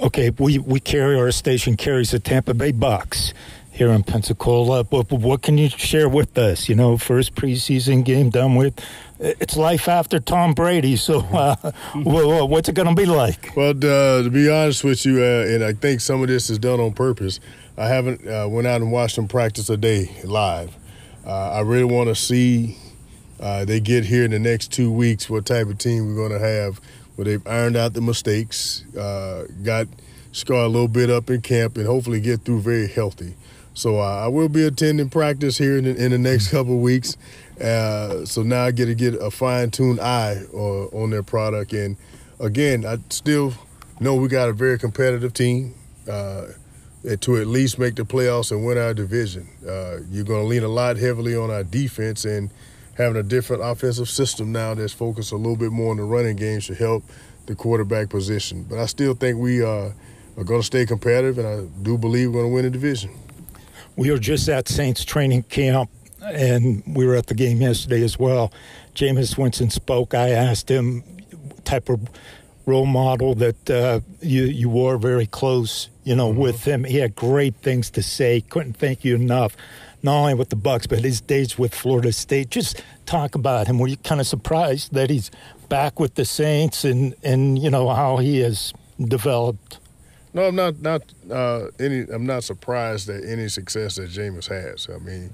Okay, 0.00 0.30
we, 0.38 0.58
we 0.58 0.78
carry 0.78 1.18
our 1.18 1.32
station 1.32 1.76
carries 1.76 2.12
the 2.12 2.20
Tampa 2.20 2.54
Bay 2.54 2.70
Bucks 2.70 3.34
here 3.78 3.90
in 3.90 4.02
Pensacola. 4.02 4.82
But 4.82 5.10
what 5.12 5.42
can 5.42 5.56
you 5.56 5.68
share 5.68 6.08
with 6.08 6.36
us? 6.36 6.68
You 6.68 6.74
know, 6.74 6.98
first 6.98 7.36
preseason 7.36 8.04
game 8.04 8.28
done 8.28 8.56
with. 8.56 8.74
It's 9.20 9.56
life 9.56 9.88
after 9.88 10.18
Tom 10.18 10.52
Brady. 10.52 10.96
So, 10.96 11.20
uh, 11.20 11.54
what's 11.94 12.68
it 12.68 12.74
going 12.74 12.88
to 12.88 12.94
be 12.94 13.06
like? 13.06 13.56
Well, 13.56 13.70
uh, 13.70 14.22
to 14.24 14.30
be 14.30 14.50
honest 14.50 14.82
with 14.82 15.06
you, 15.06 15.22
uh, 15.22 15.46
and 15.46 15.62
I 15.62 15.74
think 15.74 16.00
some 16.00 16.20
of 16.22 16.28
this 16.28 16.50
is 16.50 16.58
done 16.58 16.80
on 16.80 16.92
purpose. 16.92 17.38
I 17.76 17.86
haven't 17.86 18.26
uh, 18.26 18.48
went 18.48 18.66
out 18.66 18.80
and 18.80 18.90
watched 18.90 19.14
them 19.14 19.28
practice 19.28 19.70
a 19.70 19.76
day 19.76 20.10
live. 20.24 20.76
Uh, 21.24 21.52
I 21.52 21.60
really 21.60 21.84
want 21.84 22.08
to 22.08 22.16
see 22.16 22.76
uh, 23.38 23.64
they 23.64 23.78
get 23.78 24.04
here 24.04 24.24
in 24.24 24.32
the 24.32 24.40
next 24.40 24.72
two 24.72 24.90
weeks 24.90 25.30
what 25.30 25.46
type 25.46 25.68
of 25.68 25.78
team 25.78 26.06
we're 26.08 26.28
going 26.28 26.32
to 26.32 26.44
have. 26.44 26.80
Where 27.14 27.24
they've 27.24 27.46
ironed 27.46 27.76
out 27.76 27.94
the 27.94 28.00
mistakes, 28.00 28.84
got 28.92 29.88
scarred 30.30 30.66
a 30.66 30.68
little 30.68 30.88
bit 30.88 31.10
up 31.10 31.30
in 31.30 31.40
camp, 31.40 31.76
and 31.76 31.86
hopefully 31.86 32.20
get 32.20 32.42
through 32.42 32.60
very 32.60 32.86
healthy. 32.86 33.34
So 33.78 34.00
uh, 34.00 34.24
I 34.24 34.26
will 34.26 34.48
be 34.48 34.64
attending 34.64 35.08
practice 35.08 35.56
here 35.56 35.78
in 35.78 35.84
the, 35.84 35.94
in 35.94 36.10
the 36.10 36.18
next 36.18 36.50
couple 36.50 36.80
weeks. 36.80 37.16
Uh, 37.60 38.24
so 38.24 38.42
now 38.42 38.64
I 38.64 38.72
get 38.72 38.86
to 38.86 38.94
get 38.96 39.14
a 39.14 39.30
fine 39.30 39.70
tuned 39.70 40.00
eye 40.00 40.42
uh, 40.52 40.86
on 40.86 41.10
their 41.10 41.22
product. 41.22 41.72
And 41.72 41.96
again, 42.40 42.84
I 42.84 42.98
still 43.08 43.54
know 44.00 44.16
we 44.16 44.26
got 44.26 44.48
a 44.48 44.52
very 44.52 44.80
competitive 44.80 45.32
team 45.32 45.76
uh, 46.10 46.46
to 47.20 47.36
at 47.36 47.46
least 47.46 47.78
make 47.78 47.94
the 47.94 48.02
playoffs 48.02 48.50
and 48.50 48.66
win 48.66 48.78
our 48.78 48.94
division. 48.94 49.46
Uh, 49.62 49.98
you're 50.10 50.24
going 50.24 50.42
to 50.42 50.48
lean 50.48 50.64
a 50.64 50.68
lot 50.68 50.96
heavily 50.96 51.36
on 51.36 51.48
our 51.52 51.62
defense 51.62 52.24
and 52.24 52.50
having 52.96 53.16
a 53.16 53.22
different 53.22 53.62
offensive 53.62 54.08
system 54.08 54.50
now 54.50 54.74
that's 54.74 54.92
focused 54.92 55.30
a 55.30 55.36
little 55.36 55.54
bit 55.54 55.70
more 55.70 55.92
on 55.92 55.98
the 55.98 56.02
running 56.02 56.34
game 56.34 56.58
should 56.58 56.78
help 56.78 57.04
the 57.46 57.54
quarterback 57.54 58.08
position. 58.08 58.64
But 58.64 58.80
I 58.80 58.86
still 58.86 59.14
think 59.14 59.38
we 59.38 59.62
uh, 59.62 59.92
are 60.36 60.44
going 60.44 60.62
to 60.62 60.66
stay 60.66 60.84
competitive, 60.84 61.38
and 61.38 61.46
I 61.46 61.82
do 61.84 61.96
believe 61.96 62.32
we're 62.32 62.40
going 62.40 62.50
to 62.50 62.54
win 62.54 62.64
the 62.64 62.70
division. 62.70 63.12
We 63.98 64.12
were 64.12 64.18
just 64.18 64.48
at 64.48 64.68
Saints 64.68 65.04
training 65.04 65.42
camp, 65.42 65.90
and 66.22 66.84
we 66.86 67.04
were 67.04 67.16
at 67.16 67.26
the 67.26 67.34
game 67.34 67.60
yesterday 67.60 68.04
as 68.04 68.16
well. 68.16 68.52
Jameis 68.94 69.36
Winston 69.36 69.70
spoke. 69.70 70.14
I 70.14 70.30
asked 70.30 70.70
him 70.70 71.02
type 71.64 71.88
of 71.88 72.08
role 72.64 72.86
model 72.86 73.34
that 73.34 73.68
uh, 73.68 73.98
you 74.20 74.44
you 74.44 74.68
were 74.68 74.98
very 74.98 75.26
close, 75.26 75.88
you 76.04 76.14
know, 76.14 76.28
with 76.28 76.62
him. 76.62 76.84
He 76.84 76.98
had 76.98 77.16
great 77.16 77.56
things 77.56 77.90
to 77.90 78.02
say. 78.04 78.40
Couldn't 78.40 78.76
thank 78.76 79.04
you 79.04 79.16
enough. 79.16 79.56
Not 80.00 80.20
only 80.20 80.34
with 80.34 80.50
the 80.50 80.56
Bucks, 80.56 80.86
but 80.86 81.00
his 81.00 81.20
days 81.20 81.58
with 81.58 81.74
Florida 81.74 82.12
State. 82.12 82.50
Just 82.50 82.80
talk 83.04 83.34
about 83.34 83.66
him. 83.66 83.80
Were 83.80 83.88
you 83.88 83.96
kind 83.96 84.20
of 84.20 84.28
surprised 84.28 84.94
that 84.94 85.10
he's 85.10 85.32
back 85.68 85.98
with 85.98 86.14
the 86.14 86.24
Saints 86.24 86.84
and 86.84 87.16
and 87.24 87.58
you 87.58 87.68
know 87.68 87.88
how 87.88 88.18
he 88.18 88.38
has 88.42 88.72
developed? 89.00 89.80
No, 90.34 90.46
I'm 90.46 90.54
not 90.54 90.80
not 90.80 91.02
uh, 91.30 91.68
any. 91.78 92.00
I'm 92.00 92.26
not 92.26 92.44
surprised 92.44 93.08
at 93.08 93.24
any 93.24 93.48
success 93.48 93.96
that 93.96 94.10
Jameis 94.10 94.48
has. 94.48 94.88
I 94.94 94.98
mean, 94.98 95.30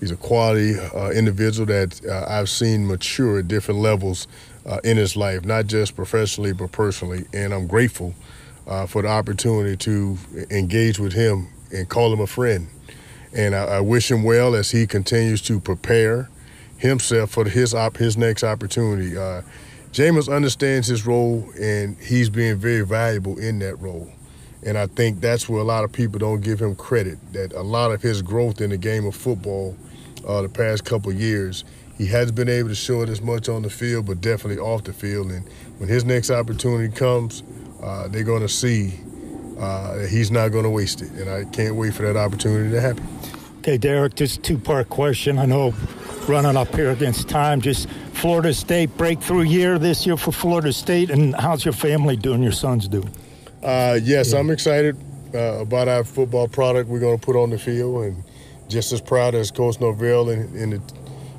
He's 0.00 0.10
a 0.12 0.16
quality 0.16 0.78
uh, 0.78 1.10
individual 1.10 1.66
that 1.66 2.04
uh, 2.06 2.24
I've 2.28 2.48
seen 2.48 2.86
mature 2.86 3.40
at 3.40 3.48
different 3.48 3.80
levels 3.80 4.28
uh, 4.64 4.78
in 4.84 4.96
his 4.96 5.16
life, 5.16 5.44
not 5.44 5.66
just 5.66 5.96
professionally 5.96 6.52
but 6.52 6.70
personally. 6.70 7.26
And 7.32 7.52
I'm 7.52 7.66
grateful 7.66 8.14
uh, 8.66 8.86
for 8.86 9.02
the 9.02 9.08
opportunity 9.08 9.76
to 9.78 10.16
engage 10.50 11.00
with 11.00 11.14
him 11.14 11.48
and 11.72 11.88
call 11.88 12.12
him 12.12 12.20
a 12.20 12.26
friend. 12.26 12.68
And 13.34 13.54
I, 13.54 13.64
I 13.64 13.80
wish 13.80 14.10
him 14.10 14.22
well 14.22 14.54
as 14.54 14.70
he 14.70 14.86
continues 14.86 15.42
to 15.42 15.58
prepare 15.58 16.30
himself 16.76 17.30
for 17.30 17.48
his 17.48 17.74
op- 17.74 17.96
his 17.96 18.16
next 18.16 18.44
opportunity. 18.44 19.16
Uh, 19.16 19.42
Jameis 19.90 20.32
understands 20.32 20.86
his 20.86 21.06
role, 21.06 21.50
and 21.60 21.96
he's 21.98 22.30
being 22.30 22.56
very 22.56 22.84
valuable 22.84 23.38
in 23.38 23.58
that 23.60 23.80
role. 23.80 24.12
And 24.68 24.76
I 24.76 24.86
think 24.86 25.22
that's 25.22 25.48
where 25.48 25.62
a 25.62 25.64
lot 25.64 25.84
of 25.84 25.92
people 25.92 26.18
don't 26.18 26.42
give 26.42 26.60
him 26.60 26.76
credit. 26.76 27.16
That 27.32 27.54
a 27.54 27.62
lot 27.62 27.90
of 27.90 28.02
his 28.02 28.20
growth 28.20 28.60
in 28.60 28.68
the 28.68 28.76
game 28.76 29.06
of 29.06 29.16
football, 29.16 29.74
uh, 30.26 30.42
the 30.42 30.48
past 30.50 30.84
couple 30.84 31.10
years, 31.10 31.64
he 31.96 32.04
hasn't 32.04 32.36
been 32.36 32.50
able 32.50 32.68
to 32.68 32.74
show 32.74 33.00
it 33.00 33.08
as 33.08 33.22
much 33.22 33.48
on 33.48 33.62
the 33.62 33.70
field, 33.70 34.04
but 34.04 34.20
definitely 34.20 34.58
off 34.58 34.84
the 34.84 34.92
field. 34.92 35.30
And 35.30 35.48
when 35.78 35.88
his 35.88 36.04
next 36.04 36.30
opportunity 36.30 36.94
comes, 36.94 37.42
uh, 37.82 38.08
they're 38.08 38.24
going 38.24 38.42
to 38.42 38.48
see 38.48 38.92
uh, 39.58 39.96
that 39.96 40.10
he's 40.10 40.30
not 40.30 40.50
going 40.50 40.64
to 40.64 40.70
waste 40.70 41.00
it. 41.00 41.12
And 41.12 41.30
I 41.30 41.44
can't 41.50 41.74
wait 41.74 41.94
for 41.94 42.02
that 42.02 42.18
opportunity 42.18 42.70
to 42.70 42.80
happen. 42.80 43.08
Okay, 43.60 43.78
Derrick, 43.78 44.16
just 44.16 44.42
two 44.42 44.58
part 44.58 44.90
question. 44.90 45.38
I 45.38 45.46
know 45.46 45.72
running 46.28 46.58
up 46.58 46.74
here 46.74 46.90
against 46.90 47.30
time, 47.30 47.62
just 47.62 47.88
Florida 48.12 48.52
State 48.52 48.94
breakthrough 48.98 49.44
year 49.44 49.78
this 49.78 50.04
year 50.04 50.18
for 50.18 50.30
Florida 50.30 50.74
State, 50.74 51.08
and 51.08 51.34
how's 51.36 51.64
your 51.64 51.72
family 51.72 52.16
doing? 52.16 52.42
Your 52.42 52.52
sons 52.52 52.86
doing? 52.86 53.10
Uh, 53.62 53.98
yes, 54.02 54.32
I'm 54.32 54.50
excited 54.50 54.96
uh, 55.34 55.60
about 55.60 55.88
our 55.88 56.04
football 56.04 56.48
product 56.48 56.88
we're 56.88 57.00
going 57.00 57.18
to 57.18 57.24
put 57.24 57.36
on 57.36 57.50
the 57.50 57.58
field, 57.58 58.04
and 58.04 58.22
just 58.68 58.92
as 58.92 59.00
proud 59.00 59.34
as 59.34 59.50
Coach 59.50 59.80
Norvell 59.80 60.30
and, 60.30 60.54
and 60.54 60.72
the, 60.74 60.94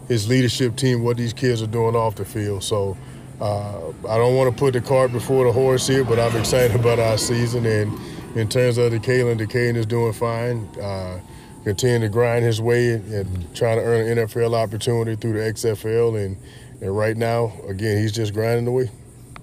his 0.07 0.28
leadership 0.28 0.76
team, 0.76 1.03
what 1.03 1.17
these 1.17 1.34
kids 1.34 1.61
are 1.61 1.67
doing 1.67 1.95
off 1.95 2.15
the 2.15 2.26
field. 2.26 2.63
So 2.63 2.97
uh, 3.39 3.89
I 4.09 4.17
don't 4.17 4.36
want 4.36 4.51
to 4.53 4.59
put 4.59 4.74
the 4.74 4.82
cart 4.82 5.11
before 5.11 5.45
the 5.45 5.51
horse 5.51 5.88
here, 5.88 6.03
but 6.03 6.20
I'm 6.20 6.36
excited 6.36 6.76
about 6.80 6.99
our 6.99 7.17
season. 7.17 7.65
And 7.65 7.97
in 8.36 8.49
terms 8.49 8.78
of 8.78 8.91
the 8.91 8.99
Kalen, 8.99 9.38
the 9.38 9.47
Kalen 9.47 9.76
is 9.76 9.86
doing 9.86 10.13
fine. 10.13 10.67
Uh, 10.80 11.20
to 11.65 12.09
grind 12.09 12.43
his 12.43 12.59
way 12.59 12.93
and, 12.93 13.13
and 13.13 13.55
trying 13.55 13.78
to 13.78 13.84
earn 13.84 14.17
an 14.17 14.28
NFL 14.28 14.55
opportunity 14.55 15.15
through 15.15 15.34
the 15.34 15.39
XFL. 15.39 16.26
And, 16.26 16.38
and 16.82 16.97
right 16.97 17.15
now, 17.15 17.53
again, 17.67 18.01
he's 18.01 18.11
just 18.11 18.34
grinding 18.34 18.65
away. 18.65 18.89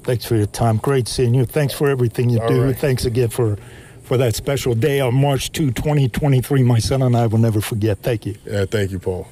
Thanks 0.06 0.24
for 0.24 0.36
your 0.36 0.46
time. 0.46 0.76
Great 0.76 1.08
seeing 1.08 1.34
you. 1.34 1.44
Thanks 1.44 1.74
for 1.74 1.90
everything 1.90 2.30
you 2.30 2.40
All 2.40 2.48
do. 2.48 2.62
right. 2.62 2.76
Thanks 2.78 3.04
again 3.04 3.28
for 3.28 3.56
for 4.04 4.16
that 4.16 4.36
special 4.36 4.76
day 4.76 5.00
on 5.00 5.14
March 5.14 5.50
2, 5.50 5.72
2023. 5.72 6.62
My 6.62 6.78
son 6.78 7.02
and 7.02 7.16
I 7.16 7.26
will 7.26 7.38
never 7.38 7.60
forget. 7.60 7.98
Thank 7.98 8.24
you. 8.24 8.36
Yeah, 8.44 8.66
thank 8.66 8.92
you, 8.92 9.00
Paul. 9.00 9.26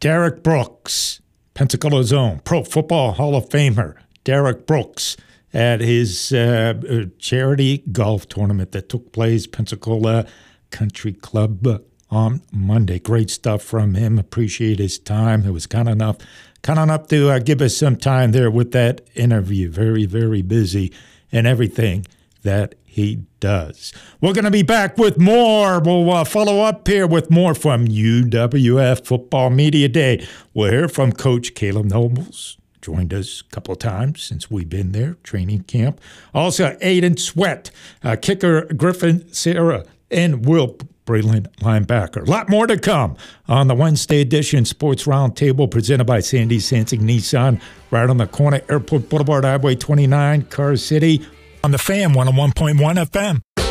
Derrick 0.00 0.42
Brooks, 0.42 1.22
Pensacola 1.54 2.04
Zone, 2.04 2.42
Pro 2.44 2.62
Football 2.62 3.12
Hall 3.12 3.34
of 3.34 3.48
Famer. 3.48 3.96
Derrick 4.22 4.66
Brooks 4.66 5.16
at 5.54 5.80
his 5.80 6.30
uh, 6.30 6.74
uh, 6.86 7.04
charity 7.18 7.78
golf 7.90 8.28
tournament 8.28 8.72
that 8.72 8.90
took 8.90 9.12
place 9.12 9.46
Pensacola 9.46 10.26
Country 10.70 11.14
Club 11.14 11.66
on 12.10 12.42
Monday. 12.52 12.98
Great 12.98 13.30
stuff 13.30 13.62
from 13.62 13.94
him. 13.94 14.18
Appreciate 14.18 14.78
his 14.78 14.98
time. 14.98 15.46
It 15.46 15.52
was 15.52 15.66
kind 15.66 15.88
enough, 15.88 16.18
kind 16.66 16.90
up 16.90 17.06
to 17.06 17.30
uh, 17.30 17.38
give 17.38 17.62
us 17.62 17.76
some 17.76 17.96
time 17.96 18.32
there 18.32 18.50
with 18.50 18.72
that 18.72 19.00
interview. 19.14 19.70
Very, 19.70 20.04
very 20.04 20.42
busy 20.42 20.92
and 21.30 21.46
everything 21.46 22.04
that 22.42 22.74
he 22.84 23.22
does. 23.38 23.92
We're 24.20 24.32
going 24.32 24.46
to 24.46 24.50
be 24.50 24.64
back 24.64 24.98
with 24.98 25.16
more. 25.16 25.78
We'll 25.80 26.10
uh, 26.10 26.24
follow 26.24 26.62
up 26.62 26.88
here 26.88 27.06
with 27.06 27.30
more 27.30 27.54
from 27.54 27.86
UWF 27.86 29.04
Football 29.04 29.50
Media 29.50 29.88
Day. 29.88 30.26
We'll 30.54 30.72
hear 30.72 30.88
from 30.88 31.12
Coach 31.12 31.54
Caleb 31.54 31.86
Nobles. 31.86 32.56
Joined 32.82 33.14
us 33.14 33.42
a 33.42 33.54
couple 33.54 33.72
of 33.72 33.78
times 33.78 34.22
since 34.22 34.50
we've 34.50 34.68
been 34.68 34.90
there, 34.90 35.18
training 35.22 35.64
camp. 35.64 36.00
Also, 36.34 36.76
Aiden 36.78 37.18
Sweat, 37.18 37.70
uh, 38.02 38.16
kicker 38.20 38.72
Griffin 38.74 39.32
Sarah, 39.32 39.84
and 40.10 40.44
Will 40.46 40.76
Breland, 41.06 41.46
linebacker. 41.60 42.26
A 42.26 42.30
lot 42.30 42.50
more 42.50 42.66
to 42.66 42.76
come 42.76 43.16
on 43.48 43.68
the 43.68 43.74
Wednesday 43.74 44.20
edition 44.20 44.64
Sports 44.64 45.04
Roundtable 45.04 45.70
presented 45.70 46.04
by 46.04 46.20
Sandy 46.20 46.58
Sansing 46.58 47.00
Nissan, 47.00 47.60
right 47.90 48.10
on 48.10 48.18
the 48.18 48.26
corner, 48.26 48.60
Airport 48.68 49.08
Boulevard, 49.08 49.44
Highway 49.44 49.76
29, 49.76 50.42
Car 50.42 50.76
City, 50.76 51.24
on 51.64 51.70
the 51.70 51.78
FAM 51.78 52.12
101.1 52.12 52.76
FM. 52.76 53.65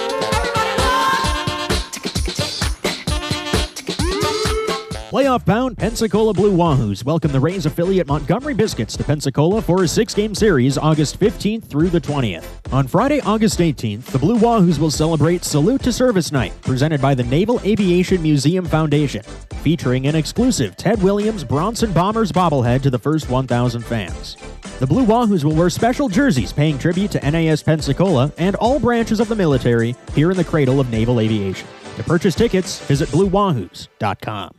Playoff 5.16 5.45
bound 5.45 5.78
Pensacola 5.78 6.34
Blue 6.34 6.51
Wahoos 6.51 7.05
welcome 7.05 7.32
the 7.32 7.39
Rays 7.39 7.66
affiliate 7.66 8.05
Montgomery 8.05 8.53
Biscuits 8.53 8.97
to 8.97 9.03
Pensacola 9.05 9.61
for 9.61 9.84
a 9.84 9.88
six 9.88 10.13
game 10.13 10.36
series 10.36 10.78
August 10.78 11.22
15th 11.22 11.63
through 11.63 11.88
the 11.88 12.01
20th. 12.01 12.45
On 12.74 12.86
Friday, 12.86 13.22
August 13.22 13.59
18th, 13.59 14.03
the 14.07 14.20
Blue 14.20 14.38
Wahoos 14.38 14.78
will 14.78 14.91
celebrate 14.91 15.45
Salute 15.45 15.82
to 15.84 15.93
Service 15.93 16.34
Night 16.34 16.51
presented 16.63 17.01
by 17.01 17.16
the 17.16 17.24
Naval 17.24 17.61
Aviation 17.61 18.22
Museum 18.22 18.66
Foundation, 18.66 19.24
featuring 19.63 20.05
an 20.07 20.16
exclusive 20.16 20.76
Ted 20.76 21.01
Williams 21.01 21.45
Bronson 21.45 21.93
Bombers 21.93 22.34
bobblehead 22.34 22.82
to 22.82 22.89
the 22.89 22.99
first 22.99 23.30
1,000 23.30 23.86
fans. 23.86 24.36
The 24.80 24.88
Blue 24.88 25.05
Wahoos 25.05 25.45
will 25.45 25.55
wear 25.55 25.70
special 25.70 26.09
jerseys 26.09 26.51
paying 26.51 26.78
tribute 26.78 27.11
to 27.11 27.32
NAS 27.32 27.63
Pensacola 27.63 28.34
and 28.38 28.57
all 28.57 28.82
branches 28.82 29.22
of 29.22 29.30
the 29.30 29.36
military 29.38 29.95
here 30.13 30.30
in 30.30 30.36
the 30.36 30.43
cradle 30.43 30.82
of 30.82 30.89
naval 30.89 31.22
aviation. 31.22 31.70
To 31.95 32.03
purchase 32.03 32.36
tickets, 32.36 32.82
visit 32.82 33.07
bluewahoos.com. 33.07 34.55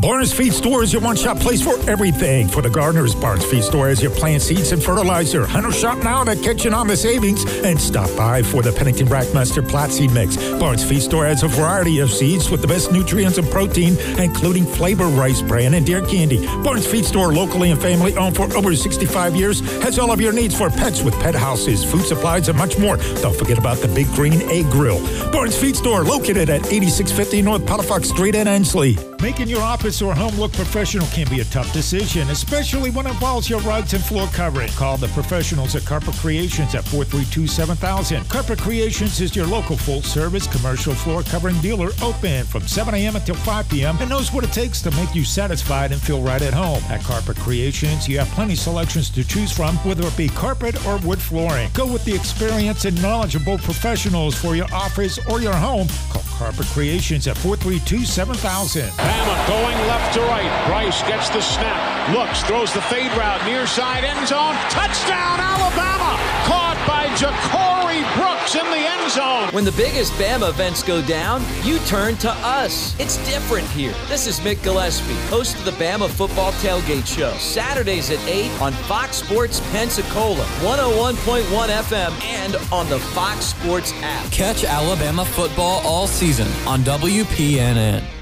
Barnes 0.00 0.32
Feed 0.32 0.52
Store 0.52 0.84
is 0.84 0.92
your 0.92 1.02
one-stop 1.02 1.40
place 1.40 1.60
for 1.60 1.76
everything. 1.90 2.46
For 2.46 2.62
the 2.62 2.70
gardeners, 2.70 3.16
Barnes 3.16 3.44
Feed 3.44 3.64
Store 3.64 3.88
has 3.88 4.00
your 4.00 4.12
plant 4.12 4.42
seeds 4.42 4.70
and 4.70 4.80
fertilizer. 4.80 5.44
Hunter 5.44 5.72
shop 5.72 5.98
now 6.04 6.22
to 6.22 6.36
catch 6.36 6.64
you 6.64 6.70
on 6.70 6.86
the 6.86 6.96
savings 6.96 7.44
and 7.64 7.80
stop 7.80 8.08
by 8.16 8.40
for 8.44 8.62
the 8.62 8.70
Pennington 8.70 9.08
Rackmaster 9.08 9.68
Plat 9.68 9.90
Seed 9.90 10.12
Mix. 10.12 10.36
Barnes 10.36 10.88
Feed 10.88 11.02
Store 11.02 11.26
has 11.26 11.42
a 11.42 11.48
variety 11.48 11.98
of 11.98 12.12
seeds 12.12 12.48
with 12.48 12.60
the 12.60 12.68
best 12.68 12.92
nutrients 12.92 13.38
and 13.38 13.50
protein, 13.50 13.98
including 14.20 14.64
flavor 14.66 15.06
rice 15.06 15.42
bran 15.42 15.74
and 15.74 15.84
deer 15.84 16.06
candy. 16.06 16.46
Barnes 16.62 16.86
Feed 16.86 17.04
Store, 17.04 17.32
locally 17.32 17.72
and 17.72 17.82
family 17.82 18.16
owned 18.16 18.36
for 18.36 18.56
over 18.56 18.76
65 18.76 19.34
years, 19.34 19.58
has 19.82 19.98
all 19.98 20.12
of 20.12 20.20
your 20.20 20.32
needs 20.32 20.56
for 20.56 20.70
pets 20.70 21.02
with 21.02 21.14
pet 21.14 21.34
houses, 21.34 21.84
food 21.84 22.04
supplies, 22.04 22.48
and 22.48 22.56
much 22.56 22.78
more. 22.78 22.98
Don't 23.20 23.34
forget 23.34 23.58
about 23.58 23.78
the 23.78 23.88
Big 23.88 24.06
Green 24.12 24.42
Egg 24.42 24.70
Grill. 24.70 25.00
Barnes 25.32 25.58
Feed 25.58 25.74
Store, 25.74 26.04
located 26.04 26.50
at 26.50 26.64
8650 26.66 27.42
North 27.42 27.62
Palafox 27.62 28.04
Street 28.04 28.36
in 28.36 28.46
Ensley. 28.46 28.96
Making 29.20 29.48
your 29.48 29.62
office 29.62 29.87
or 30.02 30.14
home 30.14 30.34
look 30.36 30.52
professional 30.52 31.06
can 31.08 31.26
be 31.30 31.40
a 31.40 31.44
tough 31.46 31.72
decision, 31.72 32.28
especially 32.28 32.90
when 32.90 33.06
it 33.06 33.10
involves 33.10 33.48
your 33.48 33.60
rugs 33.60 33.94
and 33.94 34.04
floor 34.04 34.26
covering. 34.34 34.68
Call 34.72 34.98
the 34.98 35.08
professionals 35.08 35.74
at 35.74 35.86
Carpet 35.86 36.14
Creations 36.16 36.74
at 36.74 36.84
432 36.84 37.46
7000. 37.46 38.28
Carpet 38.28 38.58
Creations 38.58 39.18
is 39.22 39.34
your 39.34 39.46
local 39.46 39.78
full 39.78 40.02
service 40.02 40.46
commercial 40.46 40.92
floor 40.92 41.22
covering 41.22 41.58
dealer 41.62 41.88
open 42.02 42.44
from 42.44 42.66
7 42.68 42.92
a.m. 42.92 43.16
until 43.16 43.34
5 43.34 43.68
p.m. 43.70 43.96
and 44.00 44.10
knows 44.10 44.30
what 44.30 44.44
it 44.44 44.52
takes 44.52 44.82
to 44.82 44.90
make 44.90 45.14
you 45.14 45.24
satisfied 45.24 45.90
and 45.90 46.00
feel 46.00 46.20
right 46.20 46.42
at 46.42 46.52
home. 46.52 46.82
At 46.90 47.02
Carpet 47.02 47.38
Creations, 47.38 48.06
you 48.06 48.18
have 48.18 48.28
plenty 48.28 48.56
selections 48.56 49.08
to 49.10 49.26
choose 49.26 49.50
from, 49.50 49.74
whether 49.78 50.06
it 50.06 50.16
be 50.18 50.28
carpet 50.28 50.76
or 50.86 50.98
wood 50.98 51.20
flooring. 51.20 51.70
Go 51.72 51.90
with 51.90 52.04
the 52.04 52.14
experienced 52.14 52.84
and 52.84 53.00
knowledgeable 53.00 53.56
professionals 53.56 54.34
for 54.34 54.54
your 54.54 54.72
office 54.72 55.18
or 55.30 55.40
your 55.40 55.56
home. 55.56 55.88
Call 56.10 56.22
Carpet 56.38 56.66
Creations 56.66 57.26
at 57.26 57.36
432 57.36 58.04
7000. 58.04 58.82
Bama 58.90 59.48
going 59.48 59.76
left 59.88 60.14
to 60.14 60.20
right. 60.20 60.66
Bryce 60.68 61.02
gets 61.02 61.28
the 61.30 61.40
snap, 61.40 62.14
looks, 62.14 62.44
throws 62.44 62.72
the 62.72 62.80
fade 62.82 63.10
route, 63.18 63.44
near 63.44 63.66
side 63.66 64.04
end 64.04 64.28
zone. 64.28 64.54
Touchdown, 64.70 65.40
Alabama! 65.40 66.14
Caught 66.46 66.78
by 66.86 67.06
Ja'Corey 67.18 67.77
Brooks 68.48 68.66
in 68.66 68.70
the 68.70 68.78
end 68.78 69.10
zone. 69.10 69.48
When 69.52 69.64
the 69.64 69.72
biggest 69.72 70.12
Bama 70.14 70.50
events 70.50 70.82
go 70.82 71.02
down, 71.02 71.42
you 71.62 71.78
turn 71.80 72.16
to 72.18 72.30
us. 72.30 72.98
It's 72.98 73.16
different 73.26 73.66
here. 73.68 73.94
This 74.08 74.26
is 74.26 74.40
Mick 74.40 74.62
Gillespie, 74.62 75.14
host 75.28 75.56
of 75.58 75.64
the 75.64 75.72
Bama 75.72 76.08
Football 76.08 76.52
Tailgate 76.52 77.06
Show. 77.06 77.32
Saturdays 77.38 78.10
at 78.10 78.20
8 78.26 78.60
on 78.60 78.72
Fox 78.72 79.16
Sports 79.16 79.60
Pensacola, 79.70 80.44
101.1 80.60 81.68
FM, 81.68 82.24
and 82.24 82.56
on 82.72 82.88
the 82.88 82.98
Fox 82.98 83.46
Sports 83.46 83.92
app. 83.96 84.30
Catch 84.30 84.64
Alabama 84.64 85.24
football 85.24 85.80
all 85.84 86.06
season 86.06 86.48
on 86.66 86.80
WPNN. 86.80 88.17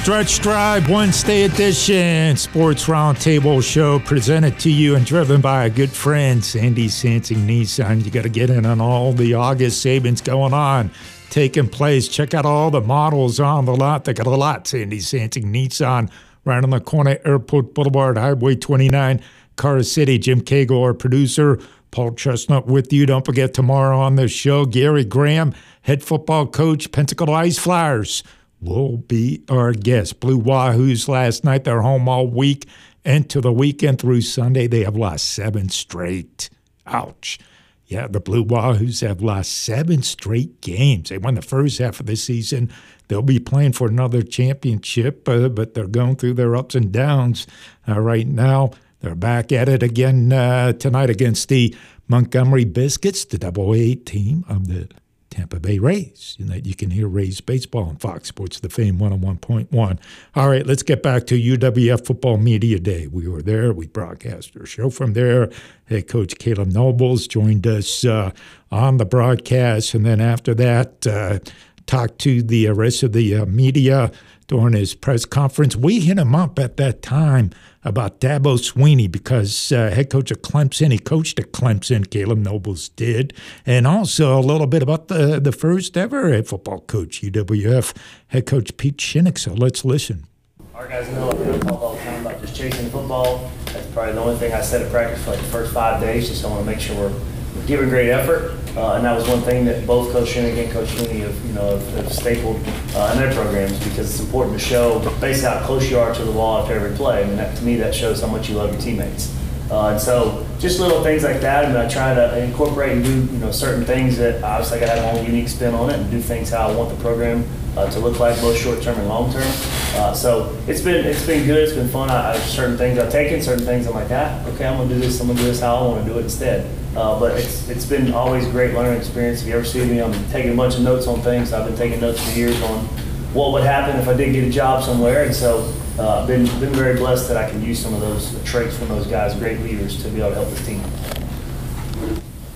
Stretch 0.00 0.40
Drive 0.40 0.88
Wednesday 0.88 1.42
edition 1.42 2.34
Sports 2.34 2.86
Roundtable 2.86 3.62
Show 3.62 3.98
presented 3.98 4.58
to 4.60 4.70
you 4.70 4.96
and 4.96 5.04
driven 5.04 5.42
by 5.42 5.66
a 5.66 5.70
good 5.70 5.90
friend, 5.90 6.42
Sandy 6.42 6.88
Sansing 6.88 7.46
Nissan. 7.46 8.02
You 8.02 8.10
got 8.10 8.22
to 8.22 8.30
get 8.30 8.48
in 8.48 8.64
on 8.64 8.80
all 8.80 9.12
the 9.12 9.34
August 9.34 9.82
savings 9.82 10.22
going 10.22 10.54
on, 10.54 10.90
taking 11.28 11.68
place. 11.68 12.08
Check 12.08 12.32
out 12.32 12.46
all 12.46 12.70
the 12.70 12.80
models 12.80 13.40
on 13.40 13.66
the 13.66 13.76
lot. 13.76 14.04
They 14.04 14.14
got 14.14 14.26
a 14.26 14.30
lot, 14.30 14.66
Sandy 14.66 15.00
Sansing 15.00 15.44
Nissan, 15.44 16.10
right 16.46 16.64
on 16.64 16.70
the 16.70 16.80
corner, 16.80 17.18
Airport 17.26 17.74
Boulevard, 17.74 18.16
Highway 18.16 18.56
29, 18.56 19.20
Car 19.56 19.82
City. 19.82 20.18
Jim 20.18 20.40
Cagle, 20.40 20.82
our 20.82 20.94
producer. 20.94 21.60
Paul 21.90 22.12
Chestnut 22.12 22.66
with 22.66 22.92
you. 22.92 23.04
Don't 23.04 23.26
forget 23.26 23.52
tomorrow 23.52 23.98
on 23.98 24.14
the 24.14 24.28
show, 24.28 24.64
Gary 24.64 25.04
Graham, 25.04 25.52
head 25.82 26.04
football 26.04 26.46
coach, 26.46 26.90
Pensacola 26.92 27.32
Ice 27.32 27.58
Flyers 27.58 28.22
will 28.60 28.98
be 28.98 29.42
our 29.48 29.72
guest. 29.72 30.20
Blue 30.20 30.40
Wahoos 30.40 31.08
last 31.08 31.44
night, 31.44 31.64
they're 31.64 31.82
home 31.82 32.08
all 32.08 32.26
week. 32.26 32.66
Into 33.02 33.40
the 33.40 33.52
weekend 33.52 33.98
through 33.98 34.20
Sunday, 34.20 34.66
they 34.66 34.84
have 34.84 34.96
lost 34.96 35.30
seven 35.30 35.70
straight. 35.70 36.50
Ouch. 36.86 37.38
Yeah, 37.86 38.06
the 38.06 38.20
Blue 38.20 38.44
Wahoos 38.44 39.00
have 39.06 39.22
lost 39.22 39.50
seven 39.52 40.02
straight 40.02 40.60
games. 40.60 41.08
They 41.08 41.18
won 41.18 41.34
the 41.34 41.42
first 41.42 41.78
half 41.78 41.98
of 41.98 42.06
the 42.06 42.14
season. 42.14 42.70
They'll 43.08 43.22
be 43.22 43.40
playing 43.40 43.72
for 43.72 43.88
another 43.88 44.22
championship, 44.22 45.28
uh, 45.28 45.48
but 45.48 45.74
they're 45.74 45.88
going 45.88 46.16
through 46.16 46.34
their 46.34 46.54
ups 46.54 46.74
and 46.74 46.92
downs 46.92 47.46
uh, 47.88 47.98
right 47.98 48.28
now. 48.28 48.70
They're 49.00 49.14
back 49.14 49.50
at 49.50 49.68
it 49.68 49.82
again 49.82 50.32
uh, 50.32 50.74
tonight 50.74 51.10
against 51.10 51.48
the 51.48 51.74
Montgomery 52.06 52.64
Biscuits, 52.64 53.24
the 53.24 53.38
double 53.38 53.74
A 53.74 53.94
team 53.94 54.44
of 54.48 54.68
the 54.68 54.88
Tampa 55.30 55.60
Bay 55.60 55.78
Rays. 55.78 56.36
You, 56.38 56.44
know, 56.44 56.56
you 56.56 56.74
can 56.74 56.90
hear 56.90 57.06
Rays 57.06 57.40
baseball 57.40 57.84
on 57.84 57.96
Fox 57.96 58.28
Sports, 58.28 58.60
the 58.60 58.68
Fame 58.68 58.98
101.1. 58.98 59.98
All 60.34 60.48
right, 60.48 60.66
let's 60.66 60.82
get 60.82 61.02
back 61.02 61.26
to 61.26 61.40
UWF 61.40 62.04
Football 62.04 62.38
Media 62.38 62.78
Day. 62.78 63.06
We 63.06 63.28
were 63.28 63.40
there. 63.40 63.72
We 63.72 63.86
broadcast 63.86 64.56
our 64.58 64.66
show 64.66 64.90
from 64.90 65.12
there. 65.12 65.50
Head 65.86 66.08
coach 66.08 66.36
Caleb 66.38 66.72
Nobles 66.72 67.26
joined 67.26 67.66
us 67.66 68.04
uh, 68.04 68.32
on 68.70 68.96
the 68.96 69.06
broadcast. 69.06 69.94
And 69.94 70.04
then 70.04 70.20
after 70.20 70.52
that, 70.54 71.06
uh, 71.06 71.38
talked 71.86 72.18
to 72.20 72.42
the 72.42 72.68
rest 72.70 73.02
of 73.02 73.12
the 73.12 73.36
uh, 73.36 73.46
media 73.46 74.10
during 74.48 74.74
his 74.74 74.94
press 74.94 75.24
conference. 75.24 75.76
We 75.76 76.00
hit 76.00 76.18
him 76.18 76.34
up 76.34 76.58
at 76.58 76.76
that 76.76 77.02
time 77.02 77.50
about 77.82 78.20
Dabo 78.20 78.58
Swinney 78.58 79.10
because 79.10 79.72
uh, 79.72 79.90
head 79.90 80.10
coach 80.10 80.30
of 80.30 80.42
Clemson, 80.42 80.92
he 80.92 80.98
coached 80.98 81.38
at 81.38 81.52
Clemson, 81.52 82.08
Caleb 82.10 82.38
Nobles 82.38 82.90
did, 82.90 83.32
and 83.64 83.86
also 83.86 84.38
a 84.38 84.42
little 84.42 84.66
bit 84.66 84.82
about 84.82 85.08
the, 85.08 85.40
the 85.40 85.52
first 85.52 85.96
ever 85.96 86.30
head 86.30 86.46
football 86.46 86.80
coach, 86.80 87.22
UWF 87.22 87.96
head 88.28 88.46
coach 88.46 88.76
Pete 88.76 88.98
Shinnick. 88.98 89.38
So 89.38 89.54
let's 89.54 89.84
listen. 89.84 90.26
Our 90.74 90.88
guys 90.88 91.08
know 91.10 91.28
I 91.28 91.58
talk 91.58 91.82
all 91.82 91.94
the 91.94 92.02
time 92.02 92.26
about 92.26 92.40
just 92.40 92.56
chasing 92.56 92.88
football. 92.90 93.50
That's 93.66 93.86
probably 93.88 94.14
the 94.14 94.20
only 94.20 94.36
thing 94.36 94.52
I 94.52 94.62
said 94.62 94.82
at 94.82 94.90
practice 94.90 95.22
for 95.24 95.30
like 95.32 95.40
the 95.40 95.46
first 95.46 95.74
five 95.74 96.00
days, 96.00 96.28
just 96.28 96.44
I 96.44 96.48
want 96.48 96.64
to 96.64 96.70
make 96.70 96.80
sure 96.80 96.96
we're, 96.96 97.20
giving 97.66 97.88
great 97.88 98.10
effort. 98.10 98.56
Uh, 98.76 98.94
and 98.94 99.04
that 99.04 99.16
was 99.16 99.26
one 99.28 99.40
thing 99.42 99.64
that 99.64 99.84
both 99.86 100.12
Coach 100.12 100.28
Shinnick 100.28 100.62
and 100.62 100.70
Coach 100.70 100.88
Swinney 100.90 101.20
have, 101.20 101.44
you 101.44 101.52
know, 101.52 101.76
have, 101.76 101.94
have 101.94 102.12
stapled 102.12 102.56
uh, 102.94 103.10
in 103.12 103.18
their 103.18 103.32
programs 103.34 103.76
because 103.80 104.10
it's 104.10 104.20
important 104.20 104.58
to 104.58 104.64
show 104.64 105.00
basically 105.20 105.50
how 105.50 105.66
close 105.66 105.90
you 105.90 105.98
are 105.98 106.14
to 106.14 106.24
the 106.24 106.30
wall 106.30 106.62
after 106.62 106.74
every 106.74 106.96
play. 106.96 107.24
I 107.24 107.26
mean, 107.26 107.36
that, 107.36 107.56
to 107.56 107.64
me, 107.64 107.76
that 107.76 107.94
shows 107.94 108.20
how 108.20 108.28
much 108.28 108.48
you 108.48 108.54
love 108.54 108.70
your 108.72 108.80
teammates. 108.80 109.36
Uh, 109.70 109.90
and 109.90 110.00
so 110.00 110.46
just 110.58 110.80
little 110.80 111.02
things 111.02 111.24
like 111.24 111.40
that. 111.40 111.64
I 111.64 111.68
mean, 111.68 111.76
I 111.76 111.88
try 111.88 112.14
to 112.14 112.42
incorporate 112.42 112.92
and 112.92 113.04
do, 113.04 113.32
you 113.32 113.38
know, 113.38 113.50
certain 113.50 113.84
things 113.84 114.16
that 114.18 114.42
obviously 114.42 114.78
I 114.78 114.86
got 114.86 114.94
to 114.94 115.00
have 115.00 115.14
my 115.14 115.20
own 115.20 115.26
unique 115.26 115.48
spin 115.48 115.74
on 115.74 115.90
it 115.90 115.98
and 115.98 116.10
do 116.10 116.20
things 116.20 116.50
how 116.50 116.68
I 116.68 116.74
want 116.74 116.90
the 116.90 117.00
program 117.02 117.44
uh, 117.76 117.90
to 117.90 118.00
look 118.00 118.18
like 118.18 118.40
both 118.40 118.56
short 118.56 118.82
term 118.82 118.98
and 118.98 119.08
long 119.08 119.32
term. 119.32 119.46
Uh, 119.94 120.12
so 120.12 120.56
it's 120.66 120.80
been 120.80 121.04
it's 121.04 121.24
been 121.26 121.46
good. 121.46 121.62
It's 121.62 121.72
been 121.72 121.88
fun. 121.88 122.10
I, 122.10 122.32
I, 122.32 122.36
certain 122.38 122.76
things 122.76 122.98
I've 122.98 123.12
taken, 123.12 123.42
certain 123.42 123.64
things 123.64 123.86
I'm 123.86 123.94
like, 123.94 124.10
ah, 124.10 124.44
okay, 124.48 124.66
I'm 124.66 124.76
gonna 124.76 124.88
do 124.88 124.98
this. 124.98 125.20
I'm 125.20 125.28
gonna 125.28 125.38
do 125.38 125.46
this 125.46 125.60
how 125.60 125.76
I 125.76 125.82
want 125.86 126.04
to 126.04 126.12
do 126.12 126.18
it 126.18 126.22
instead. 126.22 126.68
Uh, 126.96 127.18
but 127.20 127.38
it's 127.38 127.68
it's 127.68 127.86
been 127.86 128.12
always 128.12 128.46
a 128.46 128.50
great 128.50 128.74
learning 128.74 128.98
experience. 128.98 129.42
If 129.42 129.48
you 129.48 129.54
ever 129.54 129.64
see 129.64 129.84
me, 129.84 130.00
I'm 130.00 130.12
taking 130.30 130.52
a 130.52 130.56
bunch 130.56 130.74
of 130.74 130.82
notes 130.82 131.06
on 131.06 131.20
things. 131.20 131.52
I've 131.52 131.66
been 131.66 131.76
taking 131.76 132.00
notes 132.00 132.22
for 132.24 132.36
years 132.36 132.60
on 132.62 132.84
what 133.32 133.52
would 133.52 133.62
happen 133.62 133.96
if 134.00 134.08
I 134.08 134.14
did 134.14 134.32
get 134.32 134.44
a 134.44 134.50
job 134.50 134.82
somewhere, 134.82 135.24
and 135.24 135.34
so 135.34 135.72
uh, 135.98 136.20
I've 136.20 136.26
been 136.26 136.46
been 136.58 136.72
very 136.72 136.96
blessed 136.96 137.28
that 137.28 137.36
I 137.36 137.48
can 137.48 137.62
use 137.62 137.78
some 137.78 137.94
of 137.94 138.00
those 138.00 138.42
traits 138.44 138.76
from 138.76 138.88
those 138.88 139.06
guys, 139.06 139.34
great 139.36 139.60
leaders, 139.60 140.02
to 140.02 140.08
be 140.08 140.20
able 140.20 140.30
to 140.30 140.34
help 140.34 140.48
this 140.48 140.66
team. 140.66 140.82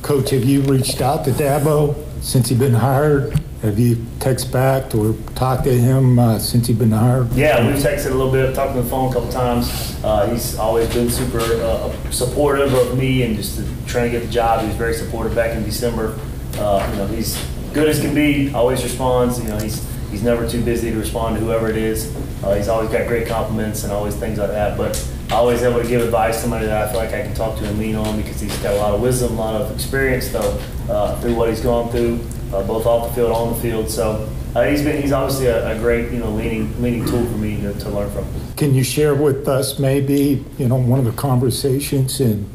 Coach, 0.02 0.30
have 0.30 0.44
you 0.44 0.62
reached 0.62 1.00
out 1.00 1.24
to 1.24 1.30
Dabo 1.30 1.94
since 2.20 2.48
he's 2.48 2.58
been 2.58 2.74
hired? 2.74 3.40
Have 3.64 3.78
you 3.78 3.96
texted 4.18 4.52
back 4.52 4.94
or 4.94 5.14
talked 5.34 5.64
to 5.64 5.72
him 5.72 6.18
uh, 6.18 6.38
since 6.38 6.66
he's 6.66 6.76
been 6.76 6.90
hired? 6.90 7.32
Yeah, 7.32 7.66
we've 7.66 7.82
texted 7.82 8.10
a 8.10 8.14
little 8.14 8.30
bit, 8.30 8.54
talked 8.54 8.72
on 8.72 8.76
the 8.76 8.82
phone 8.84 9.10
a 9.10 9.14
couple 9.14 9.32
times. 9.32 9.98
Uh, 10.04 10.28
he's 10.28 10.58
always 10.58 10.92
been 10.92 11.08
super 11.08 11.40
uh, 11.40 12.10
supportive 12.10 12.74
of 12.74 12.98
me 12.98 13.22
and 13.22 13.34
just 13.34 13.62
trying 13.86 14.04
to 14.04 14.18
get 14.18 14.26
the 14.26 14.30
job. 14.30 14.60
He 14.60 14.66
was 14.66 14.76
very 14.76 14.92
supportive 14.92 15.34
back 15.34 15.56
in 15.56 15.64
December. 15.64 16.18
Uh, 16.58 16.86
you 16.92 16.98
know, 16.98 17.06
he's 17.06 17.42
good 17.72 17.88
as 17.88 18.02
can 18.02 18.14
be. 18.14 18.52
Always 18.52 18.82
responds. 18.82 19.42
You 19.42 19.48
know, 19.48 19.58
he's 19.58 19.82
he's 20.10 20.22
never 20.22 20.46
too 20.46 20.62
busy 20.62 20.90
to 20.90 20.98
respond 20.98 21.38
to 21.38 21.42
whoever 21.42 21.70
it 21.70 21.78
is. 21.78 22.14
Uh, 22.44 22.56
he's 22.56 22.68
always 22.68 22.90
got 22.90 23.08
great 23.08 23.26
compliments 23.26 23.82
and 23.82 23.94
always 23.94 24.14
things 24.14 24.38
like 24.38 24.50
that. 24.50 24.76
But 24.76 25.02
always 25.32 25.62
able 25.62 25.80
to 25.80 25.88
give 25.88 26.02
advice 26.02 26.36
to 26.36 26.42
somebody 26.42 26.66
that 26.66 26.86
I 26.86 26.92
feel 26.92 27.00
like 27.00 27.14
I 27.14 27.22
can 27.22 27.32
talk 27.32 27.56
to 27.60 27.64
and 27.66 27.78
lean 27.78 27.94
on 27.94 28.18
because 28.20 28.42
he's 28.42 28.54
got 28.58 28.74
a 28.74 28.76
lot 28.76 28.92
of 28.92 29.00
wisdom, 29.00 29.38
a 29.38 29.40
lot 29.40 29.58
of 29.58 29.72
experience 29.72 30.28
though 30.28 30.60
uh, 30.90 31.18
through 31.22 31.34
what 31.34 31.48
he's 31.48 31.62
gone 31.62 31.90
through 31.90 32.20
uh, 32.54 32.66
both 32.66 32.86
off 32.86 33.08
the 33.08 33.14
field, 33.14 33.32
on 33.32 33.52
the 33.54 33.60
field. 33.60 33.90
So 33.90 34.28
uh, 34.54 34.64
he's 34.64 34.82
been 34.82 35.00
he's 35.02 35.12
obviously 35.12 35.46
a, 35.46 35.76
a, 35.76 35.78
great 35.78 36.12
you 36.12 36.18
know 36.18 36.30
leading 36.30 36.80
leading 36.80 37.04
tool 37.04 37.24
for 37.26 37.36
me 37.36 37.60
to, 37.60 37.74
to 37.74 37.88
learn 37.90 38.10
from. 38.10 38.24
Can 38.56 38.74
you 38.74 38.84
share 38.84 39.14
with 39.14 39.48
us 39.48 39.78
maybe 39.78 40.44
you 40.58 40.68
know 40.68 40.76
one 40.76 40.98
of 40.98 41.04
the 41.04 41.12
conversations 41.12 42.20
and 42.20 42.48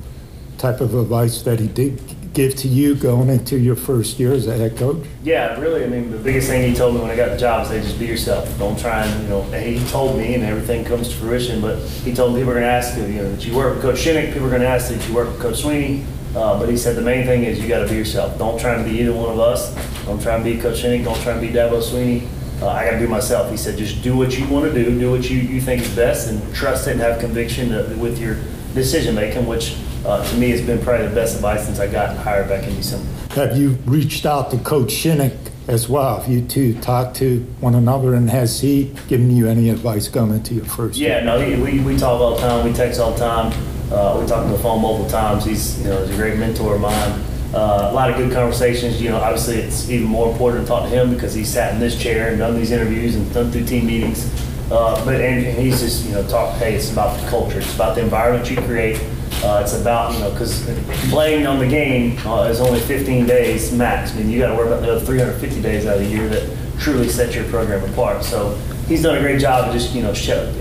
type 0.57 0.81
of 0.81 0.93
advice 0.95 1.41
that 1.43 1.59
he 1.59 1.67
did 1.67 2.01
give 2.33 2.55
to 2.55 2.67
you 2.67 2.95
going 2.95 3.29
into 3.29 3.57
your 3.57 3.75
first 3.75 4.19
year 4.19 4.31
as 4.31 4.47
a 4.47 4.55
head 4.55 4.77
coach? 4.77 5.05
Yeah, 5.23 5.59
really. 5.59 5.83
I 5.83 5.87
mean, 5.87 6.11
the 6.11 6.17
biggest 6.17 6.47
thing 6.47 6.69
he 6.69 6.75
told 6.75 6.95
me 6.95 7.01
when 7.01 7.09
I 7.09 7.15
got 7.15 7.31
the 7.31 7.37
job 7.37 7.65
is, 7.65 7.71
"Hey, 7.71 7.81
just 7.81 7.99
be 7.99 8.05
yourself. 8.05 8.57
Don't 8.57 8.79
try 8.79 9.05
and 9.05 9.23
you 9.23 9.29
know." 9.29 9.41
He 9.43 9.85
told 9.89 10.17
me, 10.17 10.35
and 10.35 10.43
everything 10.43 10.85
comes 10.85 11.09
to 11.09 11.15
fruition. 11.15 11.59
But 11.59 11.79
he 11.79 12.13
told 12.13 12.33
me 12.33 12.39
people 12.39 12.51
are 12.51 12.59
going 12.61 12.65
to 12.65 12.71
ask 12.71 12.97
you, 12.97 13.03
you 13.05 13.21
know, 13.21 13.31
that 13.31 13.45
you 13.45 13.53
work 13.53 13.73
with 13.73 13.81
Coach 13.81 13.97
Shinnick. 13.97 14.31
People 14.31 14.47
are 14.47 14.51
going 14.51 14.61
to 14.61 14.67
ask 14.67 14.89
that 14.89 15.05
you 15.07 15.13
work 15.13 15.27
with 15.27 15.41
Coach 15.41 15.63
Swinney. 15.63 16.05
Uh, 16.35 16.59
but 16.59 16.69
he 16.69 16.77
said 16.77 16.95
the 16.95 17.01
main 17.01 17.25
thing 17.25 17.43
is 17.43 17.59
you 17.59 17.67
got 17.67 17.79
to 17.79 17.87
be 17.87 17.95
yourself. 17.95 18.37
Don't 18.37 18.59
try 18.59 18.75
and 18.75 18.85
be 18.85 18.99
either 18.99 19.13
one 19.13 19.29
of 19.29 19.39
us. 19.39 19.73
Don't 20.05 20.21
try 20.21 20.35
and 20.35 20.43
be 20.43 20.57
Coach 20.59 20.81
Shinnick. 20.81 21.03
Don't 21.03 21.19
try 21.21 21.33
and 21.33 21.41
be 21.41 21.49
Dabo 21.49 21.81
Swinney. 21.81 22.27
Uh, 22.61 22.67
I 22.67 22.85
got 22.85 22.91
to 22.91 22.99
be 22.99 23.07
myself. 23.07 23.49
He 23.49 23.57
said 23.57 23.77
just 23.77 24.03
do 24.03 24.15
what 24.15 24.37
you 24.37 24.47
want 24.47 24.65
to 24.65 24.73
do, 24.73 24.99
do 24.99 25.11
what 25.11 25.29
you, 25.29 25.37
you 25.37 25.61
think 25.61 25.81
is 25.81 25.95
best, 25.95 26.29
and 26.29 26.53
trust 26.53 26.87
it 26.87 26.91
and 26.91 26.99
have 26.99 27.19
conviction 27.19 27.69
with 27.99 28.19
your 28.19 28.37
decision 28.73 29.15
making, 29.15 29.47
which 29.47 29.77
uh, 30.05 30.27
to 30.29 30.37
me 30.37 30.49
has 30.49 30.61
been 30.61 30.79
probably 30.81 31.07
the 31.07 31.15
best 31.15 31.35
advice 31.35 31.65
since 31.65 31.79
I 31.79 31.87
got 31.87 32.15
hired 32.17 32.47
back 32.47 32.67
in 32.67 32.75
December. 32.75 33.07
Have 33.33 33.57
you 33.57 33.71
reached 33.85 34.25
out 34.25 34.51
to 34.51 34.57
Coach 34.57 34.89
Shinnick 34.89 35.37
as 35.67 35.87
well? 35.87 36.19
Have 36.19 36.29
you 36.29 36.41
two 36.41 36.73
talked 36.81 37.15
to 37.17 37.41
one 37.59 37.75
another, 37.75 38.13
and 38.13 38.29
has 38.29 38.59
he 38.59 38.93
given 39.07 39.35
you 39.35 39.47
any 39.47 39.69
advice 39.69 40.07
going 40.07 40.31
into 40.31 40.55
your 40.55 40.65
first 40.65 40.97
yeah, 40.97 41.23
year? 41.23 41.23
no, 41.23 41.63
we, 41.63 41.79
we 41.79 41.97
talk 41.97 42.19
all 42.19 42.35
the 42.35 42.41
time. 42.41 42.65
We 42.65 42.73
text 42.73 42.99
all 42.99 43.11
the 43.11 43.19
time. 43.19 43.78
Uh, 43.91 44.19
we 44.21 44.27
talked 44.27 44.45
on 44.45 44.51
the 44.51 44.59
phone 44.59 44.81
multiple 44.81 45.09
times. 45.09 45.45
He's, 45.45 45.79
you 45.79 45.89
know, 45.89 46.05
he's 46.05 46.13
a 46.13 46.17
great 46.17 46.37
mentor 46.37 46.75
of 46.75 46.81
mine. 46.81 47.25
Uh, 47.53 47.89
a 47.89 47.93
lot 47.93 48.11
of 48.11 48.17
good 48.17 48.31
conversations. 48.31 49.01
You 49.01 49.09
know, 49.09 49.17
obviously 49.17 49.55
it's 49.57 49.89
even 49.89 50.07
more 50.07 50.31
important 50.31 50.65
to 50.65 50.67
talk 50.67 50.83
to 50.83 50.89
him 50.89 51.11
because 51.11 51.33
he's 51.33 51.49
sat 51.49 51.73
in 51.73 51.79
this 51.79 51.99
chair 51.99 52.29
and 52.29 52.37
done 52.37 52.55
these 52.55 52.69
interviews 52.69 53.15
and 53.15 53.33
done 53.33 53.51
through 53.51 53.65
team 53.65 53.87
meetings. 53.87 54.31
Uh, 54.71 55.03
but 55.03 55.15
and, 55.15 55.43
and, 55.43 55.57
he's 55.57 55.79
just 55.79 56.05
you 56.05 56.11
know 56.11 56.21
talk. 56.27 56.55
Hey, 56.57 56.75
it's 56.75 56.91
about 56.91 57.19
the 57.19 57.27
culture. 57.27 57.57
It's 57.57 57.73
about 57.73 57.95
the 57.95 58.01
environment 58.01 58.51
you 58.51 58.57
create. 58.57 59.01
Uh, 59.43 59.61
it's 59.63 59.73
about 59.73 60.13
you 60.13 60.19
know 60.19 60.29
because 60.29 60.63
playing 61.09 61.47
on 61.47 61.57
the 61.57 61.67
game 61.67 62.15
uh, 62.27 62.43
is 62.43 62.61
only 62.61 62.79
15 62.81 63.25
days 63.25 63.71
max. 63.71 64.11
I 64.11 64.17
mean, 64.17 64.29
you 64.29 64.37
got 64.37 64.49
to 64.49 64.55
worry 64.55 64.67
about 64.67 64.81
the 64.83 64.91
other 64.91 65.03
350 65.03 65.59
days 65.63 65.87
out 65.87 65.95
of 65.97 66.03
the 66.03 66.07
year 66.07 66.27
that 66.29 66.55
truly 66.79 67.09
set 67.09 67.33
your 67.33 67.45
program 67.45 67.83
apart. 67.91 68.23
So 68.23 68.53
he's 68.87 69.01
done 69.01 69.17
a 69.17 69.21
great 69.21 69.41
job 69.41 69.67
of 69.67 69.73
just 69.73 69.95
you 69.95 70.03
know 70.03 70.11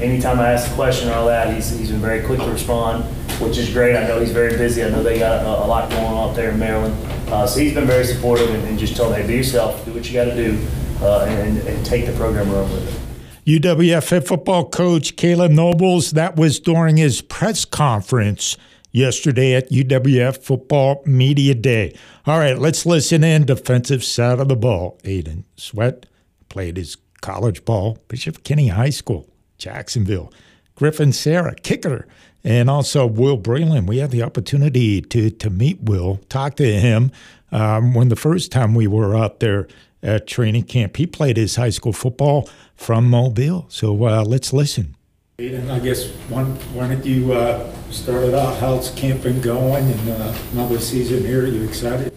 anytime 0.01 0.41
I 0.41 0.53
ask 0.53 0.71
a 0.71 0.75
question 0.75 1.11
or 1.11 1.13
all 1.13 1.27
that, 1.27 1.55
he's 1.55 1.69
he's 1.79 1.91
been 1.91 2.01
very 2.01 2.25
quick 2.25 2.41
to 2.41 2.51
respond 2.51 3.05
which 3.41 3.59
is 3.59 3.73
great. 3.73 3.97
I 3.97 4.07
know 4.07 4.21
he's 4.21 4.33
very 4.33 4.57
busy. 4.57 4.85
I 4.85 4.91
know 4.91 5.03
they 5.03 5.19
got 5.19 5.45
a, 5.45 5.65
a 5.65 5.67
lot 5.67 5.91
going 5.91 6.05
on 6.05 6.31
up 6.31 6.37
there 6.37 6.51
in 6.51 6.59
Maryland. 6.59 6.95
Uh, 7.29 7.47
so 7.47 7.61
he's 7.61 7.75
been 7.75 7.87
very 7.87 8.05
supportive 8.05 8.49
and, 8.51 8.65
and, 8.69 8.79
just 8.79 8.97
told 8.97 9.17
me, 9.17 9.27
be 9.27 9.35
yourself, 9.35 9.85
do 9.85 9.93
what 9.93 10.07
you 10.07 10.15
got 10.15 10.25
to 10.25 10.35
do, 10.35 10.67
uh, 11.01 11.27
and, 11.29 11.59
and, 11.59 11.85
take 11.85 12.07
the 12.07 12.13
program 12.13 12.51
run 12.51 12.71
with 12.73 13.07
it. 13.47 13.63
UWF 13.63 14.11
head 14.11 14.27
football 14.27 14.69
coach 14.69 15.17
Caleb 15.17 15.53
Nobles, 15.53 16.13
that 16.13 16.37
was 16.37 16.59
during 16.59 16.97
his 16.97 17.21
press 17.23 17.65
conference 17.65 18.57
yesterday 18.93 19.55
at 19.55 19.71
UWF 19.71 20.43
Football 20.43 21.03
Media 21.07 21.55
Day. 21.55 21.97
All 22.27 22.39
right, 22.39 22.59
let's 22.59 22.87
listen 22.87 23.23
in. 23.25 23.45
Defensive 23.45 24.03
side 24.05 24.41
of 24.41 24.49
the 24.49 24.57
ball. 24.57 24.99
Aiden 25.05 25.45
Sweat 25.57 26.07
played 26.49 26.77
his 26.77 26.97
college 27.21 27.65
ball, 27.65 27.99
Bishop 28.09 28.43
Kenny 28.43 28.69
High 28.69 28.91
School, 28.91 29.29
Jacksonville. 29.59 30.33
Griffin 30.75 31.13
Sarah, 31.13 31.55
kicker 31.57 32.07
and 32.45 32.71
also 32.71 33.07
Will 33.07 33.39
Breland. 33.39 33.87
We 33.87 33.99
had 33.99 34.11
the 34.11 34.23
opportunity 34.23 35.01
to 35.03 35.31
to 35.31 35.51
meet 35.51 35.81
Will, 35.83 36.21
talk 36.29 36.57
to 36.57 36.81
him 36.81 37.13
um, 37.53 37.95
when 37.95 38.09
the 38.09 38.17
first 38.17 38.53
time 38.53 38.75
we 38.75 38.87
were 38.87 39.17
out 39.17 39.41
there 39.41 39.69
at 40.03 40.27
training 40.27 40.65
camp. 40.65 40.97
He 40.97 41.07
played 41.07 41.37
his 41.37 41.57
high 41.57 41.71
school 41.71 41.93
football 41.93 42.49
from 42.77 43.09
Mobile. 43.11 43.67
So 43.69 44.07
uh, 44.07 44.25
let's 44.25 44.53
listen. 44.53 44.95
And 45.39 45.71
I 45.71 45.79
guess 45.79 46.09
one, 46.29 46.57
why 46.75 46.89
don't 46.89 47.05
you 47.05 47.33
uh, 47.33 47.73
start 47.91 48.25
it 48.25 48.35
out? 48.35 48.59
How's 48.59 48.91
camp 48.91 49.23
been 49.23 49.41
going 49.41 49.85
and 49.85 50.09
uh, 50.11 50.37
another 50.53 50.81
season 50.81 51.21
here? 51.25 51.45
Are 51.45 51.47
you 51.47 51.63
excited? 51.63 52.13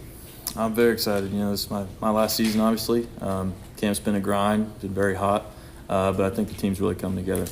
I'm 0.56 0.74
very 0.74 0.92
excited. 0.92 1.30
You 1.30 1.38
know, 1.38 1.50
this 1.52 1.64
is 1.64 1.70
my, 1.70 1.86
my 2.00 2.10
last 2.10 2.36
season, 2.36 2.60
obviously. 2.60 3.06
Um, 3.20 3.54
camp's 3.76 4.00
been 4.00 4.16
a 4.16 4.20
grind, 4.20 4.80
been 4.80 4.92
very 4.92 5.14
hot, 5.14 5.46
uh, 5.88 6.12
but 6.12 6.32
I 6.32 6.34
think 6.34 6.48
the 6.48 6.54
team's 6.54 6.80
really 6.80 6.96
come 6.96 7.14
together. 7.14 7.46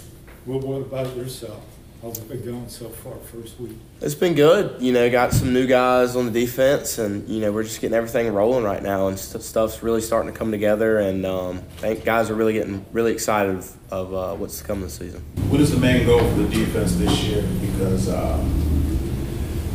Well, 0.44 0.60
what 0.60 0.80
about 0.82 1.16
yourself? 1.16 1.64
How's 2.02 2.16
it 2.16 2.26
been 2.30 2.42
going 2.42 2.68
so 2.70 2.88
far, 2.88 3.14
first 3.16 3.60
week? 3.60 3.76
It's 4.00 4.14
been 4.14 4.32
good. 4.32 4.80
You 4.80 4.90
know, 4.90 5.10
got 5.10 5.34
some 5.34 5.52
new 5.52 5.66
guys 5.66 6.16
on 6.16 6.24
the 6.24 6.32
defense, 6.32 6.96
and 6.96 7.28
you 7.28 7.42
know 7.42 7.52
we're 7.52 7.62
just 7.62 7.78
getting 7.78 7.94
everything 7.94 8.32
rolling 8.32 8.64
right 8.64 8.82
now, 8.82 9.08
and 9.08 9.18
st- 9.18 9.42
stuff's 9.42 9.82
really 9.82 10.00
starting 10.00 10.32
to 10.32 10.38
come 10.38 10.50
together. 10.50 11.00
And 11.00 11.26
um, 11.26 11.58
I 11.78 11.92
think 11.92 12.06
guys 12.06 12.30
are 12.30 12.34
really 12.34 12.54
getting 12.54 12.86
really 12.92 13.12
excited 13.12 13.54
of, 13.54 13.76
of 13.90 14.14
uh, 14.14 14.34
what's 14.36 14.60
to 14.60 14.64
come 14.64 14.80
this 14.80 14.94
season. 14.94 15.22
What 15.50 15.60
is 15.60 15.72
the 15.72 15.78
main 15.78 16.06
goal 16.06 16.20
for 16.20 16.36
the 16.36 16.48
defense 16.48 16.96
this 16.96 17.22
year? 17.22 17.46
Because 17.60 18.08
uh, 18.08 18.42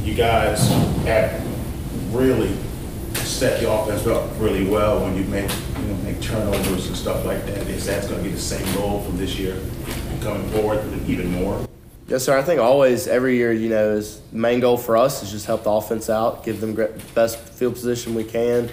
you 0.02 0.16
guys 0.16 0.68
have 1.06 1.46
really 2.12 2.58
set 3.18 3.62
the 3.62 3.72
offense 3.72 4.08
up 4.08 4.32
really 4.40 4.68
well 4.68 5.00
when 5.04 5.16
you 5.16 5.26
make 5.26 5.52
you 5.78 5.84
know 5.84 5.96
make 5.98 6.20
turnovers 6.22 6.88
and 6.88 6.98
stuff 6.98 7.24
like 7.24 7.46
that. 7.46 7.68
Is 7.68 7.86
that 7.86 8.02
going 8.10 8.18
to 8.18 8.24
be 8.24 8.34
the 8.34 8.42
same 8.42 8.66
goal 8.74 9.04
from 9.04 9.16
this 9.16 9.38
year 9.38 9.62
and 10.10 10.22
coming 10.24 10.50
forward 10.50 10.84
even 11.08 11.32
more? 11.32 11.68
Yes, 12.08 12.24
sir. 12.24 12.38
I 12.38 12.44
think 12.44 12.62
always, 12.62 13.08
every 13.08 13.36
year, 13.38 13.52
you 13.52 13.68
know, 13.68 13.94
is 13.94 14.22
main 14.32 14.60
goal 14.60 14.78
for 14.78 14.96
us 14.96 15.24
is 15.24 15.32
just 15.32 15.48
help 15.48 15.64
the 15.64 15.72
offense 15.72 16.08
out, 16.08 16.44
give 16.46 16.62
them 16.62 16.76
the 16.76 16.92
best 17.16 17.40
field 17.40 17.74
position 17.74 18.14
we 18.14 18.24
can, 18.24 18.70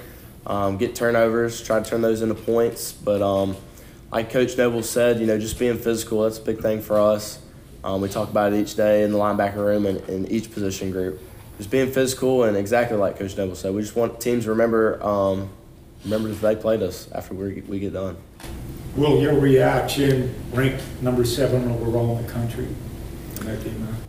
um, 0.47 0.77
get 0.77 0.95
turnovers, 0.95 1.63
try 1.63 1.81
to 1.81 1.89
turn 1.89 2.03
those 2.03 2.21
into 2.21 2.35
points. 2.35 2.93
But 2.93 3.23
um, 3.23 3.57
like 4.11 4.31
Coach 4.31 4.59
Noble 4.59 4.83
said, 4.83 5.19
you 5.19 5.27
know, 5.27 5.39
just 5.39 5.59
being 5.59 5.79
physical, 5.79 6.23
that's 6.23 6.37
a 6.37 6.43
big 6.43 6.61
thing 6.61 6.83
for 6.83 7.01
us. 7.01 7.39
Um, 7.83 8.03
we 8.03 8.11
talk 8.11 8.29
about 8.29 8.53
it 8.53 8.61
each 8.61 8.77
day 8.77 9.03
in 9.03 9.13
the 9.13 9.19
linebacker 9.19 9.57
room 9.57 9.87
and 9.87 10.01
in 10.11 10.27
each 10.27 10.53
position 10.53 10.91
group. 10.91 11.19
Just 11.57 11.71
being 11.71 11.91
physical 11.91 12.45
and 12.45 12.55
exactly 12.55 12.99
like 12.99 13.19
Coach 13.19 13.37
Noble 13.39 13.55
said, 13.55 13.75
we 13.75 13.81
just 13.81 13.97
want 13.97 14.21
teams 14.21 14.45
to 14.45 14.51
remember 14.51 15.03
um, 15.03 15.49
remember 16.05 16.29
that 16.29 16.41
they 16.41 16.57
played 16.61 16.83
us 16.83 17.11
after 17.13 17.33
we, 17.33 17.63
we 17.63 17.79
get 17.79 17.95
done. 17.95 18.17
Will, 18.95 19.23
your 19.23 19.39
reaction, 19.39 20.35
ranked 20.53 20.83
number 21.01 21.25
seven 21.25 21.71
overall 21.71 22.19
in 22.19 22.27
the 22.27 22.31
country, 22.31 22.69
came 23.45 23.89
out? 23.89 24.09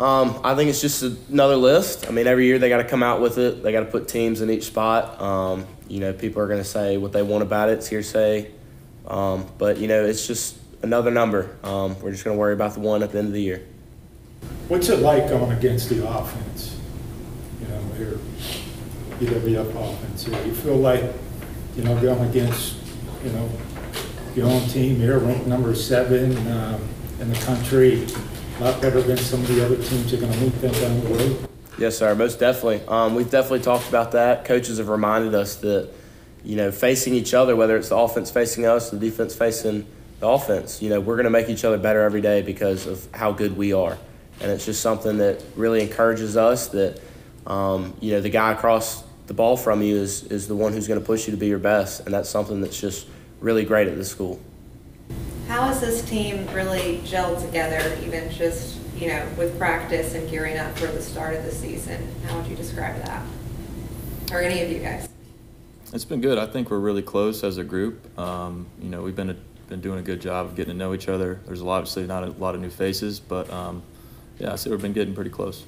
Um, 0.00 0.40
I 0.42 0.54
think 0.54 0.70
it's 0.70 0.80
just 0.80 1.02
another 1.02 1.56
list. 1.56 2.08
I 2.08 2.10
mean, 2.10 2.26
every 2.26 2.46
year 2.46 2.58
they 2.58 2.70
got 2.70 2.78
to 2.78 2.84
come 2.84 3.02
out 3.02 3.20
with 3.20 3.36
it. 3.36 3.62
They 3.62 3.70
got 3.70 3.80
to 3.80 3.86
put 3.86 4.08
teams 4.08 4.40
in 4.40 4.48
each 4.48 4.64
spot. 4.64 5.20
Um, 5.20 5.66
you 5.88 6.00
know, 6.00 6.12
people 6.12 6.40
are 6.40 6.46
going 6.46 6.62
to 6.62 6.68
say 6.68 6.96
what 6.96 7.12
they 7.12 7.22
want 7.22 7.42
about 7.42 7.68
it. 7.68 7.78
It's 7.78 7.88
hearsay. 7.88 8.50
Um, 9.06 9.46
but, 9.58 9.76
you 9.78 9.88
know, 9.88 10.04
it's 10.04 10.26
just 10.26 10.56
another 10.82 11.10
number. 11.10 11.54
Um, 11.62 12.00
we're 12.00 12.12
just 12.12 12.24
going 12.24 12.34
to 12.34 12.40
worry 12.40 12.54
about 12.54 12.74
the 12.74 12.80
one 12.80 13.02
at 13.02 13.12
the 13.12 13.18
end 13.18 13.28
of 13.28 13.34
the 13.34 13.42
year. 13.42 13.66
What's 14.68 14.88
it 14.88 15.00
like 15.00 15.28
going 15.28 15.52
against 15.52 15.90
the 15.90 16.08
offense? 16.08 16.78
You 17.60 17.68
know, 17.68 17.82
here, 17.98 18.18
UWF 19.18 19.74
offense 19.74 20.24
here. 20.24 20.46
You 20.46 20.54
feel 20.54 20.76
like, 20.76 21.02
you 21.76 21.82
know, 21.82 22.00
going 22.00 22.30
against, 22.30 22.76
you 23.22 23.32
know, 23.32 23.50
your 24.34 24.46
own 24.46 24.66
team 24.68 24.96
here, 24.96 25.18
ranked 25.18 25.46
number 25.46 25.74
seven 25.74 26.36
um, 26.50 26.80
in 27.20 27.30
the 27.30 27.38
country, 27.40 28.06
lot 28.60 28.80
better 28.80 29.00
than 29.00 29.16
some 29.16 29.40
of 29.40 29.48
the 29.48 29.64
other 29.64 29.76
teams 29.76 30.12
are 30.12 30.18
going 30.18 30.32
to 30.32 30.38
meet 30.38 30.60
them 30.60 30.72
down 30.72 31.00
the 31.00 31.06
road. 31.08 31.48
Yes, 31.78 31.96
sir. 31.96 32.14
Most 32.14 32.38
definitely. 32.38 32.82
Um, 32.86 33.14
we've 33.14 33.30
definitely 33.30 33.60
talked 33.60 33.88
about 33.88 34.12
that. 34.12 34.44
Coaches 34.44 34.78
have 34.78 34.88
reminded 34.88 35.34
us 35.34 35.56
that, 35.56 35.90
you 36.44 36.56
know, 36.56 36.70
facing 36.70 37.14
each 37.14 37.32
other, 37.32 37.56
whether 37.56 37.76
it's 37.76 37.88
the 37.88 37.96
offense 37.96 38.30
facing 38.30 38.66
us, 38.66 38.90
the 38.90 38.98
defense 38.98 39.34
facing 39.34 39.86
the 40.20 40.28
offense, 40.28 40.82
you 40.82 40.90
know, 40.90 41.00
we're 41.00 41.16
going 41.16 41.24
to 41.24 41.30
make 41.30 41.48
each 41.48 41.64
other 41.64 41.78
better 41.78 42.02
every 42.02 42.20
day 42.20 42.42
because 42.42 42.86
of 42.86 43.08
how 43.14 43.32
good 43.32 43.56
we 43.56 43.72
are. 43.72 43.96
And 44.40 44.50
it's 44.50 44.66
just 44.66 44.82
something 44.82 45.18
that 45.18 45.42
really 45.56 45.80
encourages 45.82 46.36
us 46.36 46.68
that, 46.68 47.00
um, 47.46 47.94
you 48.00 48.12
know, 48.12 48.20
the 48.20 48.30
guy 48.30 48.52
across 48.52 49.02
the 49.26 49.34
ball 49.34 49.56
from 49.56 49.82
you 49.82 49.96
is, 49.96 50.24
is 50.24 50.48
the 50.48 50.56
one 50.56 50.74
who's 50.74 50.86
going 50.86 51.00
to 51.00 51.06
push 51.06 51.26
you 51.26 51.30
to 51.30 51.38
be 51.38 51.46
your 51.46 51.58
best. 51.58 52.00
And 52.00 52.12
that's 52.12 52.28
something 52.28 52.60
that's 52.60 52.78
just 52.78 53.06
really 53.40 53.64
great 53.64 53.88
at 53.88 53.96
this 53.96 54.10
school. 54.10 54.38
How 55.50 55.64
has 55.64 55.80
this 55.80 56.08
team 56.08 56.46
really 56.54 56.98
gelled 56.98 57.44
together, 57.44 57.98
even 58.04 58.30
just, 58.30 58.78
you 58.94 59.08
know, 59.08 59.26
with 59.36 59.58
practice 59.58 60.14
and 60.14 60.30
gearing 60.30 60.56
up 60.56 60.78
for 60.78 60.86
the 60.86 61.02
start 61.02 61.34
of 61.34 61.44
the 61.44 61.50
season? 61.50 62.06
How 62.24 62.36
would 62.36 62.46
you 62.46 62.54
describe 62.54 63.02
that? 63.02 63.26
Or 64.30 64.40
any 64.40 64.62
of 64.62 64.70
you 64.70 64.78
guys? 64.78 65.08
It's 65.92 66.04
been 66.04 66.20
good. 66.20 66.38
I 66.38 66.46
think 66.46 66.70
we're 66.70 66.78
really 66.78 67.02
close 67.02 67.42
as 67.42 67.58
a 67.58 67.64
group. 67.64 68.16
Um, 68.16 68.68
you 68.80 68.90
know, 68.90 69.02
we've 69.02 69.16
been 69.16 69.36
been 69.68 69.80
doing 69.80 69.98
a 69.98 70.02
good 70.02 70.20
job 70.20 70.46
of 70.46 70.54
getting 70.54 70.72
to 70.72 70.78
know 70.78 70.94
each 70.94 71.08
other. 71.08 71.40
There's 71.46 71.62
obviously 71.62 72.06
not 72.06 72.22
a 72.22 72.30
lot 72.30 72.54
of 72.54 72.60
new 72.60 72.70
faces, 72.70 73.18
but 73.18 73.52
um, 73.52 73.82
yeah, 74.38 74.52
I 74.52 74.56
say 74.56 74.70
we've 74.70 74.80
been 74.80 74.92
getting 74.92 75.16
pretty 75.16 75.30
close. 75.30 75.64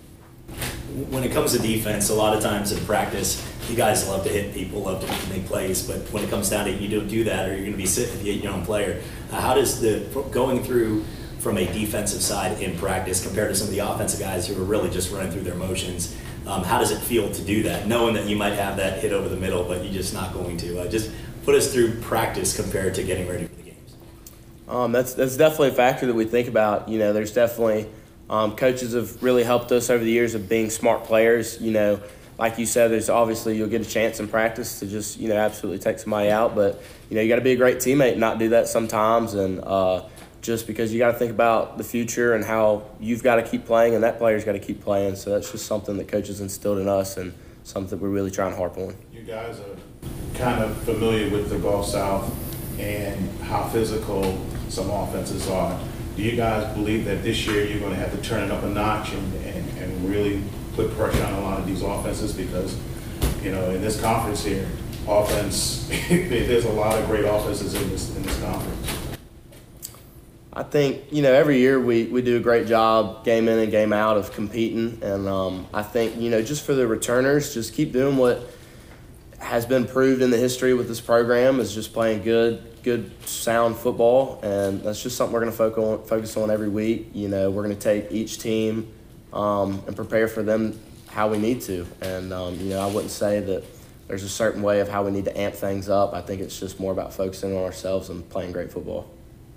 When 1.11 1.25
it 1.25 1.33
comes 1.33 1.53
to 1.55 1.59
defense, 1.59 2.09
a 2.09 2.15
lot 2.15 2.37
of 2.37 2.43
times 2.43 2.71
in 2.71 2.85
practice, 2.85 3.45
you 3.69 3.75
guys 3.75 4.07
love 4.07 4.23
to 4.25 4.29
hit 4.29 4.55
people, 4.55 4.83
love 4.83 5.05
to 5.05 5.31
make 5.31 5.47
plays, 5.47 5.87
but 5.87 5.99
when 6.13 6.23
it 6.23 6.31
comes 6.31 6.51
down 6.51 6.67
to 6.67 6.71
it, 6.71 6.81
you 6.81 6.89
don't 6.89 7.09
do 7.09 7.25
that, 7.25 7.49
or 7.49 7.53
you're 7.53 7.61
going 7.61 7.73
to 7.73 7.77
be 7.79 7.87
sitting 7.87 8.15
if 8.15 8.25
you 8.25 8.33
hit 8.35 8.45
your 8.45 8.53
own 8.53 8.65
player. 8.65 9.01
How 9.33 9.55
does 9.55 9.81
the 9.81 10.07
going 10.31 10.63
through 10.63 11.05
from 11.39 11.59
a 11.59 11.67
defensive 11.73 12.23
side 12.23 12.61
in 12.63 12.79
practice 12.79 13.25
compared 13.25 13.49
to 13.49 13.55
some 13.55 13.67
of 13.67 13.73
the 13.73 13.81
offensive 13.81 14.21
guys 14.21 14.47
who 14.47 14.61
are 14.61 14.65
really 14.65 14.91
just 14.91 15.11
running 15.11 15.33
through 15.33 15.43
their 15.43 15.57
motions? 15.57 16.17
Um, 16.47 16.63
how 16.63 16.79
does 16.79 16.91
it 16.91 16.99
feel 17.01 17.33
to 17.33 17.43
do 17.43 17.63
that, 17.65 17.87
knowing 17.87 18.15
that 18.15 18.27
you 18.27 18.37
might 18.37 18.55
have 18.55 18.77
that 18.77 19.01
hit 19.01 19.13
over 19.13 19.29
the 19.29 19.37
middle, 19.37 19.65
but 19.65 19.83
you're 19.85 19.93
just 19.93 20.13
not 20.13 20.33
going 20.33 20.57
to? 20.59 20.81
Uh, 20.81 20.89
just 20.89 21.11
put 21.45 21.55
us 21.55 21.73
through 21.73 22.01
practice 22.01 22.55
compared 22.57 22.95
to 22.95 23.03
getting 23.03 23.29
ready 23.29 23.47
for 23.47 23.55
the 23.57 23.63
games. 23.63 23.95
Um, 24.69 24.93
that's 24.93 25.15
that's 25.15 25.37
definitely 25.37 25.69
a 25.69 25.73
factor 25.73 26.07
that 26.07 26.15
we 26.15 26.25
think 26.25 26.49
about. 26.49 26.89
You 26.89 26.99
know, 26.99 27.13
there's 27.13 27.33
definitely 27.33 27.89
um, 28.29 28.57
coaches 28.57 28.95
have 28.95 29.23
really 29.23 29.45
helped 29.45 29.73
us 29.73 29.91
over 29.91 30.03
the 30.03 30.11
years 30.11 30.35
of 30.35 30.49
being 30.49 30.71
smart 30.71 31.05
players. 31.05 31.61
You 31.61 31.73
know, 31.73 32.01
like 32.39 32.59
you 32.59 32.67
said, 32.67 32.91
there's 32.91 33.11
obviously 33.11 33.57
you'll 33.57 33.69
get 33.69 33.83
a 33.83 33.89
chance 33.89 34.21
in 34.21 34.29
practice 34.29 34.81
to 34.81 34.87
just 34.87 35.19
you 35.19 35.29
know 35.29 35.37
absolutely 35.37 35.79
take 35.79 35.99
somebody 35.99 36.31
out, 36.31 36.55
but 36.55 36.83
you 37.09 37.17
know 37.17 37.23
you 37.23 37.29
got 37.29 37.37
to 37.37 37.43
be 37.43 37.53
a 37.53 37.57
great 37.57 37.79
teammate 37.79 38.13
and 38.13 38.21
not 38.21 38.39
do 38.39 38.51
that 38.51 38.69
sometimes, 38.69 39.35
and 39.35 39.61
uh, 39.63 40.03
just 40.43 40.67
because 40.67 40.93
you 40.93 40.99
got 40.99 41.13
to 41.13 41.19
think 41.19 41.31
about 41.31 41.79
the 41.79 41.85
future 41.85 42.35
and 42.35 42.45
how 42.45 42.83
you've 43.01 43.23
got 43.23 43.37
to 43.37 43.43
keep 43.43 43.65
playing 43.65 43.95
and 43.95 44.03
that 44.03 44.19
player's 44.19 44.45
got 44.45 44.53
to 44.53 44.59
keep 44.59 44.83
playing. 44.83 45.15
So 45.15 45.31
that's 45.31 45.51
just 45.51 45.67
something 45.67 45.97
that 45.99 46.09
coaches 46.09 46.41
instilled 46.41 46.79
in 46.79 46.89
us 46.89 47.17
and 47.17 47.33
something 47.63 47.99
we're 47.99 48.09
really 48.09 48.31
trying 48.31 48.51
to 48.51 48.57
harp 48.57 48.77
on. 48.77 48.97
You 49.13 49.23
guys 49.23 49.61
are 49.61 49.77
kind 50.35 50.63
of 50.63 50.77
familiar 50.83 51.31
with 51.31 51.49
the 51.49 51.59
Gulf 51.59 51.87
South 51.87 52.35
and 52.79 53.31
how 53.43 53.69
physical 53.69 54.45
some 54.69 54.91
offenses 54.91 55.49
are. 55.49 55.79
Do 56.17 56.23
you 56.23 56.37
guys 56.37 56.75
believe 56.75 57.05
that 57.05 57.23
this 57.23 57.47
year 57.47 57.65
you're 57.65 57.81
going 57.81 57.95
to 57.95 58.01
have 58.01 58.11
to 58.11 58.29
turn 58.29 58.43
it 58.43 58.51
up 58.51 58.65
a 58.65 58.69
notch 58.69 59.13
and, 59.13 59.35
and, 59.47 59.79
and 59.79 60.11
really 60.11 60.43
put 60.75 60.91
pressure 60.97 61.25
on 61.25 61.35
a 61.35 61.41
lot 61.41 61.59
of 61.61 61.67
these 61.67 61.83
offenses? 61.83 62.02
Because, 62.21 62.77
you 63.43 63.53
know, 63.53 63.71
in 63.71 63.81
this 63.81 64.01
conference 64.01 64.45
here, 64.45 64.69
offense, 65.09 65.89
there's 66.09 66.65
a 66.65 66.73
lot 66.73 66.99
of 66.99 67.07
great 67.07 67.25
offenses 67.25 67.75
in 67.75 67.89
this, 67.91 68.15
in 68.17 68.23
this 68.23 68.41
conference. 68.41 68.93
I 70.55 70.63
think 70.63 71.05
you 71.11 71.23
know 71.23 71.33
every 71.33 71.59
year 71.59 71.81
we, 71.81 72.05
we 72.05 72.21
do 72.21 72.37
a 72.37 72.41
great 72.41 72.67
job 72.67 73.25
game 73.25 73.49
in 73.49 73.59
and 73.59 73.71
game 73.71 73.93
out 73.93 74.19
of 74.19 74.33
competing, 74.33 74.99
and 75.03 75.27
um, 75.27 75.67
I 75.73 75.83
think 75.83 76.21
you 76.21 76.29
know 76.29 76.43
just 76.43 76.67
for 76.67 76.75
the 76.75 76.87
returners, 76.87 77.55
just 77.55 77.73
keep 77.73 77.93
doing 77.93 78.19
what 78.19 78.47
has 79.39 79.65
been 79.65 79.87
proved 79.87 80.21
in 80.21 80.31
the 80.31 80.37
history 80.37 80.75
with 80.75 80.89
this 80.89 81.01
program 81.01 81.59
is 81.59 81.75
just 81.75 81.95
playing 81.95 82.23
good 82.23 82.63
good 82.83 83.11
sound 83.27 83.77
football, 83.77 84.41
and 84.43 84.83
that's 84.83 85.03
just 85.03 85.17
something 85.17 85.33
we're 85.33 85.41
going 85.41 85.53
to 85.53 85.57
focus 85.57 85.83
on 85.83 86.05
focus 86.05 86.37
on 86.37 86.51
every 86.51 86.69
week. 86.69 87.09
You 87.15 87.29
know, 87.29 87.51
we're 87.51 87.63
going 87.63 87.75
to 87.75 87.83
take 87.83 88.13
each 88.13 88.39
team 88.39 88.93
um, 89.33 89.83
and 89.87 89.97
prepare 89.97 90.29
for 90.29 90.43
them 90.43 90.79
how 91.13 91.29
we 91.29 91.39
need 91.39 91.61
to, 91.63 91.87
and 92.01 92.33
um, 92.33 92.55
you 92.57 92.71
know 92.71 92.81
I 92.81 92.87
wouldn't 92.91 93.11
say 93.11 93.41
that 93.41 93.65
there's 94.09 94.23
a 94.23 94.29
certain 94.29 94.63
way 94.63 94.81
of 94.81 94.89
how 94.89 95.05
we 95.05 95.11
need 95.11 95.27
to 95.27 95.39
amp 95.39 95.55
things 95.55 95.89
up. 95.89 96.15
I 96.15 96.21
think 96.21 96.41
it's 96.41 96.59
just 96.59 96.81
more 96.81 96.93
about 96.93 97.13
focusing 97.15 97.57
on 97.57 97.63
ourselves 97.65 98.09
and 98.09 98.29
playing 98.29 98.53
great 98.53 98.73
football. 98.73 99.09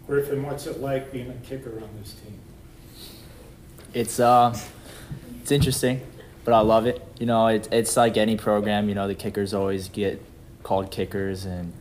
Griffin, 0.07 0.43
what's 0.43 0.67
it 0.67 0.79
like 0.79 1.11
being 1.11 1.29
a 1.29 1.33
kicker 1.45 1.81
on 1.81 1.89
this 1.99 2.13
team? 2.13 2.39
It's 3.93 4.19
uh, 4.19 4.57
it's 5.41 5.51
interesting, 5.51 6.01
but 6.43 6.53
I 6.53 6.59
love 6.59 6.85
it. 6.85 7.01
You 7.19 7.25
know, 7.25 7.47
it's 7.47 7.67
it's 7.71 7.97
like 7.97 8.17
any 8.17 8.35
program. 8.35 8.89
You 8.89 8.95
know, 8.95 9.07
the 9.07 9.15
kickers 9.15 9.53
always 9.53 9.89
get 9.89 10.21
called 10.63 10.91
kickers, 10.91 11.45
and 11.45 11.71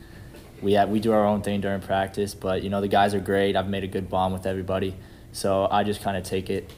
we 0.62 0.74
have 0.74 0.88
we 0.88 1.00
do 1.00 1.12
our 1.12 1.26
own 1.26 1.42
thing 1.42 1.60
during 1.60 1.80
practice. 1.80 2.34
But 2.34 2.62
you 2.62 2.70
know, 2.70 2.80
the 2.80 2.88
guys 2.88 3.14
are 3.14 3.20
great. 3.20 3.56
I've 3.56 3.68
made 3.68 3.84
a 3.84 3.88
good 3.88 4.08
bond 4.08 4.32
with 4.32 4.46
everybody, 4.46 4.94
so 5.32 5.66
I 5.70 5.82
just 5.82 6.02
kind 6.02 6.16
of 6.16 6.22
take 6.22 6.50
it, 6.50 6.70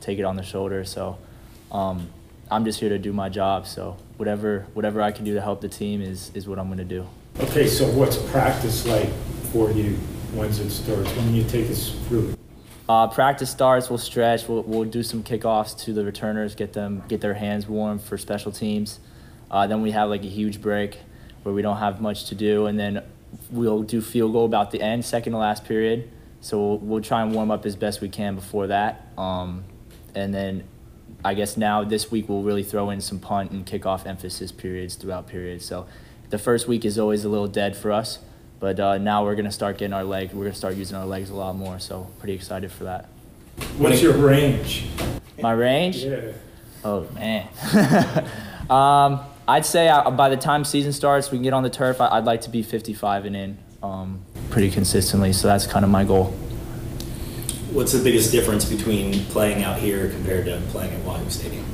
take 0.00 0.18
it 0.18 0.24
on 0.24 0.36
the 0.36 0.42
shoulder. 0.42 0.84
So, 0.84 1.18
um, 1.72 2.08
I'm 2.50 2.64
just 2.64 2.80
here 2.80 2.88
to 2.88 2.98
do 2.98 3.12
my 3.12 3.28
job. 3.28 3.66
So 3.66 3.96
whatever 4.16 4.66
whatever 4.74 5.00
I 5.02 5.12
can 5.12 5.24
do 5.24 5.34
to 5.34 5.40
help 5.40 5.60
the 5.60 5.68
team 5.68 6.02
is 6.02 6.30
is 6.34 6.46
what 6.46 6.58
I'm 6.58 6.66
going 6.66 6.78
to 6.78 6.84
do. 6.84 7.06
Okay, 7.40 7.66
so 7.66 7.86
what's 7.90 8.16
practice 8.30 8.86
like 8.86 9.08
for 9.52 9.70
you? 9.70 9.96
When's 10.34 10.58
it 10.60 10.70
starts? 10.70 11.10
When 11.16 11.34
you 11.34 11.44
take 11.44 11.70
us 11.70 11.96
through? 12.08 12.34
Uh, 12.88 13.08
practice 13.08 13.50
starts. 13.50 13.88
We'll 13.88 13.98
stretch. 13.98 14.46
We'll, 14.46 14.62
we'll 14.62 14.84
do 14.84 15.02
some 15.02 15.22
kickoffs 15.22 15.78
to 15.84 15.92
the 15.92 16.04
returners, 16.04 16.54
get 16.54 16.74
them 16.74 17.02
get 17.08 17.20
their 17.20 17.34
hands 17.34 17.66
warm 17.66 17.98
for 17.98 18.18
special 18.18 18.52
teams. 18.52 19.00
Uh, 19.50 19.66
then 19.66 19.82
we 19.82 19.92
have 19.92 20.08
like 20.08 20.22
a 20.22 20.28
huge 20.28 20.60
break 20.60 20.98
where 21.44 21.54
we 21.54 21.62
don't 21.62 21.78
have 21.78 22.00
much 22.00 22.26
to 22.26 22.34
do, 22.34 22.66
and 22.66 22.78
then 22.78 23.02
we'll 23.50 23.82
do 23.82 24.00
field 24.00 24.32
goal 24.32 24.44
about 24.44 24.70
the 24.70 24.80
end, 24.80 25.04
second 25.04 25.32
to 25.32 25.38
last 25.38 25.64
period. 25.64 26.10
So 26.40 26.58
we'll, 26.58 26.78
we'll 26.78 27.02
try 27.02 27.22
and 27.22 27.34
warm 27.34 27.50
up 27.50 27.64
as 27.64 27.76
best 27.76 28.00
we 28.00 28.08
can 28.08 28.34
before 28.34 28.66
that. 28.66 29.08
Um, 29.16 29.64
and 30.14 30.34
then 30.34 30.64
I 31.24 31.34
guess 31.34 31.56
now 31.56 31.82
this 31.84 32.10
week 32.10 32.28
we'll 32.28 32.42
really 32.42 32.62
throw 32.62 32.90
in 32.90 33.00
some 33.00 33.18
punt 33.18 33.50
and 33.50 33.64
kickoff 33.64 34.06
emphasis 34.06 34.52
periods 34.52 34.94
throughout 34.94 35.26
periods. 35.26 35.64
So 35.64 35.86
the 36.30 36.38
first 36.38 36.68
week 36.68 36.84
is 36.84 36.98
always 36.98 37.24
a 37.24 37.28
little 37.28 37.48
dead 37.48 37.76
for 37.76 37.90
us. 37.92 38.18
But 38.60 38.78
uh, 38.78 38.98
now 38.98 39.24
we're 39.24 39.34
going 39.34 39.44
to 39.46 39.52
start 39.52 39.78
getting 39.78 39.92
our 39.92 40.04
legs. 40.04 40.32
We're 40.32 40.44
going 40.44 40.52
to 40.52 40.58
start 40.58 40.76
using 40.76 40.96
our 40.96 41.06
legs 41.06 41.30
a 41.30 41.34
lot 41.34 41.56
more. 41.56 41.78
So 41.78 42.08
pretty 42.18 42.34
excited 42.34 42.70
for 42.70 42.84
that. 42.84 43.08
What's 43.78 44.02
your 44.02 44.14
range? 44.16 44.86
My 45.40 45.52
range? 45.52 45.96
Yeah. 45.96 46.32
Oh 46.84 47.08
man. 47.14 47.48
um, 48.70 49.20
I'd 49.46 49.66
say 49.66 49.88
uh, 49.88 50.10
by 50.10 50.28
the 50.28 50.36
time 50.36 50.64
season 50.64 50.92
starts, 50.92 51.30
we 51.30 51.38
can 51.38 51.42
get 51.42 51.52
on 51.52 51.62
the 51.62 51.70
turf. 51.70 52.00
I- 52.00 52.08
I'd 52.08 52.24
like 52.24 52.42
to 52.42 52.50
be 52.50 52.62
55 52.62 53.26
and 53.26 53.36
in 53.36 53.58
um, 53.82 54.22
pretty 54.50 54.70
consistently. 54.70 55.32
So 55.32 55.46
that's 55.48 55.66
kind 55.66 55.84
of 55.84 55.90
my 55.90 56.04
goal. 56.04 56.34
What's 57.74 57.90
the 57.90 58.04
biggest 58.04 58.30
difference 58.30 58.64
between 58.64 59.24
playing 59.24 59.64
out 59.64 59.80
here 59.80 60.08
compared 60.08 60.44
to 60.44 60.62
playing 60.68 60.94
at 60.94 61.00
Wahoo 61.00 61.28
Stadium? 61.28 61.64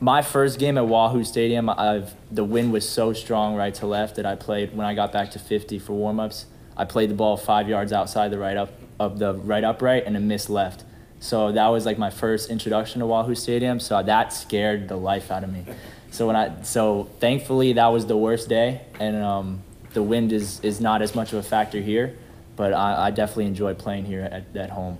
My 0.00 0.22
first 0.22 0.58
game 0.58 0.78
at 0.78 0.88
Wahoo 0.88 1.22
Stadium, 1.22 1.68
I've, 1.68 2.14
the 2.30 2.44
wind 2.44 2.72
was 2.72 2.88
so 2.88 3.12
strong 3.12 3.56
right 3.56 3.74
to 3.74 3.86
left 3.86 4.16
that 4.16 4.24
I 4.24 4.36
played 4.36 4.74
when 4.74 4.86
I 4.86 4.94
got 4.94 5.12
back 5.12 5.32
to 5.32 5.38
50 5.38 5.78
for 5.80 5.92
warmups. 5.92 6.46
I 6.78 6.86
played 6.86 7.10
the 7.10 7.14
ball 7.14 7.36
five 7.36 7.68
yards 7.68 7.92
outside 7.92 8.30
the 8.30 8.38
right 8.38 8.56
up 8.56 8.72
of 8.98 9.18
the 9.18 9.34
right 9.34 9.64
upright 9.64 10.04
and 10.06 10.16
a 10.16 10.20
missed 10.20 10.48
left. 10.48 10.84
So 11.20 11.52
that 11.52 11.68
was 11.68 11.84
like 11.84 11.98
my 11.98 12.08
first 12.08 12.48
introduction 12.48 13.00
to 13.00 13.06
Wahoo 13.06 13.34
Stadium. 13.34 13.78
So 13.80 14.02
that 14.02 14.32
scared 14.32 14.88
the 14.88 14.96
life 14.96 15.30
out 15.30 15.44
of 15.44 15.52
me. 15.52 15.66
So 16.10 16.26
when 16.26 16.36
I 16.36 16.62
so 16.62 17.10
thankfully 17.20 17.74
that 17.74 17.88
was 17.88 18.06
the 18.06 18.16
worst 18.16 18.48
day, 18.48 18.80
and 18.98 19.22
um, 19.22 19.62
the 19.92 20.02
wind 20.02 20.32
is 20.32 20.58
is 20.60 20.80
not 20.80 21.02
as 21.02 21.14
much 21.14 21.34
of 21.34 21.38
a 21.38 21.42
factor 21.42 21.82
here. 21.82 22.16
But 22.56 22.72
I, 22.72 23.06
I 23.06 23.10
definitely 23.10 23.46
enjoy 23.46 23.74
playing 23.74 24.06
here 24.06 24.22
at, 24.22 24.56
at 24.56 24.70
home. 24.70 24.98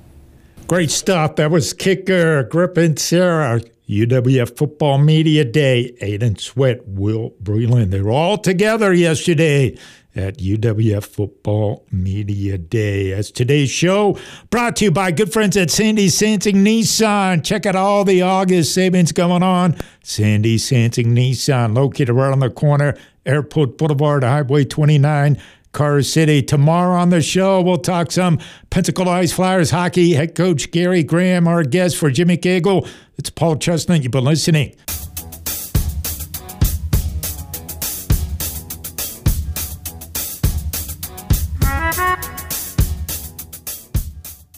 Great 0.67 0.91
stuff. 0.91 1.37
That 1.37 1.51
was 1.51 1.73
kicker 1.73 2.43
Griffin 2.45 2.97
Sarah. 2.97 3.61
UWF 3.89 4.57
Football 4.57 4.99
Media 4.99 5.45
Day. 5.45 5.97
Aiden 6.03 6.41
Sweat, 6.41 6.87
Will 6.89 7.31
Breland. 7.43 7.93
They 7.93 8.01
were 8.01 8.11
all 8.11 8.37
together 8.37 8.93
yesterday 8.93 9.79
at 10.17 10.39
UWF 10.39 11.05
Football 11.05 11.87
Media 11.93 12.59
Day. 12.59 13.13
As 13.13 13.31
today's 13.31 13.71
show 13.71 14.19
brought 14.51 14.77
to 14.77 14.87
you 14.87 14.91
by 14.91 15.13
good 15.13 15.33
friends 15.33 15.57
at 15.57 15.71
Sandy 15.71 16.09
Sansing 16.09 16.57
Nissan. 16.57 17.45
Check 17.45 17.67
out 17.67 17.77
all 17.77 18.05
the 18.05 18.23
August 18.23 18.75
savings 18.75 19.13
going 19.13 19.43
on. 19.43 19.77
Sandy 20.03 20.57
Sansing 20.57 21.07
Nissan, 21.07 21.77
located 21.77 22.11
right 22.11 22.33
on 22.33 22.41
the 22.41 22.51
corner, 22.51 22.97
Airport 23.25 23.79
Boulevard, 23.79 24.25
Highway 24.25 24.65
29. 24.65 25.41
Car 25.77 26.01
City. 26.01 26.43
Tomorrow 26.43 26.97
on 26.97 27.11
the 27.11 27.21
show, 27.21 27.61
we'll 27.61 27.77
talk 27.77 28.11
some 28.11 28.39
Pensacola 28.71 29.13
Ice 29.13 29.33
Flyers 29.33 29.71
hockey. 29.71 30.15
Head 30.15 30.35
coach 30.35 30.71
Gary 30.71 31.05
Graham, 31.05 31.47
our 31.47 31.63
guest 31.63 31.99
for 31.99 32.11
Jimmy 32.11 32.39
Cagle. 32.39 32.89
It's 33.19 33.29
Paul 33.29 33.57
Chestnut. 33.57 34.03
You've 34.03 34.11
been 34.11 34.25
listening 34.25 34.75